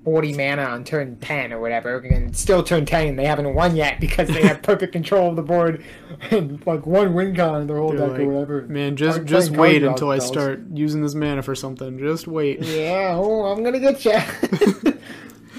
forty 0.04 0.32
mana 0.32 0.62
on 0.62 0.84
turn 0.84 1.16
ten 1.16 1.52
or 1.52 1.60
whatever, 1.60 1.98
and 1.98 2.36
still 2.36 2.62
turn 2.62 2.86
ten 2.86 3.08
and 3.08 3.18
they 3.18 3.24
haven't 3.24 3.54
won 3.54 3.76
yet 3.76 4.00
because 4.00 4.28
they 4.28 4.42
have 4.42 4.62
perfect 4.62 4.92
control 4.92 5.30
of 5.30 5.36
the 5.36 5.42
board 5.42 5.84
and 6.30 6.64
like 6.66 6.86
one 6.86 7.14
win 7.14 7.34
con 7.34 7.62
in 7.62 7.66
their 7.66 7.78
whole 7.78 7.90
They're 7.90 8.00
deck 8.00 8.10
like, 8.10 8.20
or 8.20 8.28
whatever. 8.28 8.62
Man, 8.62 8.96
just 8.96 9.24
just 9.24 9.50
wait 9.50 9.82
until 9.82 10.10
I 10.10 10.18
spells. 10.18 10.32
start 10.32 10.60
using 10.72 11.02
this 11.02 11.14
mana 11.14 11.42
for 11.42 11.54
something. 11.54 11.98
Just 11.98 12.26
wait. 12.26 12.60
Yeah, 12.80 13.14
oh, 13.14 13.44
I'm 13.44 13.62
gonna 13.62 13.78
get 13.78 14.04
you. 14.04 14.98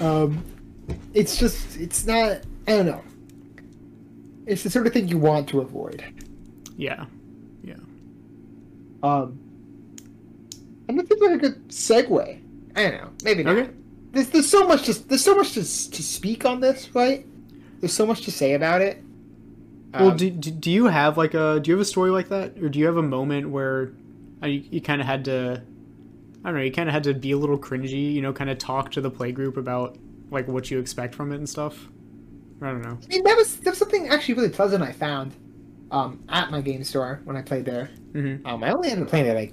um, 0.04 0.42
it's 1.14 1.36
just, 1.36 1.76
it's 1.78 2.06
not. 2.06 2.40
I 2.66 2.72
don't 2.72 2.86
know. 2.86 3.02
It's 4.46 4.62
the 4.62 4.70
sort 4.70 4.86
of 4.86 4.92
thing 4.92 5.08
you 5.08 5.18
want 5.18 5.48
to 5.50 5.60
avoid. 5.60 6.02
Yeah. 6.76 7.06
Yeah. 7.62 7.74
Um, 9.02 9.38
and 10.88 10.98
that 10.98 11.08
seems 11.08 11.20
like 11.20 11.32
a 11.32 11.38
good 11.38 11.68
segue. 11.68 12.40
I 12.74 12.82
don't 12.82 12.92
know. 12.94 13.10
Maybe 13.24 13.42
not. 13.42 13.56
Okay. 13.56 13.70
There's, 14.12 14.28
there's 14.28 14.48
so 14.48 14.66
much 14.66 14.84
to 14.86 15.08
there's 15.08 15.24
so 15.24 15.34
much 15.34 15.52
to, 15.52 15.60
to 15.62 16.02
speak 16.02 16.44
on 16.44 16.60
this, 16.60 16.94
right? 16.94 17.26
There's 17.80 17.92
so 17.92 18.06
much 18.06 18.22
to 18.22 18.30
say 18.30 18.54
about 18.54 18.80
it. 18.82 19.02
Well, 19.94 20.10
Um, 20.10 20.16
do, 20.16 20.30
do, 20.30 20.50
do 20.50 20.70
you 20.70 20.86
have 20.86 21.18
like 21.18 21.34
a 21.34 21.60
do 21.60 21.70
you 21.70 21.76
have 21.76 21.82
a 21.82 21.84
story 21.86 22.10
like 22.10 22.28
that, 22.28 22.58
or 22.58 22.68
do 22.68 22.78
you 22.78 22.86
have 22.86 22.96
a 22.96 23.02
moment 23.02 23.50
where 23.50 23.92
uh, 24.42 24.46
you, 24.46 24.64
you 24.70 24.80
kind 24.80 25.00
of 25.00 25.06
had 25.06 25.24
to, 25.26 25.62
I 26.44 26.48
don't 26.48 26.56
know, 26.58 26.64
you 26.64 26.72
kind 26.72 26.88
of 26.88 26.92
had 26.94 27.04
to 27.04 27.14
be 27.14 27.32
a 27.32 27.36
little 27.38 27.58
cringy, 27.58 28.12
you 28.12 28.22
know, 28.22 28.32
kind 28.32 28.50
of 28.50 28.58
talk 28.58 28.90
to 28.92 29.00
the 29.00 29.10
play 29.10 29.32
group 29.32 29.56
about 29.56 29.96
like 30.30 30.48
what 30.48 30.70
you 30.70 30.78
expect 30.78 31.14
from 31.14 31.32
it 31.32 31.36
and 31.36 31.48
stuff. 31.48 31.88
I 32.60 32.66
don't 32.66 32.82
know. 32.82 32.98
I 33.02 33.06
mean, 33.08 33.24
that 33.24 33.36
was 33.36 33.56
that 33.56 33.70
was 33.70 33.78
something 33.78 34.08
actually 34.08 34.34
really 34.34 34.48
pleasant 34.50 34.82
I 34.84 34.92
found 34.92 35.34
um, 35.90 36.22
at 36.28 36.50
my 36.50 36.60
game 36.60 36.84
store 36.84 37.20
when 37.24 37.36
I 37.36 37.42
played 37.42 37.64
there. 37.64 37.90
hmm 38.12 38.36
Um, 38.44 38.62
I 38.62 38.72
only 38.72 38.88
ended 38.90 39.04
up 39.04 39.10
playing 39.10 39.26
there 39.26 39.34
like 39.34 39.52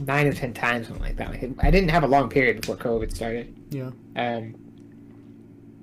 nine 0.00 0.26
or 0.26 0.32
ten 0.32 0.52
times, 0.54 0.86
something 0.86 1.02
like 1.02 1.16
that. 1.16 1.30
Like, 1.30 1.50
I 1.60 1.70
didn't 1.70 1.90
have 1.90 2.02
a 2.02 2.06
long 2.06 2.28
period 2.28 2.60
before 2.60 2.76
COVID 2.76 3.14
started. 3.14 3.55
Yeah. 3.70 3.90
Um, 4.16 4.54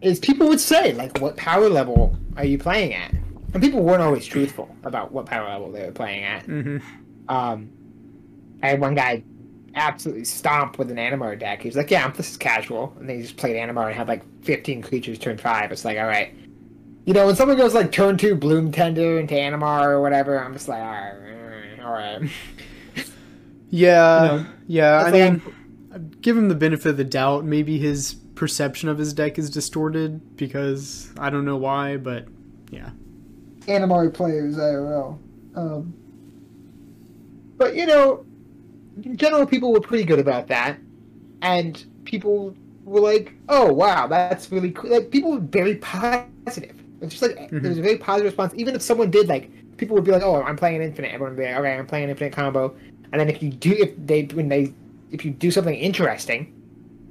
is 0.01 0.19
people 0.19 0.47
would 0.49 0.59
say 0.59 0.93
like, 0.93 1.19
"What 1.19 1.37
power 1.37 1.69
level 1.69 2.17
are 2.37 2.45
you 2.45 2.57
playing 2.57 2.93
at?" 2.93 3.11
And 3.53 3.61
people 3.61 3.81
weren't 3.83 4.01
always 4.01 4.25
truthful 4.25 4.75
about 4.83 5.11
what 5.11 5.25
power 5.25 5.47
level 5.49 5.71
they 5.71 5.85
were 5.85 5.91
playing 5.91 6.23
at. 6.23 6.43
hmm 6.45 6.77
Um, 7.29 7.69
I 8.61 8.69
had 8.69 8.79
one 8.81 8.95
guy 8.95 9.23
absolutely 9.75 10.25
stomp 10.25 10.77
with 10.77 10.91
an 10.91 10.97
Animar 10.97 11.37
deck. 11.39 11.61
He 11.61 11.67
was 11.67 11.75
like, 11.75 11.89
"Yeah, 11.91 12.09
this 12.11 12.31
is 12.31 12.37
casual," 12.37 12.93
and 12.99 13.09
they 13.09 13.21
just 13.21 13.37
played 13.37 13.55
Animar 13.55 13.87
and 13.87 13.95
had 13.95 14.07
like 14.07 14.23
15 14.43 14.81
creatures 14.81 15.19
turn 15.19 15.37
five. 15.37 15.71
It's 15.71 15.85
like, 15.85 15.97
all 15.97 16.05
right. 16.07 16.33
You 17.05 17.13
know, 17.13 17.25
when 17.25 17.35
someone 17.35 17.57
goes 17.57 17.73
like 17.73 17.91
turn 17.91 18.17
two 18.17 18.35
Bloom 18.35 18.71
Tender 18.71 19.19
into 19.19 19.35
Animar 19.35 19.87
or 19.87 20.01
whatever, 20.01 20.41
I'm 20.41 20.53
just 20.53 20.67
like, 20.69 20.81
all 20.81 20.85
right, 20.91 21.79
all 21.83 21.91
right. 21.93 22.21
Yeah. 23.69 24.23
You 24.23 24.29
know, 24.43 24.45
yeah. 24.67 24.91
I 24.97 25.03
like- 25.09 25.13
mean, 25.13 25.41
give 26.21 26.37
him 26.37 26.49
the 26.49 26.55
benefit 26.55 26.89
of 26.89 26.97
the 26.97 27.03
doubt. 27.03 27.45
Maybe 27.45 27.77
his 27.77 28.15
perception 28.35 28.89
of 28.89 28.97
his 28.97 29.13
deck 29.13 29.37
is 29.37 29.49
distorted 29.49 30.35
because 30.35 31.11
I 31.17 31.29
don't 31.29 31.45
know 31.45 31.57
why, 31.57 31.97
but 31.97 32.27
yeah. 32.71 32.89
Animar 33.61 34.13
players 34.13 34.57
IRL. 34.57 35.17
Um, 35.55 35.93
but 37.57 37.75
you 37.75 37.85
know, 37.85 38.25
in 39.03 39.17
general, 39.17 39.45
people 39.45 39.71
were 39.71 39.79
pretty 39.79 40.03
good 40.03 40.19
about 40.19 40.47
that, 40.47 40.77
and 41.41 41.85
people 42.05 42.55
were 42.83 42.99
like, 42.99 43.33
"Oh 43.49 43.71
wow, 43.71 44.07
that's 44.07 44.51
really 44.51 44.71
cool." 44.71 44.91
Like 44.91 45.11
people 45.11 45.31
were 45.31 45.39
very 45.39 45.75
positive. 45.75 46.75
It's 47.01 47.17
just 47.17 47.21
like 47.21 47.49
there 47.49 47.69
was 47.69 47.77
a 47.77 47.81
very 47.81 47.97
positive 47.97 48.31
response. 48.31 48.53
Even 48.55 48.75
if 48.75 48.81
someone 48.81 49.11
did 49.11 49.27
like, 49.27 49.51
people 49.77 49.95
would 49.95 50.03
be 50.03 50.11
like, 50.11 50.23
"Oh, 50.23 50.41
I'm 50.41 50.57
playing 50.57 50.81
infinite." 50.81 51.13
Everyone 51.13 51.35
would 51.35 51.41
be 51.41 51.45
like, 51.45 51.55
"Okay, 51.55 51.73
I'm 51.73 51.87
playing 51.87 52.09
infinite 52.09 52.33
combo." 52.33 52.75
And 53.11 53.19
then 53.19 53.29
if 53.29 53.43
you 53.43 53.51
do, 53.51 53.71
if 53.71 53.91
they 53.97 54.23
when 54.23 54.49
they 54.49 54.73
if 55.13 55.23
you 55.23 55.31
do 55.31 55.49
something 55.51 55.75
interesting 55.75 56.53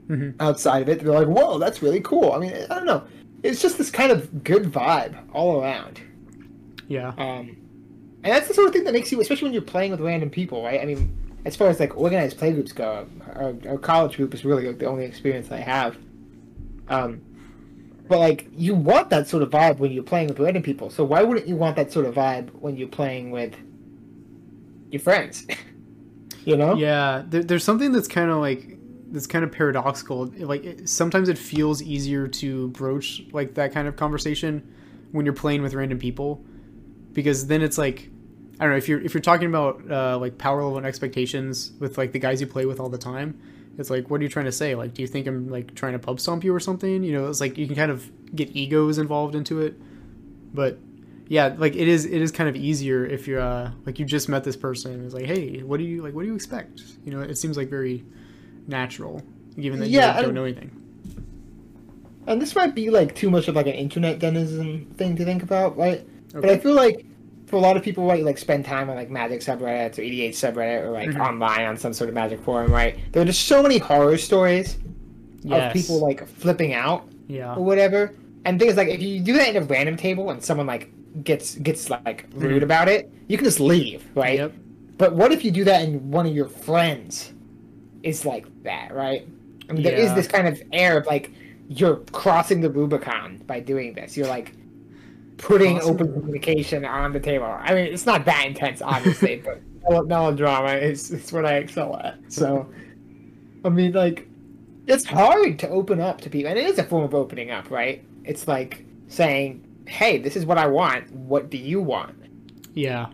Mhm. 0.08 0.34
outside 0.40 0.82
of 0.82 0.88
it, 0.90 1.00
they're 1.02 1.12
like, 1.12 1.28
"Whoa, 1.28 1.58
that's 1.58 1.82
really 1.82 2.00
cool." 2.00 2.32
I 2.32 2.38
mean, 2.38 2.52
I 2.70 2.74
don't 2.74 2.86
know. 2.86 3.04
It's 3.42 3.62
just 3.62 3.78
this 3.78 3.90
kind 3.90 4.12
of 4.12 4.44
good 4.44 4.64
vibe 4.64 5.14
all 5.32 5.62
around. 5.62 6.00
Yeah. 6.88 7.12
Um, 7.16 7.56
and 8.24 8.32
that's 8.32 8.46
the 8.48 8.54
sort 8.54 8.66
of 8.68 8.74
thing 8.74 8.84
that 8.84 8.92
makes 8.92 9.10
you, 9.10 9.20
especially 9.20 9.46
when 9.46 9.52
you're 9.52 9.62
playing 9.62 9.90
with 9.92 10.00
random 10.00 10.30
people, 10.30 10.62
right? 10.62 10.80
I 10.80 10.84
mean, 10.84 11.16
as 11.44 11.56
far 11.56 11.68
as 11.68 11.80
like 11.80 11.96
organized 11.96 12.38
playgroups 12.38 12.74
go, 12.74 13.06
our, 13.34 13.54
our 13.68 13.78
college 13.78 14.16
group 14.16 14.34
is 14.34 14.44
really 14.44 14.66
like, 14.66 14.78
the 14.78 14.86
only 14.86 15.04
experience 15.04 15.50
I 15.50 15.56
have. 15.58 15.96
Um, 16.88 17.20
but 18.08 18.18
like, 18.18 18.48
you 18.56 18.74
want 18.74 19.10
that 19.10 19.26
sort 19.28 19.42
of 19.42 19.50
vibe 19.50 19.78
when 19.78 19.90
you're 19.92 20.04
playing 20.04 20.28
with 20.28 20.38
random 20.38 20.62
people. 20.62 20.90
So 20.90 21.02
why 21.04 21.22
wouldn't 21.22 21.48
you 21.48 21.56
want 21.56 21.76
that 21.76 21.90
sort 21.92 22.06
of 22.06 22.14
vibe 22.14 22.50
when 22.60 22.76
you're 22.76 22.88
playing 22.88 23.30
with 23.30 23.54
your 24.90 25.00
friends? 25.00 25.46
you 26.44 26.56
know? 26.56 26.74
Yeah, 26.74 27.22
there, 27.26 27.42
there's 27.42 27.64
something 27.64 27.92
that's 27.92 28.08
kind 28.08 28.30
of 28.30 28.38
like 28.38 28.78
that's 29.10 29.26
kind 29.26 29.44
of 29.44 29.52
paradoxical. 29.52 30.26
Like 30.38 30.64
it, 30.64 30.88
sometimes 30.88 31.28
it 31.28 31.38
feels 31.38 31.82
easier 31.82 32.26
to 32.28 32.68
broach 32.68 33.22
like 33.32 33.54
that 33.54 33.72
kind 33.72 33.86
of 33.86 33.96
conversation 33.96 34.74
when 35.12 35.26
you're 35.26 35.34
playing 35.34 35.62
with 35.62 35.74
random 35.74 35.98
people, 35.98 36.42
because 37.12 37.46
then 37.46 37.62
it's 37.62 37.78
like 37.78 38.08
I 38.58 38.64
don't 38.64 38.72
know 38.72 38.78
if 38.78 38.88
you're 38.88 39.00
if 39.00 39.14
you're 39.14 39.20
talking 39.20 39.48
about 39.48 39.90
uh, 39.90 40.18
like 40.18 40.38
power 40.38 40.62
level 40.62 40.78
and 40.78 40.86
expectations 40.86 41.72
with 41.78 41.98
like 41.98 42.12
the 42.12 42.18
guys 42.18 42.40
you 42.40 42.46
play 42.46 42.66
with 42.66 42.80
all 42.80 42.88
the 42.88 42.98
time. 42.98 43.40
It's 43.78 43.88
like, 43.88 44.10
what 44.10 44.20
are 44.20 44.22
you 44.22 44.28
trying 44.28 44.44
to 44.44 44.52
say? 44.52 44.74
Like, 44.74 44.92
do 44.92 45.00
you 45.00 45.08
think 45.08 45.26
I'm 45.26 45.48
like 45.48 45.74
trying 45.74 45.94
to 45.94 45.98
pub 45.98 46.20
stomp 46.20 46.44
you 46.44 46.54
or 46.54 46.60
something? 46.60 47.02
You 47.02 47.12
know, 47.12 47.28
it's 47.28 47.40
like 47.40 47.56
you 47.56 47.66
can 47.66 47.74
kind 47.74 47.90
of 47.90 48.10
get 48.36 48.54
egos 48.54 48.98
involved 48.98 49.34
into 49.34 49.62
it. 49.62 49.80
But 50.54 50.78
yeah, 51.32 51.54
like 51.56 51.74
it 51.76 51.88
is 51.88 52.04
it 52.04 52.20
is 52.20 52.30
kind 52.30 52.46
of 52.50 52.56
easier 52.56 53.06
if 53.06 53.26
you're 53.26 53.40
uh, 53.40 53.70
like 53.86 53.98
you 53.98 54.04
just 54.04 54.28
met 54.28 54.44
this 54.44 54.54
person 54.54 54.92
and 54.92 55.06
it's 55.06 55.14
like, 55.14 55.24
hey, 55.24 55.62
what 55.62 55.78
do 55.78 55.84
you 55.84 56.02
like? 56.02 56.12
What 56.14 56.20
do 56.24 56.28
you 56.28 56.34
expect? 56.34 56.82
You 57.06 57.12
know, 57.12 57.22
it 57.22 57.38
seems 57.38 57.56
like 57.56 57.70
very 57.70 58.04
natural, 58.66 59.22
given 59.58 59.80
that 59.80 59.88
Yeah, 59.88 60.08
you 60.10 60.16
like, 60.16 60.24
don't 60.26 60.34
know 60.34 60.44
anything. 60.44 60.70
And 62.26 62.40
this 62.40 62.54
might 62.54 62.74
be 62.74 62.90
like 62.90 63.14
too 63.14 63.30
much 63.30 63.48
of 63.48 63.56
like 63.56 63.66
an 63.66 63.72
internet 63.72 64.18
denizen 64.18 64.84
thing 64.98 65.16
to 65.16 65.24
think 65.24 65.42
about, 65.42 65.74
right? 65.78 66.06
But 66.34 66.50
I 66.50 66.58
feel 66.58 66.74
like 66.74 67.06
for 67.46 67.56
a 67.56 67.60
lot 67.60 67.78
of 67.78 67.82
people, 67.82 68.06
right, 68.06 68.22
like 68.22 68.36
spend 68.36 68.66
time 68.66 68.90
on 68.90 68.96
like 68.96 69.08
Magic 69.08 69.40
subreddits 69.40 69.98
or 69.98 70.02
EDH 70.02 70.34
subreddit 70.34 70.84
or 70.84 70.90
like 70.90 71.08
Mhm. 71.08 71.18
online 71.26 71.64
on 71.64 71.78
some 71.78 71.94
sort 71.94 72.08
of 72.10 72.14
Magic 72.14 72.42
forum, 72.42 72.70
right? 72.70 72.98
There 73.12 73.22
are 73.22 73.26
just 73.26 73.46
so 73.46 73.62
many 73.62 73.78
horror 73.78 74.18
stories 74.18 74.76
Yes. 75.44 75.68
of 75.68 75.72
people 75.72 75.98
like 75.98 76.28
flipping 76.28 76.74
out 76.74 77.08
yeah. 77.26 77.54
or 77.54 77.64
whatever. 77.64 78.12
And 78.44 78.60
things 78.60 78.76
like 78.76 78.88
if 78.88 79.00
you 79.00 79.18
do 79.20 79.32
that 79.38 79.48
in 79.48 79.56
a 79.62 79.64
random 79.64 79.96
table 79.96 80.28
and 80.30 80.44
someone 80.44 80.66
like 80.66 80.90
gets 81.24 81.56
gets 81.56 81.90
like 81.90 82.26
rude 82.34 82.60
Mhm. 82.62 82.64
about 82.64 82.88
it, 82.88 83.10
you 83.28 83.36
can 83.36 83.44
just 83.44 83.60
leave, 83.60 84.04
right? 84.14 84.38
Yep. 84.38 84.52
But 84.98 85.14
what 85.14 85.32
if 85.32 85.44
you 85.44 85.50
do 85.50 85.64
that 85.64 85.82
and 85.82 86.12
one 86.12 86.26
of 86.26 86.34
your 86.34 86.48
friends 86.48 87.32
is 88.02 88.24
like 88.24 88.46
that, 88.64 88.94
right? 88.94 89.26
I 89.68 89.72
mean, 89.72 89.82
there 89.82 89.94
is 89.94 90.06
Yeah. 90.08 90.14
this 90.14 90.26
kind 90.28 90.48
of 90.48 90.62
air 90.72 90.96
of 90.98 91.06
like 91.06 91.30
you're 91.68 91.96
crossing 92.12 92.60
the 92.60 92.70
Rubicon 92.70 93.40
by 93.46 93.60
doing 93.60 93.94
this. 93.94 94.16
You're 94.16 94.26
like 94.26 94.52
putting 95.38 95.76
Crossing 95.78 95.94
open 95.94 96.12
communication 96.12 96.84
on 96.84 97.12
the 97.12 97.20
table. 97.20 97.46
I 97.46 97.74
mean, 97.74 97.86
it's 97.92 98.06
not 98.06 98.24
that 98.26 98.44
intense, 98.46 98.80
obviously, 98.82 99.36
but 99.44 99.60
mel- 99.88 100.04
melodrama 100.04 100.74
is, 100.74 101.10
is 101.10 101.32
what 101.32 101.46
I 101.46 101.54
excel 101.56 101.96
at. 101.96 102.16
So, 102.28 102.68
I 103.64 103.68
mean, 103.70 103.92
like, 103.92 104.28
it's 104.86 105.04
hard 105.04 105.58
to 105.60 105.68
open 105.68 106.00
up 106.00 106.20
to 106.22 106.30
people, 106.30 106.50
and 106.50 106.58
it 106.58 106.66
is 106.66 106.78
a 106.78 106.84
form 106.84 107.04
of 107.04 107.14
opening 107.14 107.50
up, 107.50 107.70
right? 107.70 108.04
It's 108.24 108.46
like 108.46 108.84
saying, 109.08 109.64
hey, 109.86 110.18
this 110.18 110.36
is 110.36 110.46
what 110.46 110.58
I 110.58 110.66
want. 110.66 111.10
What 111.12 111.50
do 111.50 111.58
you 111.58 111.80
want? 111.80 112.16
Yeah. 112.74 113.08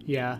Yeah. 0.00 0.38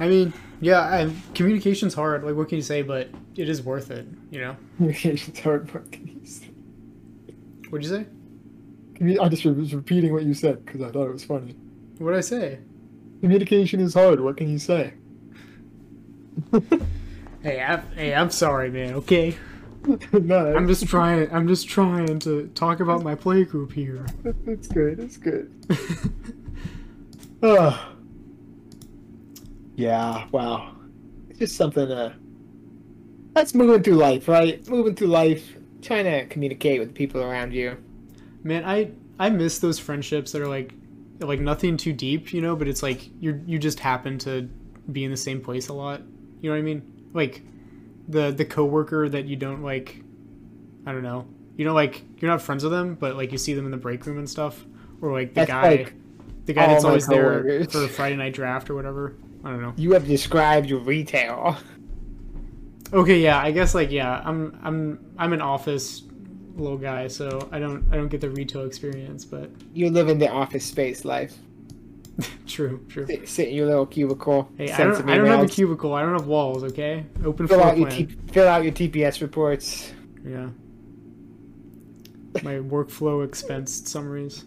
I 0.00 0.08
mean, 0.08 0.32
yeah, 0.60 0.80
I, 0.80 1.12
communication's 1.34 1.94
hard. 1.94 2.24
Like, 2.24 2.34
what 2.34 2.48
can 2.48 2.56
you 2.56 2.62
say? 2.62 2.82
But 2.82 3.10
it 3.36 3.48
is 3.48 3.62
worth 3.62 3.90
it. 3.90 4.06
You 4.30 4.40
know. 4.40 4.56
Communication's 4.76 5.38
hard. 5.40 5.72
What 5.72 5.90
can 5.92 6.06
you 6.06 6.26
say? 6.26 6.50
What'd 7.70 7.88
you 7.88 7.96
say? 7.96 8.06
I 9.20 9.28
just 9.28 9.44
was 9.44 9.74
repeating 9.74 10.12
what 10.12 10.22
you 10.22 10.34
said 10.34 10.64
because 10.64 10.80
I 10.80 10.90
thought 10.90 11.06
it 11.06 11.12
was 11.12 11.24
funny. 11.24 11.56
What'd 11.98 12.16
I 12.16 12.20
say? 12.20 12.58
Communication 13.20 13.80
is 13.80 13.94
hard. 13.94 14.20
What 14.20 14.36
can 14.36 14.48
you 14.48 14.58
say? 14.58 14.94
Hey, 17.42 17.60
I, 17.60 17.78
hey, 17.96 18.14
I'm 18.14 18.30
sorry, 18.30 18.70
man. 18.70 18.94
Okay, 18.94 19.36
no, 20.12 20.54
I'm 20.54 20.66
just 20.66 20.86
trying. 20.86 21.32
I'm 21.32 21.48
just 21.48 21.68
trying 21.68 22.18
to 22.20 22.48
talk 22.54 22.80
about 22.80 23.02
my 23.02 23.14
play 23.14 23.44
group 23.44 23.72
here. 23.72 24.06
It's 24.46 24.68
good. 24.68 25.00
It's 25.00 25.16
good. 25.16 25.50
Oh. 27.44 27.92
Yeah. 29.74 30.28
Wow. 30.30 30.76
It's 31.28 31.40
just 31.40 31.56
something. 31.56 31.90
Uh, 31.90 32.14
that's 33.32 33.52
moving 33.52 33.82
through 33.82 33.94
life, 33.94 34.28
right? 34.28 34.64
Moving 34.68 34.94
through 34.94 35.08
life, 35.08 35.56
trying 35.80 36.04
to 36.04 36.26
communicate 36.26 36.78
with 36.78 36.90
the 36.90 36.94
people 36.94 37.20
around 37.20 37.52
you. 37.52 37.76
Man, 38.44 38.64
I 38.64 38.92
I 39.18 39.30
miss 39.30 39.58
those 39.58 39.78
friendships 39.80 40.30
that 40.32 40.42
are 40.42 40.46
like 40.46 40.72
like 41.18 41.40
nothing 41.40 41.76
too 41.76 41.92
deep, 41.92 42.32
you 42.32 42.40
know, 42.40 42.54
but 42.54 42.68
it's 42.68 42.82
like 42.82 43.10
you 43.20 43.42
you 43.46 43.58
just 43.58 43.80
happen 43.80 44.18
to 44.18 44.48
be 44.90 45.04
in 45.04 45.10
the 45.10 45.16
same 45.16 45.40
place 45.40 45.68
a 45.68 45.72
lot. 45.72 46.00
You 46.40 46.50
know 46.50 46.54
what 46.54 46.60
I 46.60 46.62
mean? 46.62 46.82
Like 47.12 47.42
the 48.12 48.30
the 48.30 48.44
coworker 48.44 49.08
that 49.08 49.26
you 49.26 49.36
don't 49.36 49.62
like 49.62 50.02
I 50.86 50.92
don't 50.92 51.02
know. 51.02 51.26
You 51.56 51.64
know 51.64 51.74
like 51.74 52.02
you're 52.18 52.30
not 52.30 52.40
friends 52.42 52.62
with 52.62 52.72
them, 52.72 52.94
but 52.94 53.16
like 53.16 53.32
you 53.32 53.38
see 53.38 53.54
them 53.54 53.64
in 53.64 53.70
the 53.70 53.76
break 53.76 54.06
room 54.06 54.18
and 54.18 54.28
stuff 54.28 54.64
or 55.00 55.12
like 55.12 55.30
the 55.30 55.40
That's 55.40 55.50
guy 55.50 55.68
like 55.68 55.94
the 56.46 56.52
guy 56.52 56.66
that's 56.66 56.84
always 56.84 57.06
there 57.06 57.64
for 57.64 57.86
Friday 57.88 58.16
night 58.16 58.34
draft 58.34 58.70
or 58.70 58.74
whatever. 58.74 59.16
I 59.44 59.50
don't 59.50 59.62
know. 59.62 59.74
You 59.76 59.92
have 59.92 60.06
described 60.06 60.68
your 60.68 60.80
retail. 60.80 61.56
Okay, 62.92 63.20
yeah, 63.20 63.38
I 63.38 63.52
guess 63.52 63.74
like 63.74 63.90
yeah, 63.90 64.22
I'm 64.24 64.58
I'm 64.62 65.14
I'm 65.18 65.32
an 65.32 65.40
office 65.40 66.02
little 66.56 66.76
guy, 66.76 67.08
so 67.08 67.48
I 67.50 67.58
don't 67.58 67.86
I 67.90 67.96
don't 67.96 68.08
get 68.08 68.20
the 68.20 68.30
retail 68.30 68.66
experience, 68.66 69.24
but 69.24 69.50
You 69.72 69.90
live 69.90 70.08
in 70.08 70.18
the 70.18 70.30
office 70.30 70.64
space 70.64 71.04
life. 71.04 71.34
true, 72.46 72.84
true. 72.88 73.06
Sit, 73.06 73.28
sit 73.28 73.48
in 73.48 73.54
your 73.54 73.66
little 73.66 73.86
cubicle. 73.86 74.50
Hey, 74.56 74.70
I 74.70 74.76
don't, 74.78 75.08
I 75.08 75.16
don't 75.16 75.26
have 75.26 75.44
a 75.44 75.48
cubicle. 75.48 75.94
I 75.94 76.02
don't 76.02 76.12
have 76.12 76.26
walls. 76.26 76.64
Okay, 76.64 77.06
open 77.24 77.46
Fill 77.48 77.62
out, 77.62 77.78
your. 77.78 77.88
T- 77.88 78.16
fill 78.32 78.48
out 78.48 78.62
your 78.62 78.72
TPS 78.72 79.20
reports. 79.22 79.92
Yeah. 80.24 80.48
My 82.42 82.54
workflow 82.54 83.24
expense 83.24 83.88
summaries. 83.88 84.44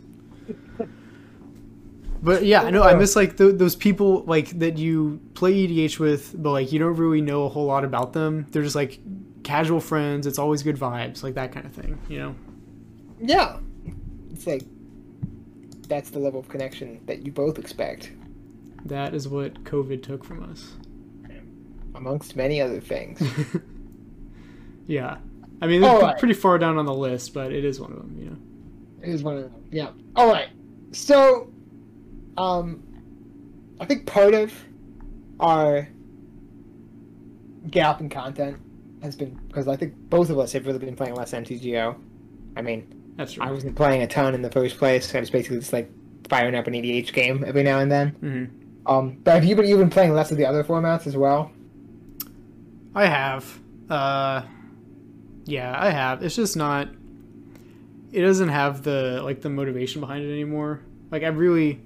But 2.22 2.43
yeah, 2.43 2.63
I 2.63 2.72
know 2.72 2.82
I 2.82 2.95
miss 2.95 3.16
like 3.16 3.38
th- 3.38 3.55
those 3.55 3.76
people 3.76 4.24
like 4.24 4.57
that 4.59 4.80
you 4.80 5.22
play 5.36 5.68
EDH 5.68 5.99
with, 5.99 6.34
but 6.41 6.51
like 6.51 6.72
you 6.72 6.80
don't 6.80 6.95
really 6.95 7.22
know 7.22 7.43
a 7.43 7.49
whole 7.49 7.66
lot 7.66 7.86
about 7.86 8.13
them. 8.13 8.47
They're 8.49 8.63
just 8.63 8.76
like 8.76 8.99
casual 9.43 9.80
friends. 9.80 10.26
It's 10.26 10.39
always 10.39 10.63
good 10.63 10.76
vibes, 10.76 11.22
like 11.22 11.36
that 11.36 11.51
kind 11.51 11.68
of 11.68 11.74
thing. 11.74 11.99
You 12.09 12.20
know? 12.20 12.36
Yeah. 13.22 13.59
It's 14.32 14.47
like 14.47 14.63
that's 15.86 16.10
the 16.10 16.20
level 16.20 16.40
of 16.40 16.48
connection 16.48 17.00
that 17.06 17.26
you 17.26 17.32
both 17.32 17.60
expect, 17.60 18.12
That 18.86 19.14
is 19.14 19.28
what 19.28 19.64
COVID 19.64 20.04
took 20.04 20.24
from 20.24 20.44
us. 20.44 20.74
amongst 21.96 22.36
many 22.36 22.62
other 22.62 22.82
things. 22.82 23.22
Yeah. 24.88 25.18
I 25.62 25.68
mean, 25.68 25.84
it's 25.84 26.02
right. 26.02 26.18
pretty 26.18 26.34
far 26.34 26.58
down 26.58 26.78
on 26.78 26.86
the 26.86 26.94
list, 26.94 27.34
but 27.34 27.52
it 27.52 27.64
is 27.66 27.80
one 27.80 27.92
of 27.92 27.98
them. 27.98 28.16
You 28.20 28.30
know? 28.30 28.38
It 29.02 29.14
is 29.14 29.24
one 29.24 29.38
of 29.38 29.44
them. 29.44 29.64
Yeah. 29.72 29.92
All 30.16 30.28
right. 30.28 30.50
So, 30.92 31.52
um, 32.38 32.84
I 33.80 33.86
think 33.86 34.06
part 34.06 34.34
of 34.34 34.54
our 35.40 35.88
gap 37.70 38.00
in 38.00 38.10
content 38.10 38.58
has 39.02 39.16
been 39.16 39.40
because 39.48 39.68
I 39.68 39.76
think 39.76 39.96
both 40.10 40.30
of 40.30 40.40
us 40.40 40.52
have 40.54 40.66
really 40.66 40.80
been 40.80 40.96
playing 40.96 41.16
less 41.16 41.32
MTGO. 41.32 41.98
I 42.56 42.62
mean, 42.62 42.95
That's 43.16 43.34
true. 43.34 43.43
I 43.43 43.51
wasn't 43.51 43.76
playing 43.76 44.01
a 44.01 44.07
ton 44.07 44.34
in 44.34 44.41
the 44.41 44.51
first 44.51 44.78
place. 44.78 45.13
I 45.16 45.20
was 45.20 45.30
basically 45.30 45.59
just 45.59 45.74
like 45.74 45.89
firing 46.30 46.55
up 46.55 46.68
an 46.68 46.74
EDH 46.74 47.13
game 47.13 47.43
every 47.45 47.63
now 47.63 47.80
and 47.80 47.91
then. 47.91 48.09
hmm 48.09 48.45
Um, 48.91 49.18
but 49.24 49.36
have 49.36 49.45
you 49.45 49.55
been 49.55 49.68
you've 49.68 49.80
been 49.80 49.89
playing 49.89 50.13
less 50.13 50.32
of 50.32 50.38
the 50.38 50.45
other 50.45 50.63
formats 50.63 51.07
as 51.07 51.16
well? 51.16 51.51
I 52.93 53.05
have. 53.07 53.59
Uh, 53.89 54.43
yeah, 55.45 55.76
I 55.78 55.89
have. 55.91 56.24
It's 56.24 56.36
just 56.36 56.55
not. 56.57 56.89
It 58.11 58.22
doesn't 58.22 58.49
have 58.49 58.84
the 58.84 59.22
like 59.24 59.41
the 59.41 59.49
motivation 59.49 60.01
behind 60.01 60.24
it 60.24 60.32
anymore. 60.32 60.82
Like 61.11 61.24
I 61.24 61.28
really, 61.28 61.82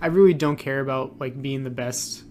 I 0.00 0.06
really 0.06 0.34
don't 0.34 0.56
care 0.56 0.80
about 0.80 1.18
like 1.18 1.40
being 1.40 1.64
the 1.64 1.70
best 1.70 2.24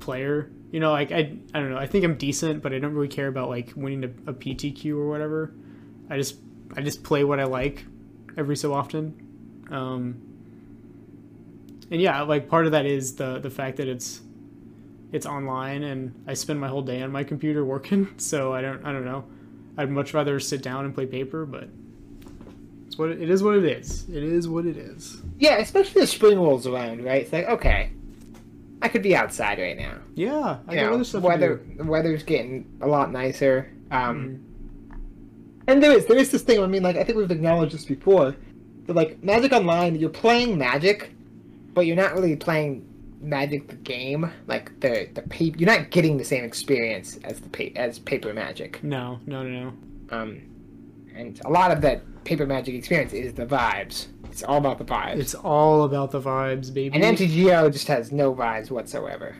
player. 0.00 0.50
You 0.70 0.80
know, 0.80 0.90
like 0.92 1.12
I, 1.12 1.36
I 1.52 1.60
don't 1.60 1.70
know. 1.70 1.76
I 1.78 1.86
think 1.86 2.04
I'm 2.04 2.16
decent, 2.16 2.62
but 2.62 2.72
I 2.72 2.78
don't 2.78 2.94
really 2.94 3.08
care 3.08 3.28
about 3.28 3.48
like 3.48 3.72
winning 3.76 4.04
a, 4.04 4.30
a 4.30 4.34
PTQ 4.34 4.96
or 4.96 5.08
whatever. 5.08 5.52
I 6.10 6.16
just, 6.16 6.36
I 6.76 6.80
just 6.80 7.02
play 7.04 7.24
what 7.24 7.38
I 7.40 7.44
like 7.44 7.84
every 8.36 8.56
so 8.56 8.72
often. 8.72 9.14
Um, 9.70 10.20
and 11.90 12.00
yeah, 12.00 12.22
like 12.22 12.48
part 12.48 12.66
of 12.66 12.72
that 12.72 12.86
is 12.86 13.14
the 13.16 13.38
the 13.38 13.50
fact 13.50 13.76
that 13.76 13.88
it's 13.88 14.20
it's 15.12 15.26
online 15.26 15.84
and 15.84 16.12
I 16.26 16.34
spend 16.34 16.58
my 16.60 16.68
whole 16.68 16.82
day 16.82 17.02
on 17.02 17.12
my 17.12 17.22
computer 17.24 17.64
working, 17.64 18.08
so 18.16 18.52
I 18.52 18.60
don't 18.62 18.84
I 18.84 18.92
don't 18.92 19.04
know. 19.04 19.24
I'd 19.76 19.90
much 19.90 20.14
rather 20.14 20.38
sit 20.40 20.62
down 20.62 20.84
and 20.84 20.94
play 20.94 21.06
paper, 21.06 21.44
but 21.46 21.68
it's 22.86 22.96
what 22.96 23.10
it, 23.10 23.22
it 23.22 23.30
is 23.30 23.42
what 23.42 23.56
it 23.56 23.64
is. 23.64 24.08
It 24.08 24.22
is 24.22 24.48
what 24.48 24.66
it 24.66 24.76
is. 24.76 25.20
Yeah, 25.38 25.56
especially 25.58 26.02
as 26.02 26.10
spring 26.10 26.38
rolls 26.38 26.66
around, 26.66 27.04
right? 27.04 27.22
It's 27.22 27.32
like 27.32 27.46
okay, 27.48 27.90
I 28.82 28.88
could 28.88 29.02
be 29.02 29.14
outside 29.14 29.58
right 29.58 29.76
now. 29.76 29.98
Yeah, 30.14 30.58
I 30.68 30.74
You 30.74 30.80
know, 30.80 30.94
other 30.94 31.04
stuff 31.04 31.22
to 31.22 31.28
weather 31.28 31.62
the 31.76 31.84
weather's 31.84 32.22
getting 32.22 32.76
a 32.80 32.86
lot 32.86 33.12
nicer. 33.12 33.70
Um, 33.90 34.16
Mhm. 34.18 34.43
And 35.66 35.82
there 35.82 35.92
is 35.92 36.06
there 36.06 36.16
is 36.18 36.30
this 36.30 36.42
thing. 36.42 36.62
I 36.62 36.66
mean, 36.66 36.82
like 36.82 36.96
I 36.96 37.04
think 37.04 37.18
we've 37.18 37.30
acknowledged 37.30 37.74
this 37.74 37.84
before. 37.84 38.34
That 38.86 38.94
like 38.94 39.22
Magic 39.24 39.52
Online, 39.52 39.96
you're 39.96 40.10
playing 40.10 40.58
Magic, 40.58 41.12
but 41.72 41.86
you're 41.86 41.96
not 41.96 42.12
really 42.14 42.36
playing 42.36 42.86
Magic 43.20 43.68
the 43.68 43.76
game. 43.76 44.30
Like 44.46 44.78
the 44.80 45.08
the 45.14 45.22
paper, 45.22 45.58
you're 45.58 45.66
not 45.70 45.90
getting 45.90 46.18
the 46.18 46.24
same 46.24 46.44
experience 46.44 47.18
as 47.24 47.40
the 47.40 47.48
pa- 47.48 47.78
as 47.80 47.98
paper 47.98 48.32
Magic. 48.34 48.82
No, 48.84 49.20
no, 49.26 49.42
no, 49.42 49.64
no. 49.70 49.72
Um, 50.16 50.42
and 51.14 51.40
a 51.44 51.48
lot 51.50 51.70
of 51.70 51.80
that 51.82 52.02
paper 52.24 52.46
Magic 52.46 52.74
experience 52.74 53.12
is 53.12 53.32
the 53.34 53.46
vibes. 53.46 54.08
It's 54.30 54.42
all 54.42 54.58
about 54.58 54.78
the 54.78 54.84
vibes. 54.84 55.16
It's 55.20 55.34
all 55.34 55.84
about 55.84 56.10
the 56.10 56.20
vibes, 56.20 56.74
baby. 56.74 56.94
and 57.00 57.16
MTGO 57.16 57.72
just 57.72 57.86
has 57.88 58.10
no 58.12 58.34
vibes 58.34 58.68
whatsoever. 58.70 59.36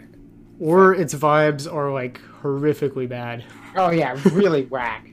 or 0.61 0.95
its 0.95 1.12
vibes 1.14 1.70
are 1.70 1.93
like 1.93 2.20
horrifically 2.41 3.09
bad. 3.09 3.45
Oh 3.77 3.91
yeah, 3.91 4.16
really 4.33 4.64
whack, 4.70 5.11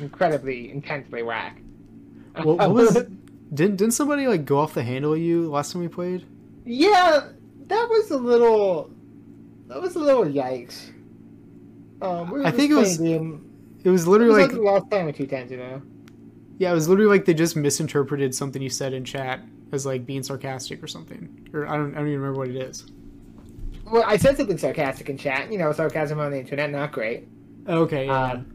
incredibly 0.00 0.70
intensely 0.70 1.22
whack. 1.22 1.60
What, 2.42 2.58
what 2.58 2.70
was? 2.72 2.94
Didn't 3.54 3.76
didn't 3.76 3.92
somebody 3.92 4.26
like 4.26 4.46
go 4.46 4.58
off 4.58 4.72
the 4.72 4.82
handle 4.82 5.12
at 5.12 5.20
you 5.20 5.50
last 5.50 5.72
time 5.72 5.82
we 5.82 5.88
played? 5.88 6.24
Yeah, 6.64 7.28
that 7.66 7.88
was 7.90 8.10
a 8.10 8.16
little. 8.16 8.90
That 9.68 9.82
was 9.82 9.94
a 9.94 9.98
little 9.98 10.24
yikes. 10.24 10.90
Um, 12.00 12.30
we 12.30 12.42
I 12.44 12.50
think 12.50 12.70
it 12.72 12.76
was- 12.76 12.96
game- 12.96 13.44
It 13.84 13.90
was 13.90 14.06
It 14.06 14.10
literally 14.10 14.32
was 14.32 14.42
like 14.42 14.52
like 14.52 14.56
the 14.56 14.62
last 14.62 14.90
time 14.90 15.06
or 15.06 15.12
two 15.12 15.26
times 15.26 15.50
know. 15.50 15.82
yeah, 16.58 16.70
it 16.70 16.74
was 16.74 16.88
literally 16.88 17.10
like 17.10 17.26
they 17.26 17.34
just 17.34 17.54
misinterpreted 17.54 18.34
something 18.34 18.62
you 18.62 18.70
said 18.70 18.94
in 18.94 19.04
chat 19.04 19.40
as 19.72 19.84
like 19.84 20.06
being 20.06 20.22
sarcastic 20.22 20.82
or 20.82 20.86
something. 20.86 21.48
Or 21.52 21.66
I 21.66 21.76
don't 21.76 21.92
I 21.94 21.98
don't 21.98 22.08
even 22.08 22.20
remember 22.20 22.38
what 22.40 22.48
it 22.48 22.56
is. 22.56 22.86
Well, 23.84 24.02
I 24.06 24.16
said 24.16 24.38
something 24.38 24.56
sarcastic 24.56 25.10
in 25.10 25.18
chat. 25.18 25.52
You 25.52 25.58
know, 25.58 25.72
sarcasm 25.72 26.18
on 26.20 26.30
the 26.30 26.38
internet, 26.40 26.70
not 26.70 26.92
great. 26.92 27.28
Okay, 27.68 28.06
yeah. 28.06 28.32
Um, 28.32 28.51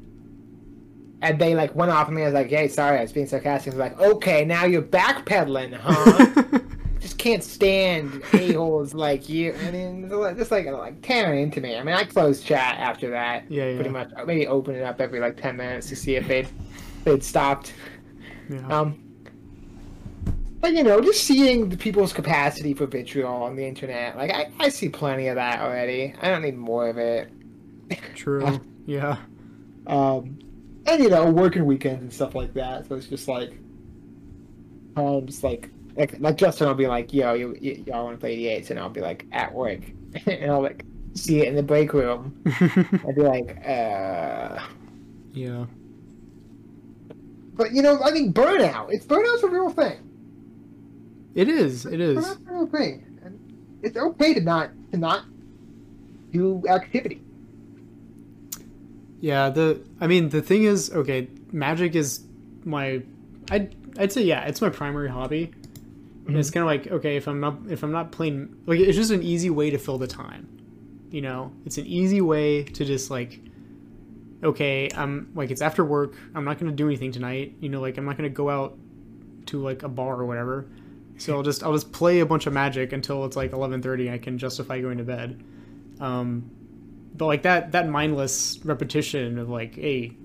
and 1.22 1.40
they 1.40 1.56
like 1.56 1.76
went 1.76 1.92
off 1.92 2.08
on 2.08 2.16
me. 2.16 2.24
I 2.24 2.26
was 2.26 2.34
like, 2.34 2.50
"Hey, 2.50 2.68
sorry, 2.68 3.00
I 3.00 3.02
was 3.02 3.12
being 3.12 3.28
sarcastic." 3.28 3.74
I 3.74 3.76
was 3.76 3.80
like, 3.80 4.00
"Okay, 4.00 4.46
now 4.46 4.66
you're 4.66 4.82
backpedaling, 4.82 5.74
huh?" 5.74 6.60
just 7.00 7.18
can't 7.18 7.44
stand 7.44 8.22
a 8.34 8.54
holes 8.54 8.94
like 8.94 9.28
you. 9.30 9.54
I 9.66 9.72
mean, 9.72 10.10
just 10.10 10.52
like 10.52 10.66
like 10.68 11.02
tearing 11.02 11.44
into 11.44 11.62
me. 11.62 11.76
I 11.76 11.84
mean, 11.84 11.96
I 11.96 12.04
closed 12.04 12.46
chat 12.46 12.78
after 12.80 13.10
that. 13.12 13.50
Yeah, 13.50 13.70
yeah. 13.70 13.76
Pretty 13.76 13.90
much, 13.90 14.10
maybe 14.26 14.48
open 14.48 14.76
it 14.76 14.84
up 14.84 15.02
every 15.02 15.20
like 15.20 15.38
ten 15.38 15.58
minutes 15.58 15.90
to 15.90 15.96
see 15.96 16.16
if 16.16 16.28
they'd 16.28 16.48
they'd 17.04 17.24
stopped. 17.24 17.74
yeah. 18.50 18.68
Um, 18.68 19.04
but 20.60 20.74
you 20.74 20.84
know, 20.84 21.00
just 21.02 21.24
seeing 21.24 21.70
the 21.70 21.78
people's 21.78 22.14
capacity 22.14 22.74
for 22.74 22.88
vitriol 22.88 23.44
on 23.44 23.56
the 23.56 23.66
internet, 23.66 24.18
like 24.18 24.32
I, 24.32 24.52
I 24.60 24.70
see 24.70 24.90
plenty 24.90 25.28
of 25.28 25.36
that 25.36 25.60
already. 25.62 26.14
I 26.22 26.30
don't 26.30 26.42
need 26.42 26.58
more 26.58 26.90
of 26.90 26.98
it. 26.98 27.30
True. 28.16 28.60
Yeah. 28.88 29.18
Um, 29.86 30.40
and 30.88 31.04
you 31.04 31.10
know, 31.10 31.30
working 31.30 31.66
weekends 31.66 32.02
and 32.02 32.14
stuff 32.14 32.34
like 32.36 32.54
that. 32.54 32.88
So 32.88 32.96
it's 32.96 33.08
just 33.08 33.28
like, 33.28 33.52
um, 34.96 35.26
just 35.26 35.44
like 35.44 35.70
like 35.96 36.20
like 36.20 36.38
Justin 36.38 36.68
will 36.68 36.76
be 36.76 36.88
like, 36.88 37.14
"Yo, 37.14 37.34
you, 37.34 37.56
you 37.60 37.84
y'all 37.88 38.06
want 38.06 38.18
to 38.18 38.20
play 38.20 38.38
EDH?" 38.38 38.70
And 38.70 38.80
I'll 38.80 38.90
be 38.90 39.02
like, 39.02 39.26
"At 39.32 39.54
work," 39.54 39.82
and 40.26 40.52
I'll 40.52 40.62
like 40.62 40.86
see 41.14 41.42
it 41.42 41.48
in 41.48 41.56
the 41.56 41.64
break 41.64 41.94
room. 41.94 42.42
I'd 42.46 43.16
be 43.16 43.22
like, 43.22 43.58
"Uh." 43.68 44.60
yeah. 45.34 45.66
but 47.54 47.72
you 47.72 47.82
know, 47.82 48.00
I 48.02 48.12
mean, 48.12 48.34
burnout. 48.34 48.92
It's 48.92 49.06
burnout's 49.06 49.44
a 49.44 49.50
real 49.50 49.70
thing. 49.70 50.04
It 51.36 51.50
is. 51.50 51.86
It 51.86 52.00
is. 52.00 52.18
Burnout's 52.18 52.40
a 52.48 52.54
real 52.54 52.68
thing. 52.68 53.20
And 53.24 53.80
it's 53.84 53.98
okay 53.98 54.34
to 54.34 54.42
not 54.42 54.72
to 54.92 54.98
not 54.98 55.26
do 56.32 56.64
activity. 56.70 57.22
Yeah, 59.20 59.50
the 59.50 59.82
I 60.00 60.08
mean 60.08 60.30
the 60.30 60.42
thing 60.42 60.64
is, 60.64 60.92
okay, 60.92 61.28
magic 61.52 61.96
is 61.96 62.22
my 62.64 63.02
I'd 63.50 63.76
I'd 63.98 64.12
say 64.12 64.22
yeah, 64.22 64.46
it's 64.46 64.62
my 64.62 64.70
primary 64.70 65.10
hobby. 65.10 65.54
And 66.28 66.38
it's 66.38 66.50
kind 66.52 66.62
of 66.62 66.68
like 66.68 66.88
okay, 66.88 67.16
if 67.16 67.28
I'm 67.28 67.40
not 67.40 67.58
if 67.70 67.84
I'm 67.84 67.92
not 67.92 68.12
playing 68.12 68.54
like 68.66 68.80
it's 68.80 68.98
just 68.98 69.12
an 69.12 69.24
easy 69.24 69.50
way 69.50 69.70
to 69.70 69.78
fill 69.78 69.98
the 69.98 70.08
time. 70.08 70.48
You 71.10 71.22
know, 71.22 71.54
it's 71.66 71.78
an 71.78 71.86
easy 71.86 72.20
way 72.20 72.64
to 72.64 72.86
just 72.86 73.10
like 73.10 73.40
okay, 74.44 74.90
I'm 74.94 75.32
like 75.36 75.52
it's 75.52 75.62
after 75.62 75.86
work. 75.86 76.16
I'm 76.36 76.44
not 76.44 76.60
going 76.60 76.70
to 76.70 76.76
do 76.76 76.86
anything 76.88 77.14
tonight. 77.14 77.56
You 77.62 77.70
know, 77.70 77.80
like 77.80 77.98
I'm 77.98 78.06
not 78.06 78.18
going 78.18 78.30
to 78.30 78.36
go 78.36 78.50
out 78.50 78.78
to 79.48 79.62
like 79.62 79.84
a 79.84 79.90
bar 79.90 80.20
or 80.20 80.26
whatever. 80.26 80.68
So 81.18 81.36
I'll 81.38 81.44
just 81.44 81.64
I'll 81.64 81.74
just 81.74 81.94
play 81.94 82.20
a 82.20 82.26
bunch 82.26 82.46
of 82.46 82.54
magic 82.54 82.92
until 82.92 83.24
it's 83.26 83.38
like 83.38 83.52
11:30 83.52 84.12
I 84.12 84.18
can 84.18 84.38
justify 84.38 84.82
going 84.82 84.98
to 84.98 85.04
bed. 85.04 85.42
Um 86.00 86.52
but 87.18 87.26
like 87.26 87.42
that 87.44 87.72
that 87.72 87.88
mindless 87.88 88.60
repetition 88.64 89.38
of 89.38 89.50
like 89.50 89.76
hey 89.76 90.16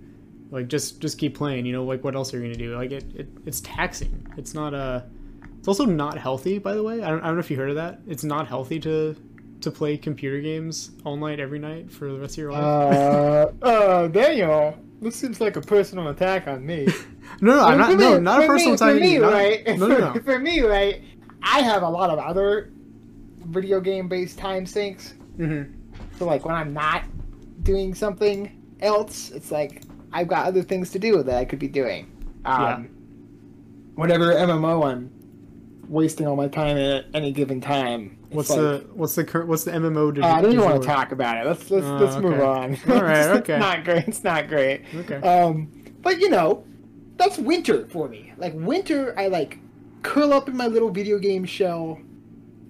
like 0.51 0.68
just 0.68 1.01
just 1.01 1.18
keep 1.18 1.34
playing 1.36 1.64
you 1.66 1.72
know 1.72 1.84
like 1.84 2.05
what 2.05 2.14
else 2.14 2.32
are 2.34 2.38
you 2.38 2.45
gonna 2.45 2.55
do 2.55 2.76
like 2.76 2.93
it, 2.93 3.05
it 3.14 3.28
it's 3.47 3.61
taxing 3.62 4.26
it's 4.36 4.55
not 4.55 4.74
uh 4.74 5.01
it's 5.59 5.68
also 5.68 5.84
not 5.84 6.18
healthy 6.18 6.59
by 6.59 6.74
the 6.74 6.82
way 6.82 7.03
I 7.03 7.09
don't, 7.09 7.20
I 7.22 7.26
don't 7.26 7.34
know 7.36 7.40
if 7.40 7.51
you 7.51 7.57
heard 7.57 7.70
of 7.70 7.76
that 7.76 8.01
it's 8.07 8.24
not 8.24 8.47
healthy 8.49 8.78
to 8.80 9.16
to 9.62 9.70
play 9.70 9.97
computer 9.97 10.40
games 10.40 10.90
all 11.05 11.16
night 11.16 11.38
every 11.40 11.59
night 11.59 11.90
for 11.90 12.12
the 12.12 12.18
rest 12.18 12.34
of 12.34 12.38
your 12.38 12.53
life 12.53 12.62
Uh, 12.64 13.64
uh, 13.64 14.09
Daniel, 14.09 14.76
this 15.01 15.14
seems 15.16 15.40
like 15.40 15.57
a 15.57 15.61
personal 15.61 16.09
attack 16.09 16.49
on 16.49 16.66
me. 16.66 16.88
no 17.40 17.57
no 17.57 17.64
i'm 17.64 17.78
not 17.78 17.97
no 17.97 18.18
not 18.18 18.43
a 18.43 18.47
personal 18.47 18.76
time 18.76 18.97
For 18.97 19.01
me, 19.01 19.18
right? 19.18 19.66
no 19.78 19.86
no 19.86 19.99
no 20.12 20.20
For 20.22 20.38
me, 20.38 20.61
right? 20.61 21.01
I 21.43 21.61
have 21.62 21.82
a 21.82 21.88
lot 21.88 22.11
of 22.11 22.18
other 22.18 22.72
video 23.47 23.80
game 23.80 24.09
based 24.09 24.36
time 24.38 24.66
sinks. 24.66 25.14
hmm 25.36 25.62
So 26.23 26.29
like 26.29 26.45
when 26.45 26.55
I'm 26.55 26.73
not 26.73 27.03
doing 27.64 27.97
something 27.97 28.62
else, 28.79 29.33
it's 29.33 29.51
like 29.51 29.83
I've 30.12 30.29
got 30.29 30.47
other 30.47 30.62
things 30.62 30.91
to 30.93 31.01
do 31.01 31.20
that 31.20 31.37
I 31.37 31.45
could 31.45 31.59
be 31.59 31.66
doing. 31.66 32.12
Um, 32.45 32.62
Yeah. 32.62 32.83
Whatever 33.97 34.27
MMO 34.33 34.87
I'm 34.89 35.11
wasting 35.89 36.29
all 36.29 36.37
my 36.37 36.47
time 36.47 36.77
at 36.79 37.07
any 37.12 37.33
given 37.33 37.61
time. 37.61 38.18
what's 38.31 38.51
like, 38.51 38.59
the 38.61 38.87
what's 38.95 39.16
the 39.16 39.25
current 39.25 39.49
what's 39.49 39.64
the 39.64 39.73
mmo 39.73 40.16
Uh, 40.23 40.27
I 40.29 40.41
don't 40.41 40.53
even 40.53 40.64
want 40.64 40.81
to 40.81 40.87
talk 40.87 41.11
about 41.11 41.39
it. 41.39 41.45
Let's 41.49 41.68
let's 41.73 41.87
Oh, 41.87 41.97
let's 41.97 42.16
move 42.18 42.41
on. 42.41 42.79
All 42.89 43.03
right, 43.03 43.27
It's 43.27 43.41
okay. 43.41 43.59
not 43.59 43.83
great. 43.83 44.07
It's 44.07 44.23
not 44.23 44.47
great. 44.47 44.83
okay 44.95 45.16
Um, 45.16 45.73
but 46.03 46.20
you 46.20 46.31
know, 46.31 46.64
that's 47.16 47.37
winter 47.37 47.89
for 47.89 48.09
me. 48.09 48.33
Like 48.37 48.53
winter, 48.55 49.12
I 49.18 49.27
like 49.27 49.59
curl 50.05 50.33
up 50.33 50.49
in 50.49 50.57
my 50.57 50.68
little 50.68 50.91
video 50.91 51.18
game 51.18 51.45
shell, 51.45 51.99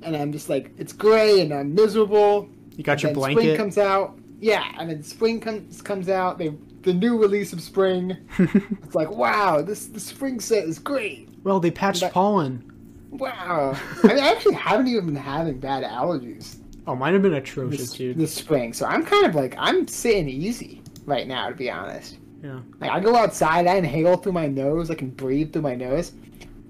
and 0.01 0.17
I'm 0.17 0.33
just 0.33 0.49
like 0.49 0.71
it's 0.79 0.95
gray 0.95 1.43
and 1.43 1.53
I'm 1.53 1.75
miserable. 1.75 2.49
You 2.77 2.85
got 2.85 3.03
your 3.03 3.11
And 3.11 3.19
Spring 3.21 3.35
blanket 3.37 3.57
comes 3.57 3.79
out. 3.79 4.19
Yeah, 4.41 4.65
and 4.79 4.91
then 4.91 5.03
spring 5.03 5.41
comes 5.41 5.81
comes 5.83 6.09
out. 6.09 6.39
They 6.39 6.53
the 6.83 6.93
new 6.95 7.17
release 7.19 7.53
of 7.53 7.61
spring. 7.61 8.17
It's 8.39 8.95
like 8.95 9.11
wow, 9.11 9.63
this 9.63 9.87
the 9.87 10.01
spring 10.01 10.41
set 10.41 10.65
is 10.65 10.79
great. 10.79 11.29
well 11.45 11.61
they 11.61 11.71
patched 11.71 12.01
But- 12.03 12.13
pollen 12.13 12.69
Wow. 13.13 13.79
I 14.03 14.07
mean, 14.07 14.19
I 14.19 14.29
actually 14.31 14.55
haven't 14.55 14.89
even 14.89 15.05
been 15.05 15.15
having 15.17 15.59
bad 15.61 15.85
allergies 15.85 16.57
oh 16.87 16.97
mine 16.97 17.13
have 17.13 17.21
been 17.23 17.35
atrocious 17.35 17.79
this, 17.81 17.91
dude 17.93 18.17
this 18.19 18.33
spring, 18.35 18.73
so 18.73 18.87
I'm 18.87 19.05
kind 19.05 19.27
of 19.27 19.35
like 19.35 19.55
I'm 19.59 19.87
sitting 19.87 20.29
easy 20.29 20.83
right 21.05 21.27
now, 21.29 21.49
to 21.51 21.55
be 21.55 21.71
honest. 21.71 22.19
yeah 22.43 22.61
Like 22.81 22.91
I 22.91 22.99
go 23.01 23.15
outside, 23.15 23.67
I 23.67 23.75
inhale 23.77 24.17
through 24.17 24.33
my 24.33 24.47
nose, 24.49 24.91
I 24.91 24.95
can 24.95 25.11
breathe 25.11 25.53
through 25.53 25.63
my 25.63 25.75
nose. 25.75 26.13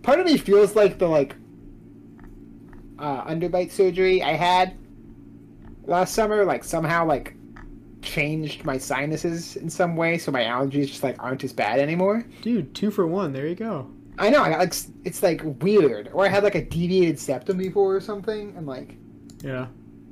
Part 0.02 0.18
of 0.20 0.26
me 0.26 0.36
feels 0.36 0.74
like 0.74 0.98
the 0.98 1.06
like 1.08 1.36
uh, 2.98 3.24
underbite 3.24 3.70
surgery 3.70 4.22
I 4.22 4.32
had 4.32 4.74
last 5.84 6.14
summer, 6.14 6.44
like 6.44 6.64
somehow 6.64 7.06
like 7.06 7.34
changed 8.02 8.64
my 8.64 8.78
sinuses 8.78 9.56
in 9.56 9.70
some 9.70 9.96
way, 9.96 10.18
so 10.18 10.32
my 10.32 10.42
allergies 10.42 10.88
just 10.88 11.02
like 11.02 11.22
aren't 11.22 11.44
as 11.44 11.52
bad 11.52 11.78
anymore. 11.78 12.24
dude 12.42 12.74
two 12.74 12.90
for 12.90 13.06
one 13.06 13.32
there 13.32 13.46
you 13.46 13.54
go 13.54 13.88
I 14.18 14.28
know, 14.28 14.42
I 14.42 14.50
got, 14.50 14.58
like 14.58 14.74
it's 15.04 15.22
like 15.22 15.40
weird, 15.62 16.10
or 16.12 16.24
I 16.24 16.28
had 16.28 16.44
like 16.44 16.54
a 16.54 16.62
deviated 16.62 17.18
septum 17.18 17.56
before 17.56 17.96
or 17.96 18.00
something, 18.00 18.54
and 18.56 18.66
like 18.66 18.96
yeah 19.42 19.66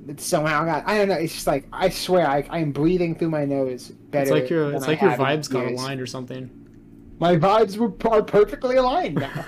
it 0.08 0.20
somehow 0.20 0.64
got 0.64 0.86
I 0.86 0.98
don't 0.98 1.08
know. 1.08 1.14
It's 1.14 1.34
just 1.34 1.46
like 1.46 1.66
I 1.72 1.88
swear 1.90 2.26
I 2.26 2.44
I 2.50 2.58
am 2.58 2.72
breathing 2.72 3.14
through 3.14 3.30
my 3.30 3.44
nose 3.44 3.88
better. 3.88 4.22
It's 4.22 4.30
like 4.30 4.50
your 4.50 4.72
it's 4.72 4.84
I 4.84 4.88
like 4.88 5.00
your 5.00 5.12
vibes 5.12 5.50
got 5.50 5.66
aligned 5.66 6.00
or 6.00 6.06
something. 6.06 6.50
My 7.18 7.36
vibes 7.36 7.76
were 7.76 7.92
are 8.10 8.22
perfectly 8.22 8.76
aligned 8.76 9.16
now. 9.16 9.44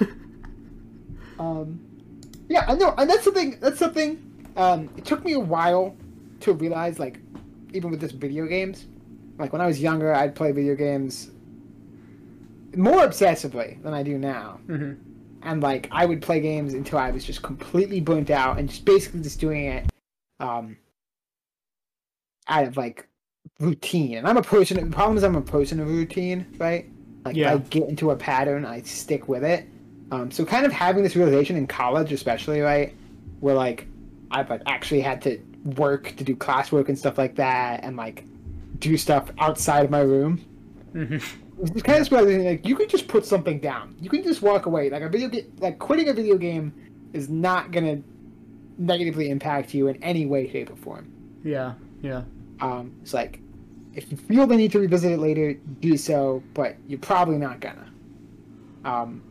um, 1.38 1.80
yeah, 2.48 2.66
I 2.68 2.74
know, 2.74 2.94
and 2.98 3.08
that's 3.08 3.24
something. 3.24 3.58
That's 3.60 3.78
something. 3.78 4.22
Um, 4.56 4.90
it 4.98 5.06
took 5.06 5.24
me 5.24 5.32
a 5.32 5.40
while 5.40 5.96
to 6.42 6.52
realize, 6.52 6.98
like, 6.98 7.20
even 7.72 7.90
with 7.90 8.00
this 8.00 8.12
video 8.12 8.46
games, 8.46 8.86
like 9.38 9.52
when 9.52 9.62
I 9.62 9.66
was 9.66 9.80
younger, 9.80 10.14
I'd 10.14 10.34
play 10.34 10.52
video 10.52 10.74
games 10.74 11.30
more 12.76 13.00
obsessively 13.06 13.82
than 13.82 13.94
I 13.94 14.02
do 14.02 14.18
now. 14.18 14.60
hmm 14.66 14.92
and 15.44 15.60
like 15.60 15.88
I 15.90 16.06
would 16.06 16.22
play 16.22 16.40
games 16.40 16.72
until 16.72 16.98
I 16.98 17.10
was 17.10 17.24
just 17.24 17.42
completely 17.42 18.00
burnt 18.00 18.30
out 18.30 18.58
and 18.58 18.68
just 18.68 18.84
basically 18.84 19.20
just 19.22 19.40
doing 19.40 19.64
it 19.66 19.86
um 20.38 20.76
out 22.48 22.64
of 22.68 22.76
like 22.76 23.08
routine. 23.58 24.18
And 24.18 24.28
I'm 24.28 24.36
a 24.36 24.42
person 24.42 24.78
the 24.88 24.94
problem 24.94 25.16
is 25.16 25.24
I'm 25.24 25.34
a 25.34 25.42
person 25.42 25.80
of 25.80 25.88
routine, 25.88 26.46
right? 26.58 26.88
Like 27.24 27.36
Yeah. 27.36 27.54
I 27.54 27.56
get 27.58 27.88
into 27.88 28.10
a 28.10 28.16
pattern, 28.16 28.64
I 28.64 28.82
stick 28.82 29.28
with 29.28 29.44
it. 29.44 29.66
Um 30.12 30.30
so 30.30 30.44
kind 30.44 30.64
of 30.64 30.72
having 30.72 31.02
this 31.02 31.16
realization 31.16 31.56
in 31.56 31.66
college 31.66 32.12
especially, 32.12 32.60
right? 32.60 32.94
Where 33.40 33.54
like 33.54 33.88
I've 34.30 34.48
like 34.48 34.62
actually 34.66 35.00
had 35.00 35.20
to 35.22 35.40
work 35.64 36.14
to 36.16 36.24
do 36.24 36.34
classwork 36.36 36.88
and 36.88 36.98
stuff 36.98 37.18
like 37.18 37.36
that 37.36 37.84
and 37.84 37.96
like 37.96 38.24
do 38.78 38.96
stuff 38.96 39.30
outside 39.38 39.84
of 39.84 39.90
my 39.90 40.00
room. 40.00 40.38
hmm 40.92 41.18
It's 41.58 41.82
kind 41.82 41.98
of 42.00 42.04
surprising. 42.06 42.44
Like 42.44 42.66
you 42.66 42.74
can 42.76 42.88
just 42.88 43.08
put 43.08 43.24
something 43.24 43.60
down. 43.60 43.94
You 44.00 44.10
can 44.10 44.22
just 44.22 44.42
walk 44.42 44.66
away. 44.66 44.90
Like 44.90 45.02
a 45.02 45.08
video 45.08 45.28
game, 45.28 45.52
like 45.58 45.78
quitting 45.78 46.08
a 46.08 46.12
video 46.12 46.36
game 46.36 46.72
is 47.12 47.28
not 47.28 47.70
gonna 47.70 48.02
negatively 48.78 49.30
impact 49.30 49.74
you 49.74 49.88
in 49.88 50.02
any 50.02 50.26
way, 50.26 50.50
shape, 50.50 50.70
or 50.70 50.76
form. 50.76 51.12
Yeah, 51.44 51.74
yeah. 52.02 52.22
Um, 52.60 52.92
it's 53.02 53.14
like 53.14 53.40
if 53.94 54.10
you 54.10 54.16
feel 54.16 54.46
the 54.46 54.56
need 54.56 54.72
to 54.72 54.80
revisit 54.80 55.12
it 55.12 55.18
later, 55.18 55.54
do 55.80 55.96
so, 55.96 56.42
but 56.54 56.76
you're 56.88 56.98
probably 56.98 57.38
not 57.38 57.60
gonna. 57.60 57.92
Um, 58.84 59.22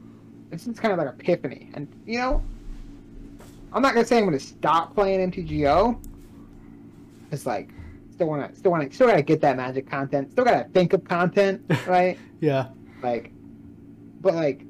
it's 0.51 0.65
just 0.65 0.79
kind 0.79 0.93
of 0.93 0.99
like 0.99 1.07
epiphany, 1.19 1.69
and 1.73 1.87
you 2.05 2.19
know, 2.19 2.43
I'm 3.73 3.81
not 3.81 3.93
gonna 3.93 4.05
say 4.05 4.17
I'm 4.17 4.25
gonna 4.25 4.39
stop 4.39 4.93
playing 4.93 5.31
MTGO. 5.31 5.99
It's 7.31 7.45
like 7.45 7.69
still 8.11 8.27
wanna, 8.27 8.53
still 8.55 8.71
wanna, 8.71 8.91
still 8.91 9.07
gotta 9.07 9.21
get 9.21 9.41
that 9.41 9.57
magic 9.57 9.89
content. 9.89 10.31
Still 10.31 10.43
gotta 10.45 10.67
think 10.69 10.93
of 10.93 11.03
content, 11.03 11.63
right? 11.87 12.17
Yeah. 12.39 12.67
like 13.01 13.31
but 14.21 14.35
like 14.35 14.65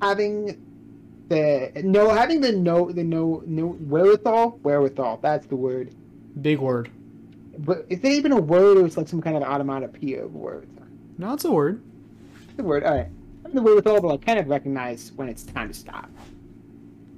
having 0.00 0.64
the 1.28 1.72
no 1.84 2.10
having 2.10 2.40
the 2.40 2.52
no 2.52 2.90
the 2.90 3.02
no 3.04 3.42
no 3.46 3.66
wherewithal 3.68 4.58
wherewithal 4.62 5.18
that's 5.22 5.46
the 5.46 5.56
word 5.56 5.92
Big 6.40 6.58
word. 6.58 6.88
but 7.58 7.84
is 7.88 7.98
it 7.98 8.12
even 8.12 8.32
a 8.32 8.40
word 8.40 8.76
or 8.78 8.86
it's 8.86 8.96
like 8.96 9.08
some 9.08 9.20
kind 9.20 9.36
of 9.36 9.42
automatopoeia 9.42 10.24
of 10.24 10.34
words 10.34 10.70
No, 11.18 11.34
it's 11.34 11.44
a 11.44 11.50
word. 11.50 11.82
the 12.56 12.62
word 12.62 12.84
all 12.84 12.94
right 12.94 13.08
having 13.42 13.56
the 13.56 13.62
wherewithal 13.62 14.00
to 14.00 14.06
like 14.06 14.24
kind 14.24 14.38
of 14.38 14.48
recognize 14.48 15.12
when 15.16 15.28
it's 15.28 15.42
time 15.42 15.68
to 15.68 15.74
stop 15.74 16.08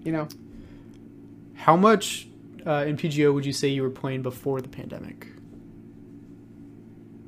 you 0.03 0.13
know 0.13 0.27
How 1.55 1.77
much 1.77 2.27
uh, 2.67 2.85
MTGO 2.85 3.33
would 3.35 3.45
you 3.47 3.53
say 3.53 3.69
you 3.69 3.83
were 3.83 3.91
playing 3.91 4.23
before 4.23 4.61
the 4.61 4.69
pandemic? 4.69 5.27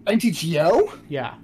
mtgo 0.07 0.99
Yeah. 1.09 1.35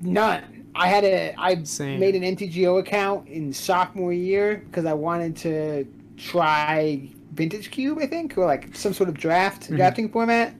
none 0.00 0.42
i 0.74 0.88
had 0.88 1.04
a 1.04 1.34
i 1.38 1.62
Same. 1.62 2.00
made 2.00 2.14
an 2.16 2.22
mtgo 2.36 2.80
account 2.80 3.28
in 3.28 3.52
sophomore 3.52 4.12
year 4.12 4.64
because 4.66 4.84
i 4.86 4.92
wanted 4.92 5.36
to 5.36 5.86
try 6.16 7.08
vintage 7.34 7.70
cube 7.70 7.98
i 8.00 8.06
think 8.06 8.36
or 8.36 8.44
like 8.44 8.74
some 8.74 8.92
sort 8.92 9.08
of 9.08 9.14
draft 9.16 9.70
Mhm. 9.70 9.76
drafting 9.76 10.08
format 10.08 10.52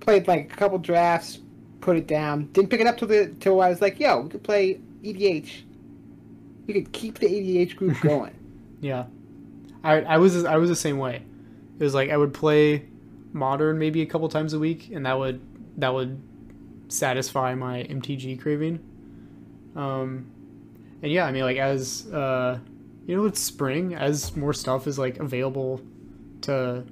played 0.00 0.26
like 0.26 0.52
a 0.52 0.56
couple 0.56 0.78
drafts 0.78 1.38
put 1.80 1.96
it 1.96 2.06
down 2.08 2.46
didn't 2.52 2.68
pick 2.70 2.80
it 2.80 2.86
up 2.86 2.96
till 2.98 3.08
the 3.08 3.28
till 3.40 3.60
i 3.60 3.68
was 3.68 3.80
like 3.80 4.00
yo 4.00 4.20
we 4.22 4.28
could 4.30 4.42
play 4.42 4.80
edh 5.04 5.62
we 6.66 6.74
could 6.74 6.92
keep 6.92 7.18
the 7.20 7.26
edh 7.60 7.76
group 7.76 7.96
going 8.02 8.34
Yeah. 8.80 9.04
I 9.84 10.00
I 10.00 10.18
was 10.18 10.44
I 10.44 10.56
was 10.56 10.68
the 10.70 10.76
same 10.76 10.98
way. 10.98 11.22
It 11.78 11.82
was 11.82 11.94
like 11.94 12.10
I 12.10 12.16
would 12.16 12.34
play 12.34 12.86
modern 13.32 13.78
maybe 13.78 14.00
a 14.02 14.06
couple 14.06 14.28
times 14.28 14.52
a 14.52 14.58
week 14.58 14.90
and 14.92 15.06
that 15.06 15.18
would 15.18 15.40
that 15.78 15.92
would 15.92 16.22
satisfy 16.88 17.54
my 17.54 17.82
MTG 17.84 18.40
craving. 18.40 18.78
Um 19.74 20.30
and 21.02 21.10
yeah, 21.10 21.26
I 21.26 21.32
mean 21.32 21.42
like 21.42 21.56
as 21.56 22.06
uh 22.12 22.58
you 23.06 23.16
know 23.16 23.24
it's 23.26 23.40
spring 23.40 23.94
as 23.94 24.36
more 24.36 24.52
stuff 24.52 24.86
is 24.86 24.98
like 24.98 25.18
available 25.18 25.80
to 26.42 26.84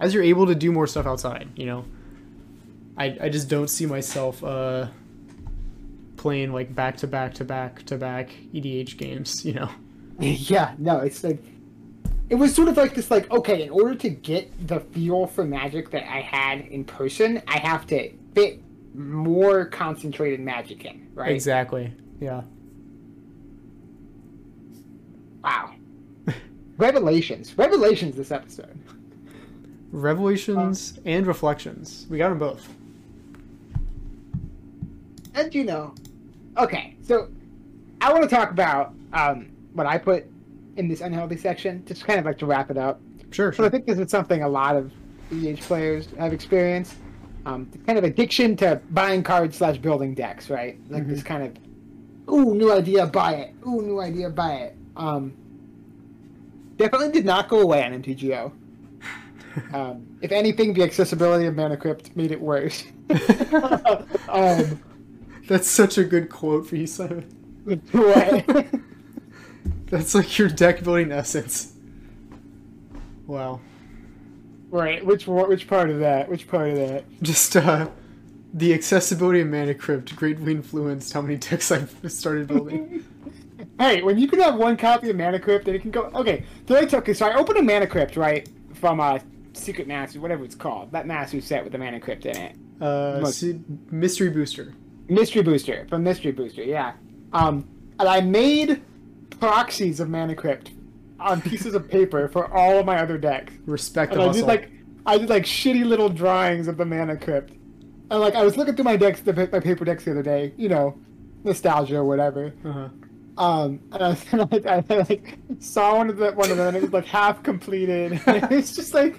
as 0.00 0.14
you're 0.14 0.22
able 0.22 0.46
to 0.46 0.54
do 0.54 0.72
more 0.72 0.86
stuff 0.86 1.06
outside, 1.06 1.48
you 1.56 1.66
know. 1.66 1.84
I 2.96 3.16
I 3.20 3.28
just 3.28 3.48
don't 3.48 3.68
see 3.68 3.86
myself 3.86 4.42
uh 4.42 4.88
playing 6.16 6.52
like 6.52 6.74
back 6.74 6.98
to 6.98 7.06
back 7.06 7.34
to 7.34 7.44
back 7.44 7.82
to 7.84 7.96
back 7.96 8.30
EDH 8.54 8.96
games. 8.96 9.44
You 9.50 9.54
know. 9.54 9.70
yeah, 10.20 10.74
no, 10.78 10.98
it's 10.98 11.24
like 11.24 11.42
it 12.30 12.36
was 12.36 12.54
sort 12.54 12.68
of 12.68 12.76
like 12.76 12.94
this 12.94 13.10
like 13.10 13.30
okay, 13.30 13.62
in 13.62 13.70
order 13.70 13.94
to 13.96 14.08
get 14.08 14.68
the 14.68 14.80
feel 14.80 15.26
for 15.26 15.44
magic 15.44 15.90
that 15.90 16.08
I 16.08 16.20
had 16.20 16.60
in 16.60 16.84
person, 16.84 17.42
I 17.46 17.58
have 17.58 17.86
to 17.88 18.12
fit 18.34 18.62
more 18.94 19.66
concentrated 19.66 20.40
magic 20.40 20.84
in, 20.84 21.08
right? 21.12 21.32
Exactly. 21.32 21.92
Yeah. 22.20 22.42
Wow. 25.42 25.74
Revelations. 26.76 27.58
Revelations 27.58 28.16
this 28.16 28.30
episode. 28.30 28.78
Revelations 29.90 31.00
and 31.04 31.26
reflections. 31.26 32.06
We 32.08 32.18
got 32.18 32.28
them 32.28 32.38
both. 32.38 32.68
And 35.34 35.52
you 35.52 35.64
know, 35.64 35.94
okay, 36.56 36.94
so 37.02 37.28
I 38.00 38.12
want 38.12 38.22
to 38.22 38.30
talk 38.34 38.52
about 38.52 38.94
um, 39.12 39.50
what 39.72 39.86
I 39.86 39.98
put 39.98 40.26
in 40.76 40.88
this 40.88 41.00
unhealthy 41.00 41.36
section, 41.36 41.84
just 41.86 42.04
kind 42.04 42.18
of 42.18 42.24
like 42.24 42.38
to 42.38 42.46
wrap 42.46 42.70
it 42.70 42.76
up. 42.78 43.00
Sure, 43.30 43.52
So 43.52 43.64
I 43.64 43.68
think 43.68 43.86
this 43.86 43.98
is 43.98 44.10
something 44.10 44.42
a 44.42 44.48
lot 44.48 44.76
of 44.76 44.92
EDH 45.30 45.60
players 45.60 46.08
have 46.18 46.32
experienced. 46.32 46.94
Um, 47.46 47.70
kind 47.86 47.96
of 47.98 48.04
addiction 48.04 48.56
to 48.56 48.80
buying 48.90 49.22
cards 49.22 49.56
slash 49.56 49.78
building 49.78 50.14
decks, 50.14 50.50
right? 50.50 50.78
Like 50.90 51.06
this 51.06 51.22
kind 51.22 51.44
of, 51.44 52.32
ooh, 52.32 52.54
new 52.54 52.72
idea, 52.72 53.06
buy 53.06 53.34
it. 53.34 53.54
Ooh, 53.66 53.80
new 53.82 54.00
idea, 54.00 54.28
buy 54.30 54.52
it. 54.54 54.76
Um, 54.96 55.32
definitely 56.76 57.12
did 57.12 57.24
not 57.24 57.48
go 57.48 57.60
away 57.60 57.84
on 57.84 58.02
MTGO. 58.02 58.52
Um, 59.74 60.06
if 60.22 60.30
anything, 60.30 60.74
the 60.74 60.84
accessibility 60.84 61.44
of 61.46 61.56
Mana 61.56 61.76
Crypt 61.76 62.16
made 62.16 62.30
it 62.30 62.40
worse. 62.40 62.84
um, 64.28 64.80
That's 65.48 65.68
such 65.68 65.98
a 65.98 66.04
good 66.04 66.30
quote 66.30 66.68
for 66.68 66.76
you, 66.76 66.86
Simon. 66.86 67.24
what? 67.90 68.66
That's 69.90 70.14
like 70.14 70.38
your 70.38 70.48
deck 70.48 70.82
building 70.82 71.12
essence. 71.12 71.72
Wow. 73.26 73.60
right? 74.70 75.04
Which 75.04 75.26
which 75.26 75.66
part 75.68 75.90
of 75.90 75.98
that? 76.00 76.28
Which 76.28 76.48
part 76.48 76.70
of 76.70 76.76
that? 76.76 77.04
Just 77.22 77.56
uh 77.56 77.88
the 78.52 78.74
accessibility 78.74 79.40
of 79.40 79.48
Mana 79.48 79.74
Crypt 79.74 80.14
greatly 80.16 80.52
influenced 80.52 81.12
how 81.12 81.22
many 81.22 81.36
decks 81.36 81.70
I've 81.70 81.94
started 82.08 82.48
building. 82.48 83.04
Hey, 83.78 84.02
when 84.02 84.18
you 84.18 84.28
can 84.28 84.40
have 84.40 84.56
one 84.56 84.76
copy 84.76 85.08
of 85.08 85.16
Mana 85.16 85.38
Crypt, 85.40 85.64
then 85.64 85.74
it 85.74 85.80
can 85.80 85.90
go. 85.90 86.10
Okay, 86.14 86.44
so 86.68 86.76
I 86.76 86.84
took. 86.84 87.08
So 87.14 87.26
I 87.26 87.34
opened 87.34 87.58
a 87.58 87.62
Mana 87.62 87.86
Crypt 87.86 88.14
right 88.14 88.46
from 88.74 89.00
uh, 89.00 89.18
Secret 89.54 89.86
Master, 89.88 90.20
whatever 90.20 90.44
it's 90.44 90.54
called, 90.54 90.92
that 90.92 91.06
Master 91.06 91.40
set 91.40 91.62
with 91.64 91.72
the 91.72 91.78
Mana 91.78 91.98
Crypt 91.98 92.26
in 92.26 92.36
it. 92.36 92.56
Uh. 92.78 93.20
Mystery 93.90 94.28
Booster. 94.28 94.74
Mystery 95.08 95.42
Booster 95.42 95.86
from 95.88 96.02
Mystery 96.02 96.30
Booster, 96.32 96.62
yeah. 96.62 96.92
Um, 97.32 97.66
and 97.98 98.06
I 98.06 98.20
made 98.20 98.82
proxies 99.40 100.00
of 100.00 100.08
Mana 100.08 100.34
Crypt 100.34 100.70
on 101.18 101.42
pieces 101.42 101.74
of 101.74 101.88
paper 101.88 102.28
for 102.28 102.52
all 102.52 102.78
of 102.78 102.86
my 102.86 102.98
other 103.00 103.18
decks. 103.18 103.52
Respect 103.66 104.12
And 104.12 104.22
I 104.22 104.26
hustle. 104.26 104.42
did 104.42 104.48
like 104.48 104.70
I 105.06 105.18
did 105.18 105.28
like 105.28 105.44
shitty 105.44 105.84
little 105.84 106.08
drawings 106.08 106.68
of 106.68 106.76
the 106.76 106.84
Mana 106.84 107.16
Crypt. 107.16 107.52
And 108.10 108.20
like 108.20 108.34
I 108.34 108.44
was 108.44 108.56
looking 108.56 108.74
through 108.76 108.84
my 108.84 108.96
decks, 108.96 109.20
the, 109.20 109.32
my 109.52 109.60
paper 109.60 109.84
decks 109.84 110.04
the 110.04 110.12
other 110.12 110.22
day, 110.22 110.52
you 110.56 110.68
know, 110.68 110.98
nostalgia 111.44 111.96
or 111.96 112.04
whatever. 112.04 112.52
uh-huh. 112.64 112.88
Um, 113.38 113.80
and 113.92 114.02
I, 114.02 114.08
was, 114.08 114.24
and 114.32 114.66
I, 114.68 114.84
I, 114.90 114.96
like 115.08 115.38
saw 115.60 115.96
one 115.96 116.10
of 116.10 116.18
the 116.18 116.32
one 116.32 116.50
of 116.50 116.58
them, 116.58 116.68
and 116.68 116.76
it 116.76 116.82
was 116.82 116.92
like 116.92 117.06
half 117.06 117.42
completed. 117.42 118.20
it's 118.26 118.76
just 118.76 118.92
like 118.92 119.18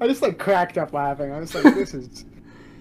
I 0.00 0.08
just 0.08 0.20
like 0.22 0.38
cracked 0.38 0.78
up 0.78 0.92
laughing. 0.92 1.30
I 1.30 1.38
was 1.38 1.54
like, 1.54 1.72
"This 1.74 1.94
is 1.94 2.24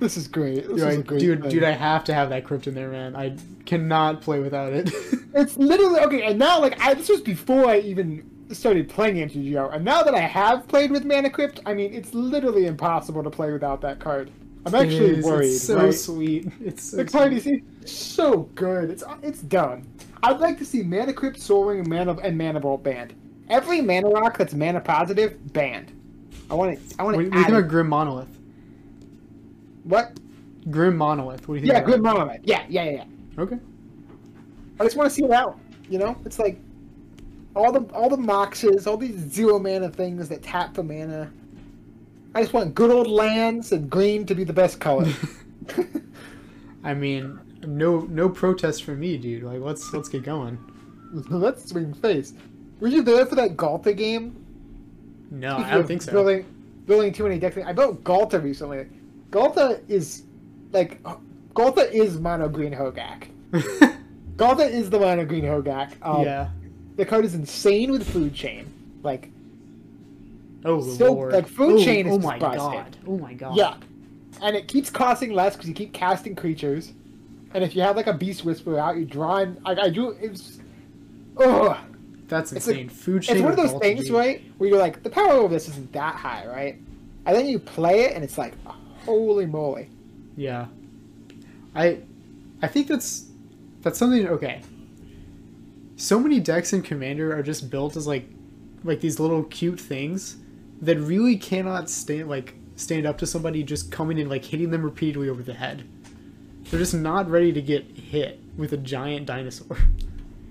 this 0.02 0.18
is 0.18 0.28
great. 0.28 0.68
This 0.68 0.82
is 0.84 0.98
like, 0.98 1.08
great 1.08 1.20
dude, 1.22 1.42
thing." 1.42 1.50
dude, 1.52 1.64
I 1.64 1.72
have 1.72 2.04
to 2.06 2.14
have 2.14 2.30
that 2.30 2.44
crypt 2.44 2.68
in 2.68 2.74
there, 2.76 2.90
man. 2.90 3.16
I 3.16 3.38
cannot 3.66 4.22
play 4.22 4.40
without 4.42 4.74
it. 4.74 4.92
It's 5.34 5.56
literally 5.56 6.02
okay. 6.02 6.24
And 6.24 6.38
now, 6.38 6.60
like, 6.60 6.78
I 6.82 6.94
this 6.94 7.08
was 7.08 7.22
before 7.22 7.66
I 7.66 7.80
even 7.80 8.30
started 8.52 8.90
playing 8.90 9.16
MTGO, 9.16 9.74
and 9.74 9.86
now 9.86 10.04
that 10.04 10.14
I 10.14 10.20
have 10.20 10.68
played 10.68 10.92
with 10.92 11.06
Mana 11.06 11.30
Crypt, 11.30 11.62
I 11.66 11.74
mean, 11.74 11.94
it's 11.94 12.14
literally 12.14 12.66
impossible 12.66 13.24
to 13.24 13.30
play 13.30 13.50
without 13.54 13.80
that 13.80 14.00
card. 14.00 14.30
I'm 14.66 14.76
actually 14.76 15.20
is, 15.20 15.26
worried. 15.26 15.48
It's 15.48 15.64
so 15.64 15.78
right? 15.78 15.94
sweet. 15.94 16.52
It's 16.60 16.84
so 16.92 16.98
The 16.98 17.06
card 17.06 17.32
is 17.32 17.44
sweet. 17.44 17.64
so 17.88 18.40
good. 18.56 18.90
It's 18.90 19.04
it's 19.24 19.42
done. 19.42 19.88
I'd 20.24 20.42
like 20.42 20.58
to 20.58 20.66
see 20.66 20.84
Mana 20.84 21.14
Crypt, 21.14 21.40
Soul 21.40 21.64
Ring, 21.66 21.80
and 21.80 21.88
Mana 21.88 22.18
and 22.18 22.38
Mana 22.38 22.60
Vault 22.60 22.84
banned. 22.84 23.14
Every 23.50 23.80
Mana 23.82 24.10
Rock 24.10 24.38
that's 24.38 24.54
Mana 24.54 24.82
positive 24.82 25.54
banned. 25.54 25.94
I 26.50 26.56
want 26.56 26.74
it. 26.74 26.82
I 27.00 27.04
want 27.04 27.16
What 27.16 27.24
to 27.24 27.30
do 27.30 27.38
you 27.38 27.44
add 27.44 27.46
think 27.46 27.56
it. 27.56 27.60
about 27.60 27.70
Grim 27.70 27.88
Monolith? 27.88 28.28
What? 29.84 30.20
Grim 30.70 30.98
Monolith. 30.98 31.48
What 31.48 31.56
do 31.56 31.62
you 31.62 31.68
think? 31.68 31.74
Yeah, 31.74 31.82
good? 31.82 32.02
Monolith. 32.02 32.42
Yeah, 32.44 32.66
yeah, 32.70 32.84
yeah, 32.84 32.92
yeah. 32.92 33.42
Okay. 33.42 33.58
I 34.80 34.84
just 34.84 34.96
want 34.96 35.10
to 35.10 35.16
see 35.16 35.24
it 35.24 35.32
out. 35.32 35.60
You 35.90 36.00
know, 36.00 36.16
it's 36.26 36.40
like 36.40 36.60
all 37.56 37.72
the 37.72 37.82
all 37.94 38.10
the 38.10 38.18
moxes, 38.18 38.88
all 38.88 38.98
these 38.98 39.18
zero 39.18 39.60
mana 39.60 39.90
things 39.90 40.30
that 40.30 40.42
tap 40.44 40.76
for 40.76 40.84
mana. 40.84 41.32
I 42.34 42.42
just 42.42 42.54
want 42.54 42.76
good 42.76 42.92
old 42.92 43.08
lands 43.08 43.72
and 43.72 43.90
green 43.90 44.26
to 44.26 44.36
be 44.36 44.44
the 44.44 44.54
best 44.54 44.80
color. 44.80 45.12
I 46.84 46.94
mean, 46.94 47.40
no 47.66 48.02
no 48.02 48.30
protest 48.30 48.84
from 48.84 49.00
me, 49.00 49.18
dude. 49.18 49.44
Like 49.44 49.60
let's 49.60 49.94
let's 49.94 50.10
get 50.10 50.24
going. 50.24 50.58
Let's 51.30 51.70
swing 51.70 51.94
face. 51.94 52.34
Were 52.80 52.88
you 52.88 53.02
there 53.02 53.26
for 53.26 53.36
that 53.36 53.58
Ghalta 53.58 53.96
game? 53.96 54.46
No, 55.30 55.56
Speaking 55.56 55.66
I 55.66 55.76
don't 55.76 55.88
think 55.88 56.02
so. 56.02 56.14
Building, 56.14 56.46
building 56.86 57.12
too 57.12 57.24
many 57.24 57.38
decks. 57.38 57.58
I 57.66 57.74
built 57.74 58.02
Ghalta 58.06 58.42
recently. 58.42 58.88
Ghalta 59.32 59.82
is 59.90 60.24
like 60.72 61.02
Ghalta 61.54 61.92
is 61.92 62.20
mono 62.20 62.48
green 62.50 62.74
Hogak. 62.74 63.28
Ghalta 64.38 64.70
is 64.70 64.90
the 64.90 65.00
mono 65.00 65.26
green 65.26 65.44
Hogak. 65.44 65.94
Um, 66.02 66.24
yeah. 66.24 66.50
The 66.98 67.06
card 67.06 67.26
is 67.26 67.34
insane 67.36 67.92
with 67.92 68.08
food 68.10 68.34
chain. 68.34 68.72
Like 69.04 69.30
Oh 70.64 70.82
so, 70.82 71.14
lord. 71.14 71.34
like, 71.34 71.48
food 71.48 71.80
oh, 71.80 71.84
chain 71.84 72.06
is 72.08 72.14
Oh 72.14 72.20
my 72.20 72.38
busted. 72.38 72.60
god. 72.60 72.98
Oh 73.08 73.18
my 73.18 73.34
god. 73.34 73.56
yeah, 73.56 73.78
and 74.44 74.56
it 74.56 74.68
keeps 74.68 74.92
costing 74.92 75.34
less 75.34 75.56
because 75.56 75.68
you 75.68 75.74
keep 75.74 75.92
casting 75.94 76.36
creatures. 76.36 76.94
And 77.54 77.64
if 77.64 77.76
you 77.76 77.82
have 77.82 77.96
like 77.96 78.08
a 78.08 78.14
Beast 78.14 78.46
Whisperer 78.46 78.78
out, 78.80 78.96
you 78.96 79.06
draw 79.06 79.38
in. 79.40 79.60
I, 79.66 79.72
I 79.72 79.90
do. 79.90 80.12
It's. 80.22 80.60
Ugh. 81.38 81.78
That's 82.28 82.54
It's 82.54 82.68
like- 82.68 82.78
insane. 82.78 82.90
Food 82.90 83.24
chain. 83.24 83.36
It's 83.38 83.44
one 83.44 83.52
of 83.52 83.58
those 83.58 83.74
things, 83.82 84.10
right? 84.12 84.42
Where 84.58 84.70
you're 84.70 84.80
like, 84.80 85.04
the 85.04 85.10
power 85.10 85.44
of 85.44 85.52
this 85.52 85.68
isn't 85.68 85.92
that 85.94 86.16
high, 86.16 86.46
right? 86.48 86.76
And 87.26 87.36
then 87.36 87.46
you 87.48 87.60
play 87.60 88.02
it, 88.06 88.14
and 88.14 88.24
it's 88.24 88.38
like, 88.38 88.54
holy 89.06 89.46
moly. 89.46 89.90
Yeah. 90.36 90.68
I 91.76 92.00
I 92.62 92.68
think 92.68 92.88
that's 92.88 93.28
that's 93.82 93.98
something 93.98 94.28
okay. 94.28 94.62
So 95.96 96.20
many 96.20 96.40
decks 96.40 96.74
in 96.74 96.82
Commander 96.82 97.36
are 97.38 97.44
just 97.44 97.70
built 97.70 97.96
as 97.96 98.08
like 98.08 98.26
like 98.84 99.02
these 99.02 99.20
little 99.20 99.44
cute 99.44 99.80
things 99.80 100.38
that 100.82 100.98
really 100.98 101.38
cannot 101.38 101.90
stand 101.90 102.30
like 102.30 102.56
stand 102.76 103.06
up 103.06 103.18
to 103.20 103.28
somebody 103.28 103.64
just 103.64 103.92
coming 103.92 104.20
and 104.20 104.30
like 104.30 104.46
hitting 104.46 104.72
them 104.72 104.84
repeatedly 104.84 105.30
over 105.30 105.44
the 105.44 105.54
head. 105.54 105.84
They're 106.70 106.80
just 106.80 106.94
not 106.94 107.30
ready 107.30 107.52
to 107.54 107.62
get 107.62 107.84
hit 107.98 108.40
with 108.58 108.74
a 108.74 108.78
giant 108.78 109.26
dinosaur. 109.26 109.78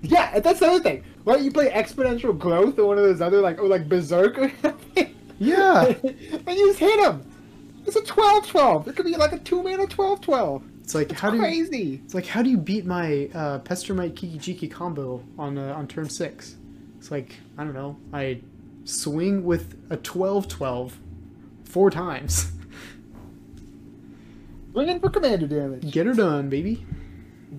Yeah, 0.03 0.39
that's 0.39 0.59
the 0.59 0.65
other 0.65 0.79
thing. 0.79 1.03
Right? 1.25 1.41
You 1.41 1.51
play 1.51 1.69
Exponential 1.69 2.35
Growth 2.35 2.79
or 2.79 2.87
one 2.87 2.97
of 2.97 3.03
those 3.03 3.21
other, 3.21 3.39
like, 3.39 3.59
or 3.59 3.67
like 3.67 3.87
Berserk 3.87 4.35
or 4.39 4.51
something. 4.59 5.15
Yeah. 5.37 5.85
and 5.85 6.57
you 6.57 6.67
just 6.69 6.79
hit 6.79 6.99
him. 6.99 7.30
It's 7.85 7.95
a 7.95 8.01
12 8.03 8.47
12. 8.47 8.87
It 8.87 8.95
could 8.95 9.05
be 9.05 9.15
like 9.15 9.31
a 9.33 9.39
2 9.39 9.63
mana 9.63 9.87
12 9.87 10.21
12. 10.21 10.63
It's 10.83 10.95
like 10.95 11.11
how 11.11 11.29
do 11.29 11.37
you, 11.37 11.41
crazy. 11.43 12.01
it's 12.03 12.13
like 12.13 12.25
how 12.25 12.41
do 12.41 12.49
you 12.49 12.57
beat 12.57 12.85
my 12.85 13.29
uh, 13.33 13.59
Pestermite 13.59 14.15
Kiki 14.15 14.37
Jiki 14.39 14.69
combo 14.71 15.23
on 15.37 15.57
uh, 15.57 15.73
on 15.73 15.87
turn 15.87 16.09
six? 16.09 16.55
It's 16.97 17.09
like 17.11 17.35
I 17.57 17.63
don't 17.63 17.73
know. 17.73 17.97
I 18.13 18.41
swing 18.83 19.43
with 19.43 19.75
a 19.89 19.97
12-12 19.97 20.91
four 21.63 21.89
times. 21.91 22.51
Bring 24.73 24.89
in 24.89 24.99
for 24.99 25.09
commander 25.09 25.47
damage. 25.47 25.89
Get 25.91 26.05
her 26.07 26.13
done, 26.13 26.49
baby. 26.49 26.85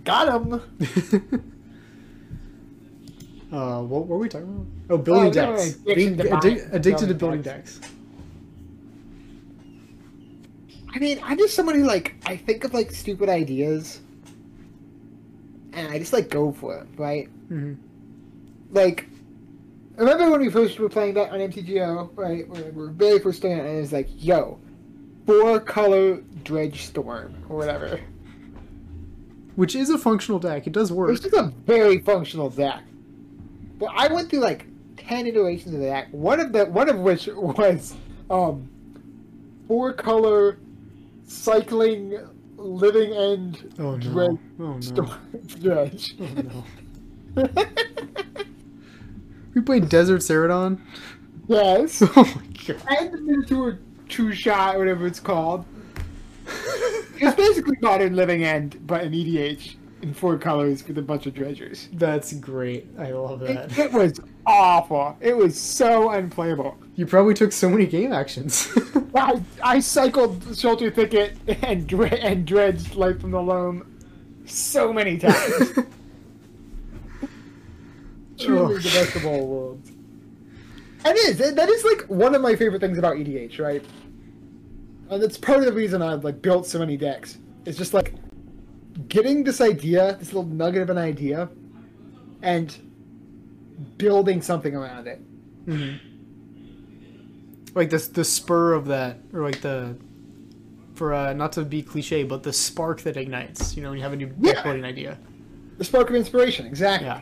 Got 0.05 0.29
him. 0.29 0.53
uh, 3.53 3.83
what 3.83 4.07
were 4.07 4.19
we 4.19 4.29
talking 4.29 4.49
about? 4.49 4.67
Oh, 4.91 4.99
building 4.99 5.27
Oh, 5.29 5.33
decks. 5.33 5.75
addiction 5.77 5.95
Being 5.95 6.17
to 6.17 6.25
addic- 6.25 6.41
buying- 6.41 6.69
addicted 6.75 7.09
to 7.09 7.15
building 7.15 7.43
building 7.43 7.43
decks. 7.43 7.81
I 10.95 10.99
mean, 10.99 11.21
I'm 11.23 11.39
just 11.39 11.55
somebody 11.55 11.79
who, 11.81 11.87
like, 11.87 12.15
I 12.27 12.37
think 12.37 12.65
of, 12.65 12.75
like, 12.75 12.91
stupid 12.91 13.29
ideas. 13.29 14.01
And 15.73 15.89
I 15.89 15.99
just, 15.99 16.13
like, 16.13 16.29
go 16.29 16.53
for 16.53 16.77
it, 16.79 16.87
right? 16.97 17.29
Mhm. 17.51 17.77
Like, 18.71 19.07
remember 19.97 20.31
when 20.31 20.41
we 20.41 20.51
first 20.51 20.79
were 20.79 20.89
playing 20.89 21.15
that 21.15 21.31
on 21.31 21.41
MTGO, 21.41 22.11
right? 22.15 22.47
When 22.49 22.65
we 22.65 22.71
were 22.73 22.89
very 22.89 23.19
first 23.19 23.39
starting 23.39 23.59
it, 23.59 23.67
and 23.67 23.79
it 23.79 23.81
was 23.81 23.93
like, 23.93 24.09
yo, 24.19 24.59
four 25.27 25.61
color 25.61 26.17
Dredge 26.45 26.83
Storm, 26.83 27.35
or 27.49 27.57
whatever. 27.57 28.01
Which 29.57 29.75
is 29.75 29.91
a 29.91 29.99
functional 29.99 30.39
deck. 30.39 30.67
It 30.67 30.73
does 30.73 30.91
work. 30.93 31.11
It's 31.11 31.21
just 31.21 31.35
a 31.35 31.53
very 31.67 31.99
functional 32.01 32.49
deck. 32.51 32.83
But 33.79 33.91
I 33.95 34.13
went 34.13 34.31
through 34.31 34.41
like 34.41 34.65
ten 34.97 35.27
iterations 35.27 35.75
of 35.75 35.81
the 35.81 35.87
deck. 35.87 36.09
One 36.11 36.41
of 36.41 36.53
the 36.53 36.65
one 36.67 36.89
of 36.89 36.99
which 36.99 37.27
was 37.35 37.95
um 38.31 38.67
four 39.69 39.93
color 39.93 40.57
cycling 41.33 42.19
living 42.57 43.13
end 43.13 43.75
Oh 43.79 43.97
no. 43.97 44.39
Oh 44.61 44.79
no. 44.79 45.15
dredge. 45.47 46.15
Oh 46.21 46.65
no. 47.37 47.49
We 49.55 49.61
played 49.61 49.89
Desert 49.91 50.23
Cerodon. 50.23 50.81
yes. 51.47 52.03
Oh 52.17 52.25
my 52.25 52.75
god. 52.75 53.15
And 53.15 53.53
a 53.53 53.79
two 54.09 54.33
shot, 54.33 54.79
whatever 54.79 55.07
it's 55.07 55.21
called. 55.21 55.65
It's 57.17 57.37
basically 57.37 57.77
modern 57.81 58.17
living 58.17 58.45
end, 58.45 58.87
but 58.87 59.03
an 59.05 59.13
EDH 59.13 59.77
in 60.03 60.13
four 60.13 60.37
colors 60.37 60.87
with 60.87 60.99
a 60.99 61.03
bunch 61.03 61.27
of 61.27 61.35
dredgers. 61.35 61.89
That's 61.93 62.33
great. 62.35 62.89
I 62.99 63.13
love 63.13 63.43
It, 63.43 63.55
that. 63.55 63.79
it 63.79 63.93
was 63.93 64.21
awful. 64.47 65.17
It 65.21 65.37
was 65.37 65.59
so 65.59 66.11
unplayable. 66.11 66.77
You 66.97 67.07
probably 67.07 67.35
took 67.35 67.53
so 67.53 67.69
many 67.71 67.87
game 67.87 68.13
actions. 68.13 68.69
I, 69.15 69.41
I 69.63 69.81
cycled 69.81 70.57
Shelter 70.59 70.91
Thicket 70.91 71.37
and 71.63 71.87
dre- 71.87 72.19
and 72.21 72.45
dredged 72.47 72.95
Life 72.97 73.21
from 73.21 73.31
the 73.31 73.41
Loam 73.41 73.89
so 74.45 74.93
many 74.93 75.19
times. 75.19 75.73
Truly 78.39 78.75
Oh. 78.75 78.79
the 78.79 78.83
best 78.91 79.17
of 79.17 79.27
all 79.27 79.47
worlds. 79.47 79.93
It 81.05 81.17
is. 81.17 81.41
It- 81.41 81.57
That 81.57 81.69
is 81.69 81.85
like 81.85 82.03
one 82.09 82.35
of 82.35 82.43
my 82.43 82.57
favorite 82.57 82.81
things 82.81 82.99
about 82.99 83.17
EDH, 83.17 83.61
right? 83.61 83.85
And 85.11 85.23
it's 85.23 85.37
part 85.39 85.59
of 85.59 85.67
the 85.67 85.73
reason 85.73 86.03
I've 86.03 86.25
like 86.25 86.43
built 86.43 86.67
so 86.67 86.79
many 86.79 86.97
decks. 86.97 87.39
It's 87.67 87.79
just 87.79 87.95
like 87.95 88.15
getting 89.09 89.45
this 89.45 89.61
idea, 89.61 90.17
this 90.19 90.33
little 90.33 90.51
nugget 90.51 90.83
of 90.83 90.91
an 90.91 90.99
idea, 90.99 91.49
and 92.43 92.77
building 93.99 94.43
something 94.43 94.75
around 94.75 95.07
it. 95.07 95.21
Mhm. 95.67 95.99
Like 97.75 97.91
the 97.91 97.99
the 98.13 98.25
spur 98.25 98.75
of 98.75 98.87
that, 98.87 99.19
or 99.33 99.43
like 99.43 99.61
the 99.61 99.97
for 100.95 101.15
uh, 101.15 101.33
not 101.33 101.53
to 101.53 101.65
be 101.65 101.83
cliche, 101.83 102.23
but 102.23 102.43
the 102.43 102.53
spark 102.53 103.01
that 103.03 103.17
ignites. 103.17 103.75
You 103.77 103.83
know, 103.83 103.89
when 103.91 103.99
you 103.99 104.05
have 104.05 104.13
a 104.13 104.17
new 104.17 104.31
Yeah. 104.41 104.53
deck 104.63 104.67
idea. 104.85 105.19
The 105.79 105.85
spark 105.85 106.11
of 106.11 106.17
inspiration, 106.17 106.67
exactly. 106.67 107.07
Yeah. 107.09 107.21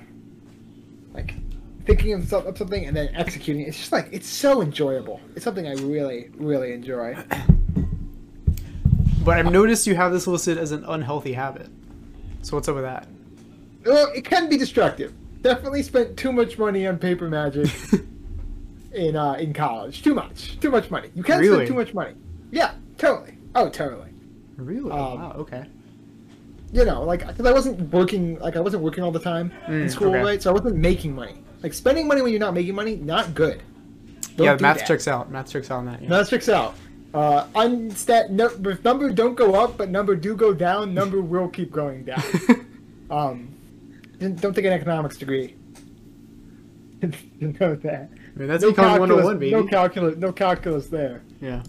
like 1.15 1.35
thinking 1.87 2.13
of, 2.13 2.33
of 2.33 2.57
something 2.57 2.87
and 2.87 2.97
then 2.97 3.09
executing. 3.15 3.63
It's 3.63 3.77
just 3.77 3.91
like 3.93 4.09
it's 4.13 4.29
so 4.29 4.63
enjoyable. 4.63 5.21
It's 5.35 5.45
something 5.45 5.67
I 5.67 5.73
really, 5.75 6.31
really 6.37 6.73
enjoy. 6.73 7.17
But 9.23 9.39
I've 9.39 9.51
noticed 9.53 9.87
you 9.87 9.95
have 9.97 10.13
this 10.13 10.27
listed 10.27 10.57
as 10.59 10.73
an 10.73 10.85
unhealthy 10.85 11.33
habit. 11.33 11.69
So 12.43 12.57
what's 12.57 12.69
up 12.69 12.75
with 12.75 12.85
that? 12.85 13.07
Well, 13.85 14.11
it 14.15 14.25
can 14.25 14.49
be 14.49 14.57
destructive. 14.57 15.13
Definitely 15.43 15.83
spent 15.83 16.17
too 16.17 16.33
much 16.33 16.59
money 16.59 16.87
on 16.87 16.99
paper 16.99 17.29
magic 17.29 17.69
in 18.93 19.17
uh, 19.17 19.35
in 19.35 19.53
college. 19.53 20.03
Too 20.03 20.15
much. 20.15 20.59
Too 20.61 20.71
much 20.71 20.91
money. 20.91 21.11
You 21.15 21.23
can't 21.23 21.41
Really? 21.41 21.57
spend 21.67 21.69
too 21.69 21.75
much 21.75 21.95
money. 21.95 22.15
Yeah, 22.51 22.73
totally. 22.99 23.35
Oh, 23.55 23.69
totally. 23.69 24.11
really? 24.57 24.91
Um, 24.91 25.21
wow. 25.21 25.33
Okay. 25.39 25.65
You 26.73 26.85
know, 26.85 27.03
like 27.03 27.27
because 27.27 27.47
I 27.47 27.53
wasn't 27.53 27.93
working, 27.93 28.39
like 28.39 28.57
I 28.57 28.61
wasn't 28.61 28.83
working 28.83 29.03
all 29.03 29.11
the 29.11 29.19
time 29.21 29.51
in 29.67 29.87
Mm, 29.87 29.91
school, 29.91 30.09
okay. 30.11 30.23
right? 30.23 30.43
So 30.43 30.51
I 30.51 30.53
wasn't 30.53 30.77
making 30.77 31.15
money. 31.15 31.43
Like 31.63 31.73
spending 31.75 32.07
money 32.07 32.23
when 32.23 32.31
you're 32.33 32.41
not 32.41 32.55
making 32.55 32.75
money, 32.75 32.97
not 32.97 33.35
good. 33.35 33.63
Don't 34.37 34.47
yeah, 34.47 34.57
math 34.61 34.79
that. 34.79 34.87
checks 34.87 35.09
out. 35.09 35.31
Math 35.31 35.51
checks 35.51 35.71
out 35.71 35.79
on 35.79 35.87
that. 35.87 36.01
Yeah. 36.03 36.09
Now 36.11 36.17
let's 36.19 36.49
out. 36.49 36.75
Uh, 37.13 37.45
unstat, 37.55 38.31
no, 38.31 38.47
if 38.47 38.85
number 38.85 39.11
don't 39.11 39.35
go 39.35 39.55
up, 39.55 39.77
but 39.77 39.91
number 39.91 40.15
do 40.15 40.37
go 40.37 40.55
down, 40.55 40.95
number 40.95 41.21
will 41.21 41.49
keep 41.49 41.73
going 41.73 42.05
down. 42.05 42.23
um, 43.11 43.55
don't 44.19 44.55
take 44.55 44.65
an 44.65 44.73
economics 44.73 45.17
degree. 45.17 45.57
know 47.41 47.75
that. 47.75 48.11
I 48.13 48.39
mean, 48.39 48.49
that's 48.49 48.63
No 48.63 48.71
becoming 48.71 48.99
calculus, 48.99 49.25
101, 49.25 49.39
baby. 49.39 49.51
no 49.53 49.67
calculus, 49.67 50.17
no 50.19 50.33
calculus 50.33 50.87
there. 50.87 51.23
yeah. 51.41 51.63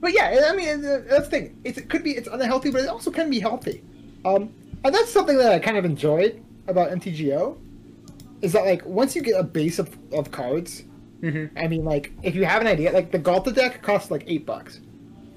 But 0.00 0.12
yeah, 0.12 0.46
I 0.46 0.54
mean, 0.54 0.84
uh, 0.84 1.02
that's 1.08 1.24
the 1.24 1.30
thing. 1.30 1.60
It's, 1.64 1.78
it 1.78 1.88
could 1.88 2.04
be 2.04 2.12
it's 2.12 2.28
unhealthy, 2.28 2.70
but 2.70 2.82
it 2.82 2.88
also 2.88 3.10
can 3.10 3.30
be 3.30 3.40
healthy. 3.40 3.82
Um, 4.24 4.52
and 4.84 4.94
that's 4.94 5.10
something 5.10 5.36
that 5.38 5.52
I 5.52 5.58
kind 5.58 5.76
of 5.76 5.84
enjoyed 5.84 6.42
about 6.68 6.90
MTGO. 6.90 7.58
Is 8.42 8.52
that 8.52 8.64
like 8.64 8.84
once 8.86 9.16
you 9.16 9.22
get 9.22 9.40
a 9.40 9.42
base 9.42 9.78
of, 9.80 9.96
of 10.12 10.30
cards, 10.30 10.84
Mm-hmm. 11.22 11.58
I 11.58 11.66
mean, 11.68 11.84
like 11.84 12.12
if 12.22 12.34
you 12.34 12.44
have 12.44 12.60
an 12.60 12.66
idea, 12.68 12.92
like 12.92 13.10
the 13.10 13.18
Ghalta 13.18 13.54
deck 13.54 13.82
costs 13.82 14.10
like 14.10 14.24
eight 14.26 14.46
bucks. 14.46 14.80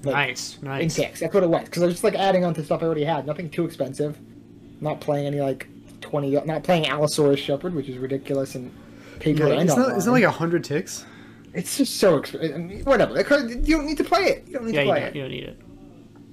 Like, 0.04 0.14
Nice. 0.14 0.58
in 0.62 0.90
six. 0.90 1.20
That's 1.20 1.32
what 1.32 1.44
it 1.44 1.48
was. 1.50 1.64
Because 1.64 1.82
I 1.82 1.86
was 1.86 1.94
just 1.94 2.04
like 2.04 2.16
adding 2.16 2.44
on 2.44 2.54
to 2.54 2.64
stuff 2.64 2.82
I 2.82 2.86
already 2.86 3.04
had. 3.04 3.24
Nothing 3.24 3.48
too 3.48 3.64
expensive. 3.64 4.18
Not 4.80 5.00
playing 5.00 5.26
any 5.26 5.40
like 5.40 5.68
twenty. 6.00 6.30
Not 6.30 6.64
playing 6.64 6.86
Allosaurus 6.88 7.38
Shepherd, 7.38 7.74
which 7.74 7.88
is 7.88 7.98
ridiculous 7.98 8.54
and 8.56 8.72
paper 9.20 9.46
Yeah, 9.46 9.54
and 9.60 9.68
isn't 9.70 9.80
that, 9.80 9.96
isn't 9.96 10.12
like 10.12 10.24
a 10.24 10.30
hundred 10.30 10.64
tix? 10.64 11.04
It's 11.54 11.76
just 11.78 11.98
so 11.98 12.16
expensive. 12.16 12.54
I 12.54 12.58
mean, 12.58 12.82
whatever. 12.84 13.14
The 13.14 13.60
You 13.64 13.76
don't 13.76 13.86
need 13.86 13.98
to 13.98 14.04
play 14.04 14.22
it. 14.24 14.44
You 14.48 14.54
don't 14.54 14.66
need 14.66 14.74
Yeah, 14.74 14.82
to 14.84 14.86
play 14.90 15.00
don't, 15.00 15.08
it. 15.08 15.14
you 15.16 15.22
don't 15.22 15.30
need 15.30 15.44
it. 15.44 15.60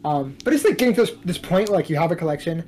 Um, 0.06 0.38
but 0.44 0.54
it's 0.54 0.64
like 0.64 0.78
getting 0.78 0.96
to 0.96 1.02
this, 1.02 1.12
this 1.26 1.38
point 1.38 1.70
like 1.70 1.90
you 1.90 1.98
have 1.98 2.12
a 2.12 2.16
collection 2.16 2.64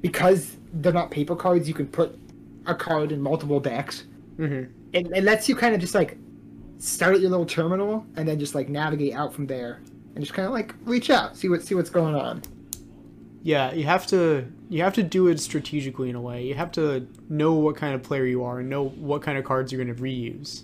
because 0.00 0.56
they're 0.74 0.92
not 0.92 1.10
paper 1.10 1.34
cards. 1.36 1.66
You 1.68 1.74
can 1.74 1.86
put 1.88 2.18
a 2.66 2.74
card 2.74 3.12
in 3.12 3.20
multiple 3.20 3.58
decks. 3.60 4.04
Mm-hmm. 4.38 4.72
It, 4.92 5.06
it 5.14 5.24
lets 5.24 5.48
you 5.48 5.56
kind 5.56 5.74
of 5.74 5.80
just 5.80 5.94
like 5.94 6.16
start 6.78 7.14
at 7.14 7.20
your 7.20 7.30
little 7.30 7.46
terminal 7.46 8.06
and 8.16 8.26
then 8.28 8.38
just 8.38 8.54
like 8.54 8.68
navigate 8.68 9.14
out 9.14 9.32
from 9.34 9.46
there 9.46 9.80
and 10.14 10.24
just 10.24 10.34
kind 10.34 10.46
of 10.46 10.52
like 10.52 10.74
reach 10.84 11.10
out, 11.10 11.36
see 11.36 11.48
what 11.48 11.62
see 11.62 11.74
what's 11.74 11.90
going 11.90 12.14
on. 12.14 12.42
Yeah, 13.42 13.72
you 13.72 13.84
have 13.84 14.06
to 14.08 14.46
you 14.68 14.82
have 14.82 14.94
to 14.94 15.02
do 15.02 15.28
it 15.28 15.38
strategically 15.40 16.10
in 16.10 16.16
a 16.16 16.20
way. 16.20 16.44
You 16.44 16.54
have 16.54 16.72
to 16.72 17.06
know 17.28 17.52
what 17.54 17.76
kind 17.76 17.94
of 17.94 18.02
player 18.02 18.24
you 18.26 18.42
are 18.44 18.58
and 18.60 18.68
know 18.68 18.88
what 18.88 19.22
kind 19.22 19.38
of 19.38 19.44
cards 19.44 19.70
you're 19.72 19.82
going 19.84 19.96
to 19.96 20.02
reuse. 20.02 20.62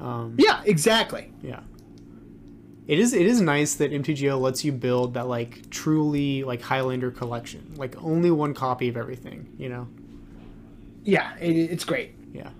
Um, 0.00 0.34
Yeah, 0.38 0.62
exactly. 0.64 1.30
yeah. 1.42 1.60
It 2.86 2.98
is 2.98 3.12
it 3.14 3.26
is 3.26 3.40
nice 3.40 3.74
that 3.76 3.92
MTGO 3.92 4.38
lets 4.40 4.64
you 4.64 4.72
build 4.72 5.14
that 5.14 5.26
like 5.26 5.70
truly 5.70 6.44
like 6.44 6.60
Highlander 6.60 7.10
collection, 7.10 7.74
like 7.76 7.96
only 8.02 8.30
one 8.30 8.52
copy 8.54 8.88
of 8.88 8.96
everything. 8.96 9.48
You 9.58 9.68
know? 9.70 9.88
Yeah, 11.02 11.34
it, 11.38 11.54
it's 11.54 11.84
great. 11.84 12.14
Yeah. 12.32 12.50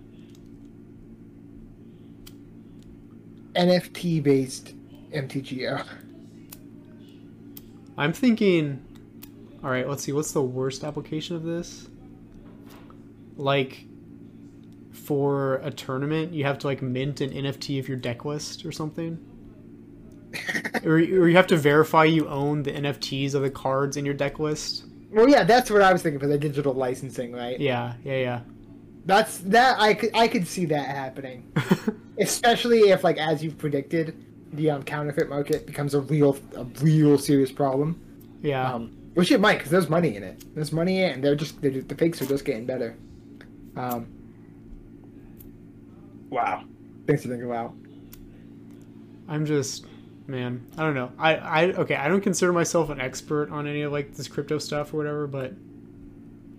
NFT 3.54 4.22
based 4.22 4.74
MTGO. 5.12 5.84
I'm 7.96 8.12
thinking. 8.12 8.84
All 9.62 9.70
right, 9.70 9.88
let's 9.88 10.02
see. 10.02 10.12
What's 10.12 10.32
the 10.32 10.42
worst 10.42 10.84
application 10.84 11.36
of 11.36 11.42
this? 11.42 11.88
Like, 13.36 13.86
for 14.92 15.56
a 15.56 15.70
tournament, 15.70 16.32
you 16.32 16.44
have 16.44 16.58
to 16.60 16.66
like 16.66 16.82
mint 16.82 17.20
an 17.20 17.30
NFT 17.30 17.78
of 17.78 17.88
your 17.88 17.96
deck 17.96 18.24
list 18.24 18.64
or 18.64 18.72
something, 18.72 19.18
or, 20.84 20.94
or 20.94 21.28
you 21.28 21.36
have 21.36 21.46
to 21.48 21.56
verify 21.56 22.04
you 22.04 22.28
own 22.28 22.62
the 22.62 22.72
NFTs 22.72 23.34
of 23.34 23.42
the 23.42 23.50
cards 23.50 23.96
in 23.96 24.04
your 24.04 24.14
deck 24.14 24.38
list. 24.38 24.84
Well, 25.10 25.28
yeah, 25.28 25.44
that's 25.44 25.70
what 25.70 25.82
I 25.82 25.92
was 25.92 26.02
thinking 26.02 26.20
for 26.20 26.26
the 26.26 26.38
digital 26.38 26.74
licensing, 26.74 27.32
right? 27.32 27.58
Yeah, 27.58 27.94
yeah, 28.02 28.18
yeah. 28.18 28.40
That's 29.06 29.38
that 29.38 29.80
I 29.80 29.94
could 29.94 30.10
I 30.14 30.28
could 30.28 30.48
see 30.48 30.64
that 30.66 30.88
happening. 30.88 31.52
especially 32.18 32.90
if 32.90 33.04
like 33.04 33.18
as 33.18 33.42
you've 33.42 33.58
predicted, 33.58 34.16
the 34.52 34.70
um, 34.70 34.82
counterfeit 34.82 35.28
market 35.28 35.66
becomes 35.66 35.94
a 35.94 36.00
real 36.00 36.36
a 36.56 36.64
real 36.82 37.18
serious 37.18 37.50
problem. 37.52 38.00
yeah. 38.42 38.72
Um, 38.72 38.96
which 39.14 39.30
it 39.30 39.40
might, 39.40 39.58
because 39.58 39.70
there's 39.70 39.88
money 39.88 40.16
in 40.16 40.24
it. 40.24 40.44
There's 40.56 40.72
money 40.72 40.98
in 41.00 41.10
it, 41.10 41.14
and 41.14 41.24
they're 41.24 41.36
just 41.36 41.62
they're, 41.62 41.70
the 41.70 41.94
fakes 41.94 42.20
are 42.20 42.26
just 42.26 42.44
getting 42.44 42.66
better. 42.66 42.96
Um, 43.76 44.08
wow, 46.30 46.64
things 47.06 47.22
to 47.22 47.28
think 47.28 47.44
about. 47.44 47.74
I'm 49.28 49.46
just, 49.46 49.86
man, 50.26 50.66
I 50.76 50.82
don't 50.82 50.94
know. 50.94 51.12
I, 51.16 51.34
I, 51.36 51.64
okay, 51.72 51.94
I 51.94 52.08
don't 52.08 52.20
consider 52.20 52.52
myself 52.52 52.90
an 52.90 53.00
expert 53.00 53.50
on 53.50 53.66
any 53.66 53.82
of 53.82 53.92
like 53.92 54.14
this 54.14 54.28
crypto 54.28 54.58
stuff 54.58 54.92
or 54.92 54.96
whatever, 54.98 55.26
but 55.26 55.52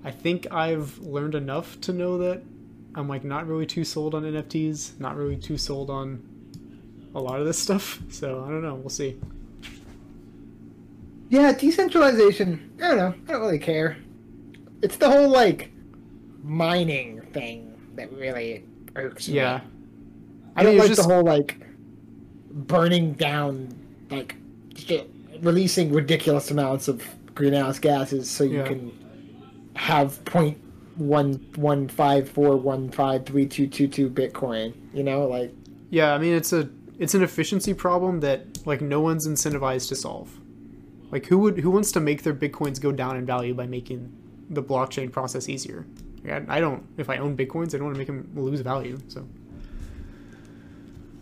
I 0.04 0.12
think 0.12 0.52
I've 0.52 0.98
learned 1.00 1.36
enough 1.36 1.80
to 1.82 1.94
know 1.94 2.18
that 2.20 2.42
I'm 2.96 3.08
like 3.10 3.24
not 3.24 3.46
really 3.48 3.66
too 3.66 3.84
sold 3.84 4.16
on 4.16 4.24
NFTs, 4.24 5.00
not 5.00 5.16
really 5.16 5.36
too 5.36 5.58
sold 5.58 5.90
on 5.90 6.24
a 7.14 7.20
lot 7.20 7.40
of 7.40 7.46
this 7.46 7.60
stuff. 7.60 8.00
So 8.10 8.44
I 8.46 8.50
don't 8.50 8.62
know. 8.64 8.76
We'll 8.76 8.90
see. 8.90 9.18
Yeah, 11.30 11.52
decentralization. 11.54 12.72
I 12.82 12.88
don't 12.90 12.98
know. 12.98 13.14
I 13.28 13.32
don't 13.32 13.42
really 13.42 13.60
care. 13.60 13.98
It's 14.82 14.98
the 14.98 15.10
whole 15.10 15.30
like 15.30 15.72
mining 16.44 17.22
thing 17.34 17.74
that 17.96 18.12
really 18.14 18.64
irks 18.96 19.28
me. 19.28 19.36
Yeah. 19.36 19.62
I 20.56 20.64
don't 20.64 20.78
like 20.78 20.88
just- 20.88 21.02
the 21.08 21.14
whole 21.14 21.24
like 21.24 21.60
burning 22.52 23.14
down, 23.14 23.70
like 24.10 24.36
releasing 25.42 25.92
ridiculous 25.92 26.52
amounts 26.52 26.88
of 26.88 27.04
greenhouse 27.34 27.80
gases 27.80 28.30
so 28.30 28.44
you 28.46 28.58
Yeah. 28.60 28.68
can 28.68 28.92
have 29.76 30.24
point 30.24 30.58
one 30.96 31.34
one 31.56 31.88
five 31.88 32.30
four 32.30 32.56
one 32.58 32.90
five 32.90 33.26
three 33.26 33.46
two 33.46 33.68
two 33.68 33.88
two 33.88 34.10
Bitcoin. 34.10 34.74
You 34.94 35.04
know, 35.04 35.28
like 35.28 35.54
Yeah, 35.90 36.14
I 36.14 36.18
mean 36.18 36.34
it's 36.34 36.54
a 36.54 36.70
it's 36.98 37.14
an 37.14 37.24
efficiency 37.24 37.74
problem 37.74 38.22
that 38.22 38.66
like 38.66 38.82
no 38.82 39.02
one's 39.02 39.28
incentivized 39.28 39.90
to 39.90 39.96
solve. 39.96 40.40
Like 41.12 41.26
who 41.26 41.38
would 41.40 41.60
who 41.60 41.70
wants 41.72 41.92
to 41.94 42.00
make 42.00 42.24
their 42.24 42.34
bitcoins 42.34 42.80
go 42.82 42.92
down 42.92 43.18
in 43.18 43.26
value 43.26 43.54
by 43.54 43.66
making 43.68 44.12
the 44.50 44.64
blockchain 44.64 45.12
process 45.12 45.50
easier? 45.50 45.86
Like, 46.24 46.50
I, 46.50 46.58
I 46.58 46.60
don't. 46.60 46.86
If 46.98 47.10
I 47.10 47.18
own 47.18 47.36
bitcoins, 47.38 47.74
I 47.74 47.78
don't 47.78 47.86
want 47.86 47.96
to 47.96 48.00
make 48.00 48.08
them 48.08 48.30
lose 48.36 48.62
value. 48.62 49.00
So 49.08 49.28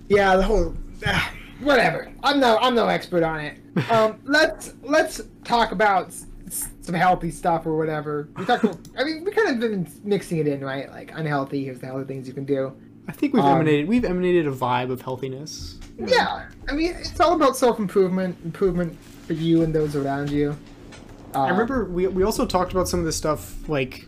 yeah, 0.10 0.36
the 0.36 0.44
whole. 0.44 0.74
ah, 1.08 1.34
whatever. 1.62 2.12
I'm 2.24 2.40
no 2.40 2.58
I'm 2.58 2.76
no 2.76 2.88
expert 2.88 3.24
on 3.24 3.40
it. 3.40 3.58
Um, 3.90 4.20
let's 4.24 4.76
let's 4.84 5.20
talk 5.44 5.72
about 5.72 6.14
some 6.84 6.94
healthy 6.96 7.32
stuff 7.32 7.66
or 7.66 7.76
whatever. 7.76 8.30
We 8.38 8.46
talked. 8.46 8.64
About, 8.64 8.78
I 8.98 9.04
mean, 9.04 9.24
we 9.26 9.32
kind 9.32 9.50
of 9.50 9.60
been 9.60 9.92
mixing 10.04 10.38
it 10.38 10.48
in, 10.48 10.62
right? 10.64 10.90
Like 10.92 11.12
unhealthy. 11.16 11.66
Here's 11.66 11.80
the 11.80 11.88
healthy 11.88 12.06
things 12.06 12.28
you 12.28 12.34
can 12.34 12.46
do. 12.46 12.72
I 13.08 13.12
think 13.12 13.34
we've 13.34 13.44
Um, 13.44 13.56
emanated 13.58 13.88
we've 13.88 14.06
emanated 14.06 14.48
a 14.48 14.52
vibe 14.52 14.92
of 14.92 15.02
healthiness. 15.02 15.80
Yeah, 15.98 16.46
I 16.70 16.74
mean, 16.74 16.94
it's 17.00 17.20
all 17.20 17.34
about 17.34 17.58
self 17.58 17.80
improvement, 17.80 18.38
improvement 18.46 18.98
for 19.28 19.34
you 19.34 19.64
and 19.64 19.74
those 19.74 19.96
around 19.96 20.30
you. 20.30 20.56
Uh, 21.36 21.42
I 21.42 21.50
remember 21.50 21.86
we, 21.86 22.06
we 22.08 22.24
also 22.24 22.46
talked 22.46 22.72
about 22.74 22.88
some 22.88 23.00
of 23.00 23.06
this 23.06 23.16
stuff 23.18 23.68
like 23.68 24.06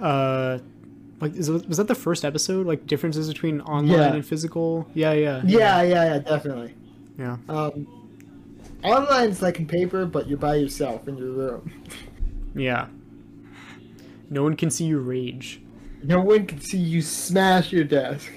uh 0.00 0.58
like 1.20 1.34
is, 1.34 1.50
was 1.50 1.76
that 1.78 1.88
the 1.88 1.94
first 1.94 2.24
episode 2.24 2.66
like 2.66 2.86
differences 2.86 3.28
between 3.28 3.60
online 3.62 3.98
Yeah. 3.98 4.14
and 4.14 4.26
physical 4.26 4.88
yeah 4.94 5.12
yeah 5.12 5.42
Yeah, 5.44 5.82
yeah, 5.82 6.04
yeah, 6.04 6.18
definitely. 6.18 6.74
yeah 7.18 7.36
Um, 7.48 7.86
online's 8.84 9.42
like 9.42 9.58
in 9.58 9.66
paper, 9.66 10.06
but 10.06 10.28
you're 10.28 10.38
by 10.38 10.56
yourself 10.56 11.08
in 11.08 11.16
your 11.16 11.30
room. 11.30 11.72
yeah 12.54 12.86
no 14.30 14.42
one 14.42 14.56
can 14.56 14.70
see 14.70 14.84
you 14.84 14.98
rage 14.98 15.60
No 16.02 16.20
one 16.20 16.46
can 16.46 16.60
see 16.60 16.78
you 16.78 17.00
smash 17.02 17.72
your 17.72 17.84
desk. 17.84 18.30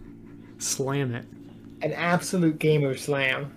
slam 0.58 1.14
it 1.14 1.26
An 1.82 1.92
absolute 1.92 2.58
gamer 2.58 2.96
slam. 2.96 3.52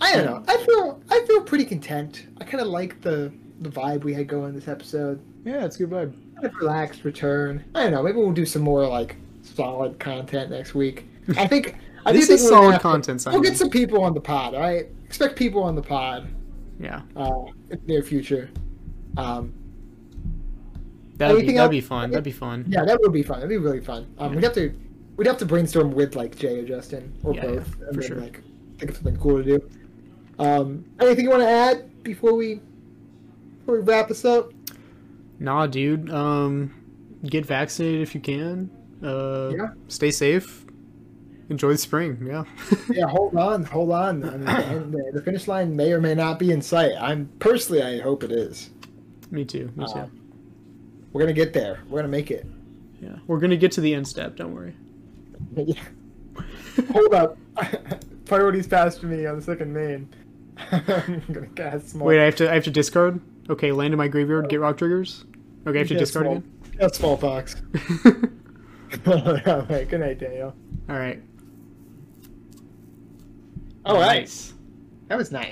I 0.00 0.14
don't 0.16 0.24
know. 0.24 0.42
I 0.48 0.56
feel 0.64 1.00
I 1.10 1.24
feel 1.26 1.42
pretty 1.42 1.64
content. 1.64 2.26
I 2.40 2.44
kind 2.44 2.60
of 2.60 2.68
like 2.68 3.00
the 3.00 3.32
the 3.60 3.68
vibe 3.68 4.02
we 4.04 4.12
had 4.14 4.26
going 4.26 4.54
this 4.54 4.66
episode. 4.68 5.20
yeah 5.44 5.64
it's 5.64 5.76
a 5.76 5.86
good 5.86 5.90
vibe 5.90 6.14
Kind 6.34 6.46
of 6.46 6.54
relaxed 6.56 7.04
return. 7.04 7.64
I 7.74 7.82
don't 7.84 7.92
know. 7.92 8.02
Maybe 8.02 8.16
we'll 8.18 8.32
do 8.32 8.46
some 8.46 8.62
more 8.62 8.86
like 8.86 9.16
solid 9.42 9.98
content 10.00 10.50
next 10.50 10.74
week. 10.74 11.06
I 11.36 11.46
think. 11.46 11.76
I 12.06 12.12
This 12.12 12.28
think 12.28 12.40
is 12.40 12.48
solid 12.48 12.72
have 12.72 12.80
to- 12.80 12.82
content, 12.82 13.24
We'll 13.26 13.40
get 13.42 13.56
some 13.56 13.70
people 13.70 14.02
on 14.02 14.14
the 14.14 14.20
pod. 14.20 14.54
All 14.54 14.60
right. 14.60 14.86
Expect 15.04 15.36
people 15.36 15.62
on 15.62 15.74
the 15.74 15.82
pod 15.82 16.28
yeah 16.78 17.02
uh, 17.16 17.44
in 17.70 17.78
the 17.78 17.86
near 17.86 18.02
future. 18.02 18.48
Um, 19.18 19.52
that'd 21.16 21.36
be, 21.36 21.42
that'd 21.46 21.58
else? 21.58 21.70
be 21.70 21.80
fun 21.80 22.10
that'd 22.10 22.24
be 22.24 22.30
fun 22.32 22.64
yeah, 22.68 22.84
that 22.84 23.00
would 23.00 23.12
be 23.12 23.22
fun. 23.22 23.36
That'd 23.40 23.50
be 23.50 23.56
really 23.58 23.80
fun. 23.80 24.06
Um, 24.18 24.34
we'd 24.34 24.44
have 24.44 24.54
to 24.54 24.72
we'd 25.16 25.26
have 25.26 25.36
to 25.38 25.46
brainstorm 25.46 25.90
with 25.92 26.16
like 26.16 26.36
Jay 26.36 26.60
or 26.60 26.64
Justin 26.66 27.12
or 27.22 27.34
Yeah, 27.34 27.44
yeah, 27.44 27.50
both, 27.50 27.80
and 27.80 27.94
for 27.94 28.00
then 28.00 28.02
sure. 28.02 28.16
like 28.20 28.42
think 28.78 28.90
of 28.92 28.96
something 28.96 29.16
cool 29.18 29.42
to 29.42 29.58
do. 29.58 29.70
Um, 30.38 30.84
anything 31.00 31.24
you 31.24 31.30
want 31.30 31.42
to 31.42 31.48
add 31.50 32.02
before 32.02 32.34
we 32.34 32.60
before 33.58 33.74
we 33.76 33.80
wrap 33.80 34.08
this 34.08 34.24
up? 34.24 34.52
nah 35.38 35.66
dude 35.66 36.10
um 36.10 36.70
get 37.24 37.44
vaccinated 37.46 38.02
if 38.02 38.14
you 38.14 38.20
can 38.20 38.70
uh 39.02 39.48
Yeah. 39.56 39.68
stay 39.88 40.10
safe 40.10 40.66
enjoy 41.50 41.72
the 41.72 41.78
spring 41.78 42.18
yeah 42.26 42.44
Yeah, 42.90 43.06
hold 43.06 43.36
on, 43.36 43.64
hold 43.64 43.90
on. 43.92 44.24
I 44.24 44.36
mean, 44.78 44.90
the, 45.12 45.20
finish 45.22 45.46
line 45.48 45.76
may 45.76 45.92
or 45.92 46.00
may 46.00 46.14
not 46.14 46.38
be 46.38 46.50
in 46.52 46.62
sight. 46.62 46.92
I'm 46.98 47.28
personally, 47.38 47.82
I 47.82 48.00
hope 48.00 48.22
it 48.24 48.32
is. 48.32 48.70
me 49.30 49.44
too 49.44 49.70
me 49.76 49.84
too 49.92 49.98
Uh, 49.98 50.06
We're 51.12 51.20
gonna 51.22 51.32
get 51.32 51.52
there. 51.52 51.80
We're 51.88 51.98
gonna 51.98 52.08
make 52.08 52.30
it. 52.30 52.46
yeah 53.00 53.16
we're 53.26 53.40
gonna 53.40 53.56
get 53.56 53.72
to 53.72 53.80
the 53.80 53.92
end 53.94 54.06
step 54.08 54.36
don't 54.36 54.54
worry 54.54 54.74
Yeah. 55.56 55.74
hold 56.92 57.12
up. 57.14 57.36
Priorities 58.26 58.66
passed 58.68 59.00
to 59.00 59.06
me 59.06 59.26
on 59.26 59.36
the 59.36 59.42
second 59.42 59.72
main. 59.72 60.08
I'm 60.70 61.22
gonna 61.32 61.46
cast 61.56 61.88
small. 61.90 62.06
Wait, 62.06 62.20
I 62.20 62.24
have 62.26 62.36
to 62.36 62.50
I 62.50 62.54
have 62.54 62.64
to 62.64 62.70
discard. 62.70 63.20
Okay, 63.48 63.72
land 63.72 63.92
in 63.92 63.98
my 63.98 64.06
graveyard, 64.06 64.48
Gitrog 64.48 64.76
triggers. 64.76 65.24
Okay, 65.66 65.78
I 65.78 65.80
have 65.80 65.88
to 65.88 65.96
discard 65.98 66.26
small. 66.26 66.36
again. 66.36 66.52
That's 66.78 66.98
smallpox. 66.98 67.56
All 69.06 69.62
right, 69.68 69.88
good 69.88 70.00
night, 70.00 70.18
Daniel. 70.18 70.54
All 70.88 70.96
right. 70.98 71.20
All 73.84 73.94
right, 73.94 74.20
Nice. 74.20 74.52
that 75.08 75.16
was 75.16 75.32
nice. 75.32 75.48